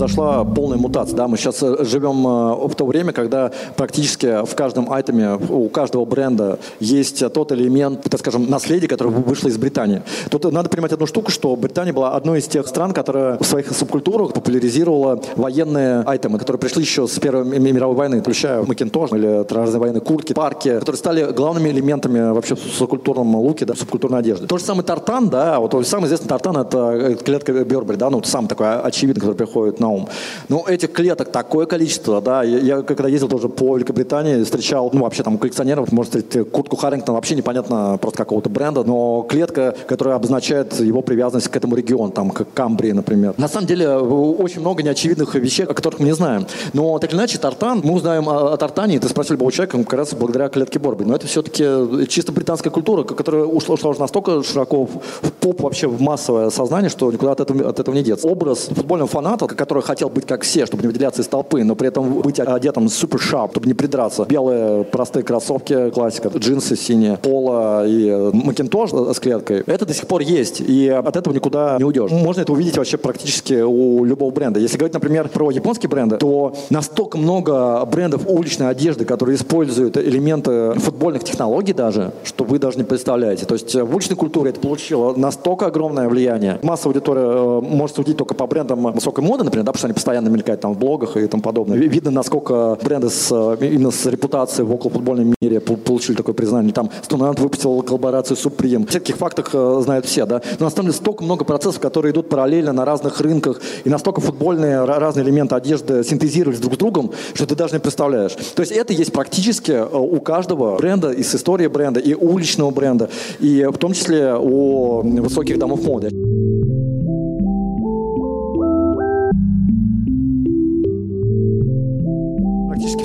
Произошла 0.00 0.44
полная 0.44 0.78
мутация. 0.78 1.16
Да? 1.16 1.28
Мы 1.28 1.36
сейчас 1.36 1.62
э, 1.62 1.84
живем 1.84 2.26
э, 2.26 2.68
в 2.68 2.74
то 2.74 2.86
время, 2.86 3.12
когда 3.12 3.50
практически 3.76 4.44
в 4.44 4.54
каждом 4.54 4.90
айтеме, 4.90 5.38
у 5.48 5.68
каждого 5.68 6.04
бренда 6.04 6.58
есть 6.80 7.22
тот 7.32 7.52
элемент, 7.52 8.02
так 8.08 8.20
скажем, 8.20 8.48
наследия, 8.48 8.88
которое 8.88 9.10
вышло 9.10 9.48
из 9.48 9.58
Британии. 9.58 10.02
Тут 10.30 10.50
надо 10.50 10.68
понимать 10.68 10.92
одну 10.92 11.06
штуку, 11.06 11.30
что 11.30 11.54
Британия 11.54 11.92
была 11.92 12.12
одной 12.12 12.38
из 12.38 12.46
тех 12.46 12.66
стран, 12.66 12.92
которая 12.92 13.36
в 13.38 13.44
своих 13.44 13.70
субкультурах 13.72 14.32
популяризировала 14.32 15.20
военные 15.36 16.02
айтемы, 16.06 16.38
которые 16.38 16.60
пришли 16.60 16.82
еще 16.82 17.06
с 17.06 17.18
Первой 17.18 17.58
мировой 17.58 17.96
войны, 17.96 18.20
включая 18.20 18.62
Макинтош 18.62 19.12
или 19.12 19.44
разные 19.52 20.00
куртки, 20.00 20.32
парки, 20.32 20.78
которые 20.78 20.98
стали 20.98 21.32
главными 21.32 21.68
элементами 21.68 22.32
вообще 22.32 22.54
в 22.54 22.60
субкультурном 22.60 23.36
луке, 23.36 23.66
да, 23.66 23.74
субкультурной 23.74 24.20
одежде. 24.20 24.46
То 24.46 24.56
же 24.56 24.64
самое 24.64 24.84
тартан, 24.84 25.28
да, 25.28 25.60
вот 25.60 25.86
самый 25.86 26.06
известный 26.06 26.28
тартан 26.28 26.56
это 26.56 27.16
клетка 27.22 27.52
Бербери, 27.52 27.98
да, 27.98 28.08
ну, 28.08 28.22
сам 28.22 28.46
такой 28.46 28.80
очевидный, 28.80 29.20
который 29.20 29.36
приходит 29.36 29.80
на 29.80 29.89
ум. 29.90 30.08
Ну, 30.48 30.64
этих 30.66 30.92
клеток 30.92 31.30
такое 31.30 31.66
количество, 31.66 32.20
да. 32.20 32.42
Я, 32.42 32.58
я 32.58 32.82
когда 32.82 33.08
ездил 33.08 33.28
тоже 33.28 33.48
по 33.48 33.76
Великобритании, 33.76 34.42
встречал, 34.44 34.90
ну, 34.92 35.02
вообще 35.02 35.22
там 35.22 35.38
коллекционеров, 35.38 35.92
может 35.92 36.14
быть, 36.14 36.50
куртку 36.50 36.76
Харрингтона 36.76 37.16
вообще 37.16 37.34
непонятно 37.34 37.98
просто 38.00 38.18
какого-то 38.18 38.48
бренда, 38.50 38.84
но 38.84 39.22
клетка, 39.22 39.74
которая 39.86 40.16
обозначает 40.16 40.78
его 40.80 41.02
привязанность 41.02 41.48
к 41.48 41.56
этому 41.56 41.76
региону, 41.76 42.10
там, 42.12 42.30
к 42.30 42.44
Камбрии, 42.54 42.92
например. 42.92 43.34
На 43.36 43.48
самом 43.48 43.66
деле, 43.66 43.88
очень 43.96 44.60
много 44.60 44.82
неочевидных 44.82 45.34
вещей, 45.34 45.64
о 45.64 45.74
которых 45.74 46.00
мы 46.00 46.06
не 46.06 46.14
знаем. 46.14 46.46
Но, 46.72 46.98
так 46.98 47.10
или 47.10 47.18
иначе, 47.18 47.38
тартан, 47.38 47.80
мы 47.84 47.94
узнаем 47.94 48.28
о, 48.28 48.52
о 48.52 48.56
тартане, 48.56 48.98
ты 48.98 49.08
спросил 49.08 49.34
любого 49.34 49.52
человека, 49.52 49.78
как 49.78 49.92
раз 49.94 50.14
благодаря 50.14 50.48
клетке 50.48 50.78
Борби. 50.78 51.04
Но 51.04 51.14
это 51.14 51.26
все-таки 51.26 52.06
чисто 52.08 52.32
британская 52.32 52.70
культура, 52.70 53.02
которая 53.02 53.44
ушла, 53.44 53.74
ушла 53.74 53.90
уже 53.90 54.00
настолько 54.00 54.42
широко 54.42 54.86
в 54.86 55.32
поп, 55.40 55.62
вообще 55.62 55.86
в 55.88 56.00
массовое 56.00 56.50
сознание, 56.50 56.90
что 56.90 57.10
никуда 57.10 57.32
от 57.32 57.40
этого, 57.40 57.68
от 57.68 57.80
этого 57.80 57.94
не 57.94 58.02
деться. 58.02 58.26
Образ 58.26 58.68
футбольного 58.70 59.08
фаната, 59.08 59.46
который 59.46 59.79
хотел 59.82 60.08
быть 60.08 60.26
как 60.26 60.42
все, 60.42 60.66
чтобы 60.66 60.82
не 60.82 60.88
выделяться 60.88 61.22
из 61.22 61.28
толпы, 61.28 61.64
но 61.64 61.74
при 61.74 61.88
этом 61.88 62.20
быть 62.20 62.40
одетым 62.40 62.88
супер 62.88 63.20
шап, 63.20 63.52
чтобы 63.52 63.66
не 63.66 63.74
придраться. 63.74 64.24
Белые 64.24 64.84
простые 64.84 65.22
кроссовки, 65.22 65.90
классика, 65.90 66.28
джинсы 66.28 66.76
синие, 66.76 67.18
поло 67.22 67.86
и 67.86 68.30
макинтош 68.32 68.90
с 68.90 69.20
клеткой. 69.20 69.62
Это 69.66 69.86
до 69.86 69.94
сих 69.94 70.06
пор 70.06 70.22
есть, 70.22 70.60
и 70.60 70.88
от 70.88 71.16
этого 71.16 71.32
никуда 71.34 71.76
не 71.78 71.84
уйдешь. 71.84 72.10
Можно 72.10 72.42
это 72.42 72.52
увидеть 72.52 72.76
вообще 72.76 72.96
практически 72.96 73.62
у 73.62 74.04
любого 74.04 74.30
бренда. 74.30 74.60
Если 74.60 74.76
говорить, 74.76 74.94
например, 74.94 75.28
про 75.28 75.50
японские 75.50 75.90
бренды, 75.90 76.16
то 76.16 76.54
настолько 76.70 77.18
много 77.18 77.84
брендов 77.86 78.22
уличной 78.26 78.68
одежды, 78.68 79.04
которые 79.04 79.36
используют 79.36 79.96
элементы 79.96 80.72
футбольных 80.74 81.24
технологий 81.24 81.72
даже, 81.72 82.12
что 82.24 82.44
вы 82.44 82.58
даже 82.58 82.78
не 82.78 82.84
представляете. 82.84 83.46
То 83.46 83.54
есть 83.54 83.74
в 83.74 83.94
уличной 83.94 84.16
культуре 84.16 84.50
это 84.50 84.60
получило 84.60 85.14
настолько 85.14 85.66
огромное 85.66 86.08
влияние. 86.08 86.58
Массовая 86.62 86.94
аудитория 86.94 87.22
э, 87.22 87.60
может 87.60 87.96
судить 87.96 88.16
только 88.16 88.34
по 88.34 88.46
брендам 88.46 88.92
высокой 88.92 89.24
моды, 89.24 89.44
например, 89.44 89.59
да, 89.64 89.72
потому 89.72 89.78
что 89.78 89.86
они 89.86 89.94
постоянно 89.94 90.28
мелькают 90.28 90.60
там 90.60 90.74
в 90.74 90.78
блогах 90.78 91.16
и 91.16 91.26
тому 91.26 91.42
подобное. 91.42 91.76
Видно, 91.76 92.10
насколько 92.10 92.78
бренды 92.82 93.10
с, 93.10 93.30
именно 93.60 93.90
с 93.90 94.06
репутацией 94.06 94.66
в 94.66 94.74
околофутбольном 94.74 95.34
мире 95.40 95.60
получили 95.60 96.16
такое 96.16 96.34
признание. 96.34 96.72
Там 96.72 96.90
Стунант 97.02 97.40
выпустил 97.40 97.82
коллаборацию 97.82 98.36
с 98.36 98.44
Supreme. 98.44 98.86
Все 98.88 99.00
таких 99.00 99.16
фактах 99.16 99.50
э, 99.52 99.80
знают 99.82 100.06
все, 100.06 100.26
да. 100.26 100.40
Но 100.58 100.66
на 100.66 100.70
самом 100.70 100.86
деле 100.86 100.94
столько 100.94 101.24
много 101.24 101.44
процессов, 101.44 101.80
которые 101.80 102.12
идут 102.12 102.28
параллельно 102.28 102.72
на 102.72 102.84
разных 102.84 103.20
рынках, 103.20 103.60
и 103.84 103.88
настолько 103.90 104.20
футбольные 104.20 104.84
разные 104.84 105.24
элементы 105.24 105.54
одежды 105.54 106.04
синтезировались 106.04 106.60
друг 106.60 106.74
с 106.74 106.78
другом, 106.78 107.12
что 107.34 107.46
ты 107.46 107.54
даже 107.54 107.74
не 107.74 107.80
представляешь. 107.80 108.36
То 108.54 108.62
есть 108.62 108.72
это 108.72 108.92
есть 108.92 109.12
практически 109.12 109.72
э, 109.72 109.86
у 109.92 110.20
каждого 110.20 110.76
бренда, 110.76 111.10
и 111.10 111.22
с 111.22 111.34
историей 111.34 111.68
бренда, 111.68 112.00
и 112.00 112.14
уличного 112.14 112.70
бренда, 112.70 113.10
и 113.40 113.68
в 113.70 113.78
том 113.78 113.92
числе 113.92 114.34
у 114.34 115.02
высоких 115.02 115.58
домов 115.58 115.82
моды. 115.82 116.10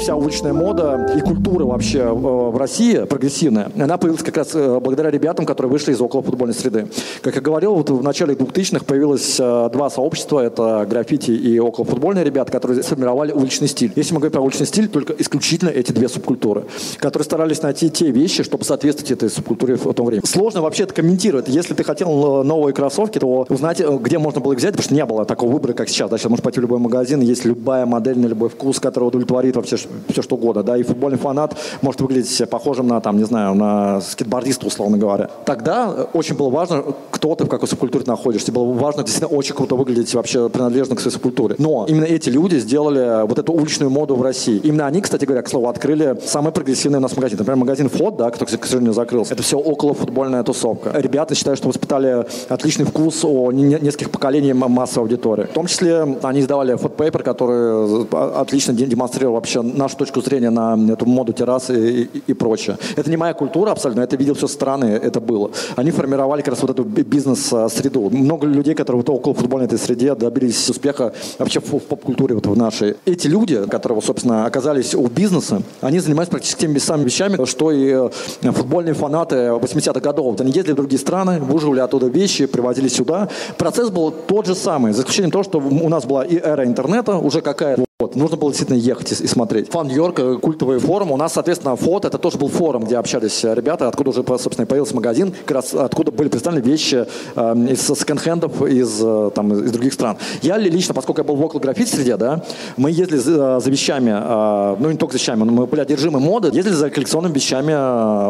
Вся 0.06 0.16
уличная 0.16 0.54
мода 0.54 1.12
и 1.18 1.20
культура 1.22 1.66
вообще 1.66 2.00
э, 2.00 2.12
в 2.14 2.58
России 2.58 3.06
прогрессивная, 3.06 3.72
она 3.76 3.98
появилась 3.98 4.24
как 4.24 4.38
раз 4.38 4.52
э, 4.54 4.80
благодаря 4.80 5.10
ребятам, 5.10 5.46
которые 5.46 5.72
вышли 5.72 5.94
из 5.94 6.02
около 6.02 6.22
футбольной 6.22 6.54
среды. 6.54 6.88
Как 7.22 7.36
я 7.36 7.42
говорил, 7.42 7.76
вот 7.76 7.90
в 7.90 8.04
начале 8.04 8.36
2000-х 8.36 8.86
появилось 8.86 9.40
э, 9.40 9.70
два 9.74 9.90
сообщества, 9.90 10.42
это 10.42 10.86
граффити 10.90 11.32
и 11.32 11.60
около 11.60 11.86
футбольные 11.86 12.24
ребята, 12.24 12.52
которые 12.52 12.84
сформировали 12.84 13.32
уличный 13.32 13.68
стиль. 13.68 13.92
Если 13.96 14.14
мы 14.14 14.20
говорим 14.20 14.34
про 14.34 14.42
уличный 14.42 14.68
стиль, 14.68 14.88
только 14.88 15.14
исключительно 15.14 15.70
эти 15.70 15.92
две 15.92 16.08
субкультуры, 16.08 16.66
которые 16.98 17.26
старались 17.26 17.62
найти 17.62 17.90
те 17.90 18.12
вещи, 18.12 18.44
чтобы 18.44 18.64
соответствовать 18.64 19.12
этой 19.12 19.30
субкультуре 19.30 19.76
в 19.76 19.94
то 19.94 20.04
время. 20.04 20.22
Сложно 20.26 20.62
вообще 20.62 20.84
это 20.84 20.94
комментировать. 20.94 21.48
Если 21.48 21.74
ты 21.74 21.84
хотел 21.84 22.44
новые 22.44 22.74
кроссовки, 22.74 23.20
то 23.20 23.46
узнать, 23.50 23.82
где 23.82 24.20
можно 24.20 24.42
было 24.42 24.54
их 24.54 24.60
взять, 24.60 24.72
потому 24.72 24.86
что 24.86 24.94
не 24.94 25.06
было 25.06 25.26
такого 25.26 25.52
выбора, 25.52 25.74
как 25.74 25.90
сейчас. 25.90 26.10
Да, 26.10 26.18
сейчас 26.18 26.30
можешь 26.30 26.44
пойти 26.44 26.60
в 26.60 26.62
любой 26.62 26.80
магазин, 26.80 27.22
есть 27.22 27.46
любая 27.46 27.86
модель 27.86 28.20
на 28.20 28.28
любой 28.28 28.50
вкус, 28.50 28.80
который 28.80 29.06
удовлетворит 29.06 29.58
вообще 29.69 29.88
все 30.10 30.21
что 30.21 30.36
угодно, 30.36 30.63
да, 30.63 30.78
и 30.78 30.84
футбольный 30.84 31.17
фанат 31.17 31.56
может 31.82 32.01
выглядеть 32.01 32.49
похожим 32.49 32.88
на, 32.88 33.01
там, 33.01 33.17
не 33.17 33.23
знаю, 33.23 33.56
на 33.56 34.01
скейтбордиста, 34.01 34.67
условно 34.67 34.97
говоря. 34.97 35.30
Тогда 35.45 36.08
очень 36.13 36.36
было 36.36 36.49
важно, 36.49 36.84
кто 37.12 37.36
ты, 37.36 37.45
в 37.45 37.47
какой 37.47 37.67
субкультуре 37.67 38.06
находишься. 38.06 38.51
Было 38.51 38.71
важно 38.73 39.04
действительно 39.04 39.38
очень 39.38 39.56
круто 39.56 39.75
выглядеть 39.75 40.13
вообще 40.13 40.49
принадлежно 40.49 40.95
к 40.95 40.99
своей 40.99 41.13
субкультуре. 41.13 41.56
Но 41.58 41.86
именно 41.88 42.06
эти 42.06 42.30
люди 42.30 42.58
сделали 42.58 43.25
вот 43.28 43.39
эту 43.39 43.54
уличную 43.54 43.89
моду 43.89 44.15
в 44.15 44.21
России. 44.21 44.60
Именно 44.63 44.88
они, 44.88 45.01
кстати 45.01 45.25
говоря, 45.25 45.41
к 45.41 45.49
слову, 45.49 45.67
открыли 45.67 46.17
самый 46.25 46.51
прогрессивный 46.51 46.99
у 46.99 47.01
нас 47.01 47.15
магазин. 47.15 47.38
Например, 47.38 47.58
магазин 47.58 47.89
Фот, 47.89 48.17
да, 48.17 48.30
который, 48.30 48.58
к 48.58 48.65
сожалению, 48.65 48.93
закрылся. 48.93 49.34
Это 49.34 49.43
все 49.43 49.58
около 49.58 49.93
футбольная 49.93 50.43
тусовка. 50.43 50.91
Ребята 50.93 51.36
считают, 51.36 51.58
что 51.60 51.67
воспитали 51.67 52.25
отличный 52.49 52.86
вкус 52.86 53.23
у 53.23 53.51
нескольких 53.51 54.12
поколений 54.12 54.54
массовой 54.54 55.06
аудитории. 55.06 55.45
В 55.45 55.54
том 55.54 55.67
числе 55.67 56.17
они 56.21 56.41
издавали 56.41 56.75
фотпейпер, 56.75 57.23
который 57.23 58.06
отлично 58.39 58.73
демонстрировал 58.73 59.36
вообще 59.36 59.55
нашу 59.62 59.98
точку 59.98 60.22
зрения 60.22 60.50
на 60.50 60.78
эту 60.91 61.06
моду 61.06 61.34
террасы 61.34 62.04
и, 62.04 62.22
и 62.28 62.34
прочее. 62.34 62.78
Это 62.96 63.10
не 63.10 63.18
моя 63.18 63.34
культура 63.34 63.72
абсолютно, 63.72 64.02
это 64.02 64.15
видел 64.15 64.34
все 64.34 64.48
страны, 64.48 64.86
это 64.86 65.20
было. 65.20 65.52
Они 65.76 65.91
формировали 65.91 66.41
как 66.41 66.54
раз 66.54 66.62
вот 66.62 66.72
эту 66.72 66.84
бизнес-среду. 66.84 68.10
Много 68.10 68.48
людей, 68.48 68.76
которые 68.76 69.02
вот 69.02 69.10
около 69.10 69.34
футбольной 69.34 69.68
этой 69.68 69.80
среде 69.80 70.15
добились 70.15 70.70
успеха 70.70 71.13
вообще 71.39 71.60
в, 71.60 71.65
в 71.72 71.80
поп-культуре 71.80 72.36
вот 72.36 72.48
в 72.48 72.58
нашей. 72.58 72.96
Эти 73.06 73.28
люди, 73.28 73.65
которые, 73.68 74.02
собственно, 74.02 74.46
оказались 74.46 74.96
у 74.96 75.08
бизнеса, 75.08 75.62
они 75.82 76.00
занимаются 76.00 76.32
практически 76.32 76.62
теми 76.62 76.78
самыми 76.78 77.06
вещами, 77.06 77.46
что 77.46 77.72
и 77.72 77.91
э, 77.91 78.52
футбольные 78.52 78.94
фанаты 78.94 79.36
80-х 79.36 80.00
годов. 80.00 80.26
Вот 80.26 80.41
они 80.41 80.52
ездили 80.52 80.74
в 80.74 80.78
другие 80.78 81.00
страны, 81.00 81.39
выживали 81.39 81.80
оттуда 81.80 82.08
вещи, 82.08 82.46
привозили 82.46 82.88
сюда. 82.88 83.30
Процесс 83.58 83.89
был 83.89 84.12
тот 84.12 84.46
же 84.46 84.56
самый, 84.56 84.94
за 84.94 85.02
исключением 85.02 85.32
того, 85.32 85.44
что 85.44 85.60
у 85.60 85.89
нас 85.89 86.06
была 86.06 86.24
и 86.26 86.38
эра 86.38 86.65
интернета 86.65 87.18
уже 87.18 87.41
какая-то, 87.41 87.85
вот, 88.01 88.17
нужно 88.17 88.36
было 88.36 88.51
действительно 88.51 88.75
ехать 88.75 89.10
и, 89.13 89.23
и 89.23 89.27
смотреть. 89.27 89.71
Фан 89.71 89.88
Йорк, 89.88 90.19
э, 90.19 90.38
культовый 90.41 90.79
форум. 90.79 91.13
У 91.13 91.17
нас, 91.17 91.31
соответственно, 91.31 91.77
фото, 91.77 92.10
это 92.10 92.17
тоже 92.17 92.38
был 92.38 92.49
форум, 92.49 92.84
где 92.84 92.97
общались 92.97 93.45
э, 93.45 93.55
ребята, 93.55 93.88
откуда 93.88 94.10
уже, 94.10 94.21
собственно, 94.21 94.65
появился 94.65 94.93
магазин, 94.93 95.34
как 95.45 95.55
раз 95.55 95.73
откуда 95.73 96.12
были 96.12 96.27
представлены 96.27 96.62
вещи 96.62 97.05
э, 97.38 97.55
из 97.69 97.88
секонд-хендов 97.88 98.62
из, 98.63 98.99
э, 99.01 99.31
там, 99.34 99.53
из 99.53 99.71
других 99.71 99.93
стран. 99.93 100.17
Я 100.41 100.58
лично, 100.58 100.93
поскольку 100.93 101.21
я 101.21 101.23
был 101.23 101.38
в 101.38 101.41
около 101.41 101.62
граффити 101.62 101.89
среде, 101.89 102.17
да, 102.17 102.43
мы 102.75 102.91
ездили 102.91 103.15
за, 103.15 103.62
за 103.62 103.71
вещами, 103.71 104.12
э, 104.13 104.75
ну 104.77 104.91
не 104.91 104.97
только 104.97 105.13
за 105.13 105.19
вещами, 105.19 105.43
но 105.45 105.53
мы 105.53 105.65
были 105.65 105.79
одержимы 105.79 106.19
моды, 106.19 106.49
ездили 106.51 106.73
за 106.73 106.89
коллекционными 106.89 107.34
вещами 107.34 107.71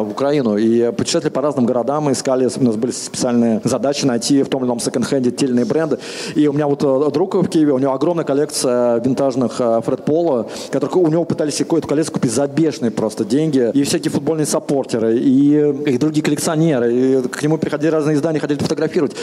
в 0.04 0.12
Украину 0.12 0.58
и 0.58 0.92
путешествовали 0.92 1.34
по 1.34 1.42
разным 1.42 1.66
городам, 1.66 2.12
искали, 2.12 2.48
у 2.56 2.64
нас 2.64 2.76
были 2.76 2.92
специальные 2.92 3.62
задачи 3.64 4.06
найти 4.06 4.44
в 4.44 4.48
том 4.48 4.62
или 4.62 4.68
ином 4.68 4.80
секонд-хенде 4.80 5.32
те 5.32 5.48
или 5.48 5.54
иные 5.54 5.66
бренды. 5.66 5.98
И 6.36 6.46
у 6.46 6.54
меня 6.54 6.68
вот 6.68 6.82
друг 7.12 7.34
в 7.34 7.48
Киеве, 7.48 7.74
у 7.74 7.80
него 7.80 7.94
огромная 7.94 8.26
коллекция 8.26 9.00
винтажных 9.00 9.55
Э, 9.60 9.82
Фред 9.86 10.06
Пола, 10.06 10.48
который 10.72 10.90
у 10.96 11.08
него 11.08 11.26
пытались 11.26 11.58
какое-то 11.58 11.88
колесо 11.88 12.12
купить 12.12 12.32
за 12.32 12.48
бешеные 12.48 12.92
просто 12.92 13.26
деньги, 13.26 13.72
и 13.74 13.84
всякие 13.84 14.12
футбольные 14.12 14.46
саппортеры, 14.46 15.18
и, 15.18 15.58
и 15.88 15.98
другие 15.98 16.24
коллекционеры, 16.24 16.94
и 16.94 17.22
к 17.22 17.42
нему 17.42 17.58
приходили 17.58 17.92
разные 17.92 18.16
издания, 18.16 18.40
хотели 18.40 18.60
фотографировать. 18.60 19.16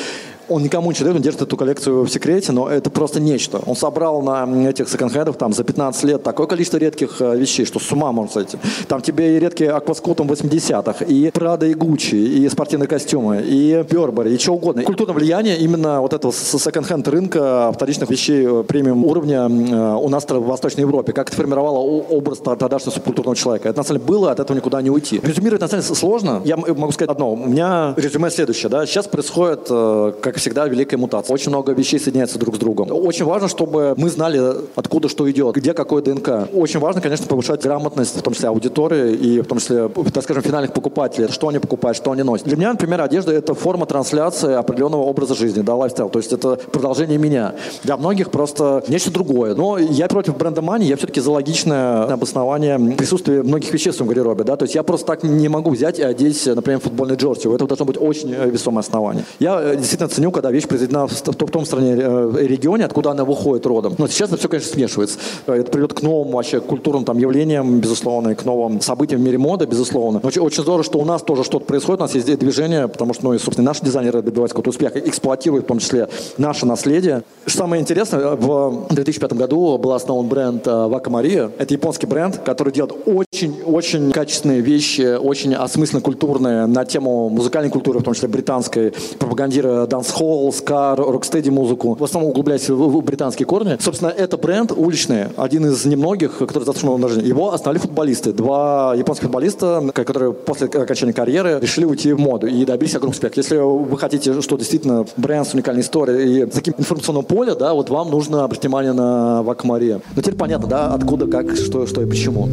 Он 0.49 0.63
никому 0.63 0.91
ничего 0.91 1.05
дает, 1.05 1.17
он 1.17 1.23
держит 1.23 1.43
эту 1.43 1.57
коллекцию 1.57 2.03
в 2.03 2.09
секрете, 2.11 2.53
но 2.53 2.69
это 2.69 2.91
просто 2.91 3.21
нечто. 3.21 3.61
Он 3.65 3.77
собрал 3.77 4.23
на 4.23 4.69
этих 4.69 4.89
секонд-хендах 4.89 5.37
там 5.37 5.53
за 5.53 5.65
15 5.65 6.05
лет 6.05 6.23
такое 6.23 6.47
количество 6.47 6.79
редких 6.79 7.21
э, 7.21 7.37
вещей, 7.37 7.65
что 7.65 7.79
с 7.79 7.91
ума 7.93 8.13
можно 8.13 8.33
сойти. 8.33 8.59
Там 8.89 9.01
тебе 9.01 9.37
и 9.37 9.41
редкие 9.41 9.71
акваскотом 9.71 10.29
80-х, 10.31 11.05
и 11.05 11.31
Прада, 11.31 11.67
и 11.67 11.75
Гуччи, 11.75 12.17
и 12.17 12.49
спортивные 12.49 12.89
костюмы, 12.89 13.43
и 13.43 13.85
Бербери, 13.89 14.35
и 14.35 14.39
что 14.39 14.53
угодно. 14.53 14.83
Культурное 14.83 15.15
влияние 15.15 15.57
именно 15.59 16.01
вот 16.01 16.13
этого 16.13 16.33
секонд-хенд 16.33 17.07
рынка 17.09 17.73
вторичных 17.75 18.11
вещей 18.11 18.45
э, 18.45 18.65
премиум 18.65 19.05
уровня 19.05 19.47
у 19.47 20.09
нас 20.09 20.22
в 20.31 20.47
Восточной 20.47 20.83
Европе, 20.83 21.13
как 21.13 21.29
это 21.29 21.37
формировало 21.37 21.79
образ 21.79 22.39
тогдашнего 22.39 22.93
субкультурного 22.93 23.37
человека. 23.37 23.69
Это 23.69 23.79
на 23.79 23.85
самом 23.85 24.01
деле 24.01 24.09
было, 24.09 24.31
от 24.31 24.41
этого 24.41 24.57
никуда 24.57 24.83
не 24.83 24.91
уйти. 24.91 25.21
Резюмировать 25.23 25.61
на 25.61 25.69
самом 25.69 25.83
деле 25.83 25.95
сложно. 25.95 26.43
Я 26.45 26.57
могу 26.57 26.93
сказать 26.93 27.11
одно. 27.11 27.33
У 27.33 27.37
меня 27.37 27.95
резюме 27.97 28.31
следующее. 28.31 28.69
Да? 28.69 28.87
Сейчас 28.87 29.07
происходит, 29.07 29.67
э, 29.71 30.13
как 30.21 30.37
всегда, 30.37 30.67
великая 30.67 30.97
мутация. 30.97 31.33
Очень 31.35 31.51
много 31.51 31.73
вещей 31.73 31.99
соединяется 31.99 32.39
друг 32.39 32.57
с 32.57 32.59
другом. 32.59 32.89
Очень 32.91 33.25
важно, 33.25 33.49
чтобы 33.49 33.95
мы 33.97 34.09
знали, 34.09 34.41
откуда 34.75 35.09
что 35.09 35.31
идет, 35.31 35.57
где 35.57 35.75
какой 35.75 36.03
ДНК. 36.03 36.49
Очень 36.53 36.81
важно, 36.81 37.01
конечно, 37.01 37.27
повышать 37.27 37.63
грамотность, 37.63 38.17
в 38.17 38.23
том 38.23 38.35
числе 38.35 38.49
аудитории 38.49 39.15
и 39.15 39.41
в 39.41 39.47
том 39.47 39.59
числе, 39.59 39.89
так 39.89 40.25
скажем, 40.25 40.43
финальных 40.43 40.73
покупателей. 40.73 41.29
Что 41.29 41.49
они 41.49 41.59
покупают, 41.59 41.97
что 41.97 42.11
они 42.13 42.23
носят. 42.23 42.47
Для 42.47 42.57
меня, 42.57 42.73
например, 42.73 43.01
одежда– 43.01 43.33
это 43.33 43.55
форма 43.55 43.87
трансляции 43.87 44.53
определенного 44.55 45.03
образа 45.03 45.35
жизни, 45.35 45.63
да, 45.63 45.75
лайфстайл. 45.75 46.09
То 46.09 46.19
есть 46.19 46.33
это 46.33 46.57
продолжение 46.57 47.19
меня. 47.19 47.55
Для 47.83 47.97
многих 47.97 48.31
просто 48.31 48.83
нечто 48.89 49.11
другое. 49.11 49.55
Но 49.55 49.79
я 49.79 50.09
против 50.13 50.35
Money, 50.35 50.85
я 50.85 50.97
все-таки 50.97 51.21
за 51.21 51.31
логичное 51.31 52.05
обоснование 52.05 52.79
присутствия 52.97 53.43
многих 53.43 53.73
веществ 53.73 54.01
в 54.01 54.07
гардеробе. 54.07 54.45
Да? 54.45 54.57
То 54.57 54.65
есть 54.65 54.75
я 54.75 54.83
просто 54.83 55.07
так 55.07 55.23
не 55.23 55.49
могу 55.49 55.71
взять 55.71 55.99
и 55.99 56.03
одеть, 56.03 56.47
например, 56.47 56.81
футбольный 56.81 57.17
джорси. 57.17 57.49
У 57.49 57.55
этого 57.55 57.69
должно 57.69 57.87
быть 57.87 57.97
очень 57.99 58.33
э, 58.35 58.51
весомое 58.51 58.81
основание. 58.81 59.25
Я 59.39 59.61
э, 59.61 59.77
действительно 59.77 60.09
ценю, 60.09 60.31
когда 60.31 60.51
вещь 60.51 60.69
произведена 60.69 61.07
в, 61.07 61.23
том 61.23 61.65
стране, 61.65 61.97
э, 61.97 62.33
регионе, 62.41 62.85
откуда 62.85 63.13
она 63.13 63.25
выходит 63.25 63.65
родом. 63.67 63.95
Но 63.99 64.07
сейчас 64.07 64.29
это 64.29 64.39
все, 64.39 64.49
конечно, 64.49 64.73
смешивается. 64.73 65.19
Это 65.47 65.71
приведет 65.71 65.95
к 65.95 66.03
новым 66.03 66.33
вообще 66.33 66.61
культурным 66.61 67.05
там, 67.05 67.19
явлениям, 67.19 67.81
безусловно, 67.81 68.31
и 68.31 68.35
к 68.35 68.45
новым 68.45 68.81
событиям 68.81 69.23
в 69.23 69.25
мире 69.25 69.39
моды, 69.39 69.65
безусловно. 69.65 70.21
Но 70.23 70.29
очень, 70.29 70.43
очень 70.43 70.63
здорово, 70.63 70.85
что 70.85 70.99
у 70.99 71.05
нас 71.05 71.23
тоже 71.23 71.43
что-то 71.43 71.65
происходит, 71.65 72.01
у 72.01 72.05
нас 72.05 72.15
есть 72.15 72.39
движение, 72.39 72.87
потому 72.87 73.15
что, 73.15 73.25
ну, 73.25 73.35
и, 73.35 73.39
собственно, 73.39 73.71
наши 73.71 73.83
дизайнеры 73.83 74.21
добиваются 74.21 74.55
какого-то 74.55 74.71
успеха, 74.71 74.99
эксплуатируют 74.99 75.65
в 75.65 75.69
том 75.69 75.79
числе 75.79 76.09
наше 76.37 76.67
наследие. 76.67 77.23
Что 77.47 77.59
самое 77.59 77.81
интересное, 77.81 78.37
в 78.37 78.87
2005 78.91 79.33
году 79.35 79.79
был 79.79 79.93
основан 80.03 80.27
бренд 80.27 80.67
Вака 80.67 81.11
Мария. 81.11 81.51
Это 81.59 81.75
японский 81.75 82.07
бренд, 82.07 82.39
который 82.39 82.73
делает 82.73 82.95
очень-очень 83.07 84.11
качественные 84.11 84.61
вещи, 84.61 85.17
очень 85.17 85.55
осмысленно 85.55 86.03
культурные 86.03 86.67
на 86.67 86.85
тему 86.85 87.29
музыкальной 87.29 87.71
культуры, 87.71 88.01
в 88.01 88.03
том 88.03 88.15
числе 88.15 88.29
британской, 88.29 88.93
пропагандируя 89.19 89.87
дансхолл, 89.87 90.53
скар, 90.53 90.99
рокстеди 90.99 91.51
музыку, 91.51 91.97
в 91.99 92.05
основном 92.05 92.33
углубляясь 92.33 92.69
в, 92.69 93.01
британские 93.03 93.47
корни. 93.47 93.77
Собственно, 93.81 94.09
это 94.11 94.37
бренд 94.37 94.73
уличный, 94.73 95.27
один 95.37 95.67
из 95.67 95.85
немногих, 95.85 96.39
который 96.39 96.65
заслужил 96.65 97.09
жизнь. 97.09 97.27
Его 97.27 97.53
основали 97.53 97.79
футболисты. 97.79 98.33
Два 98.33 98.95
японских 98.97 99.25
футболиста, 99.25 99.83
которые 99.95 100.33
после 100.33 100.67
окончания 100.67 101.13
карьеры 101.13 101.59
решили 101.61 101.85
уйти 101.85 102.13
в 102.13 102.19
моду 102.19 102.49
и 102.49 102.65
добились 102.65 102.95
огромного 102.97 103.15
успеха. 103.15 103.35
Если 103.37 103.57
вы 103.57 103.97
хотите, 103.99 104.41
что 104.41 104.57
действительно 104.57 105.07
бренд 105.17 105.47
с 105.47 105.55
уникальной 105.55 105.83
историей 105.83 106.43
и 106.43 106.47
таким 106.47 106.75
информационным 106.77 107.25
поле, 107.25 107.55
да, 107.55 107.73
вот 107.73 107.89
вам 107.91 108.11
нужно 108.11 108.45
обратить 108.45 108.65
внимание 108.65 108.93
на 108.93 109.43
Вакмария. 109.93 110.01
Но 110.17 110.23
теперь 110.23 110.35
понятно, 110.35 110.69
да, 110.69 110.95
откуда, 110.95 111.27
как, 111.27 111.55
что, 111.57 111.87
что 111.87 112.03
и 112.03 112.07
почему. 112.07 112.49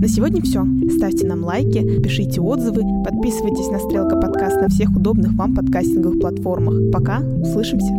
На 0.00 0.08
сегодня 0.08 0.42
все. 0.42 0.64
Ставьте 0.96 1.26
нам 1.26 1.44
лайки, 1.44 2.00
пишите 2.00 2.40
отзывы, 2.40 2.82
подписывайтесь 3.04 3.68
на 3.68 3.78
Стрелка 3.78 4.16
подкаст 4.16 4.60
на 4.60 4.68
всех 4.68 4.90
удобных 4.90 5.32
вам 5.34 5.54
подкастинговых 5.54 6.20
платформах. 6.20 6.92
Пока, 6.92 7.20
услышимся. 7.20 7.92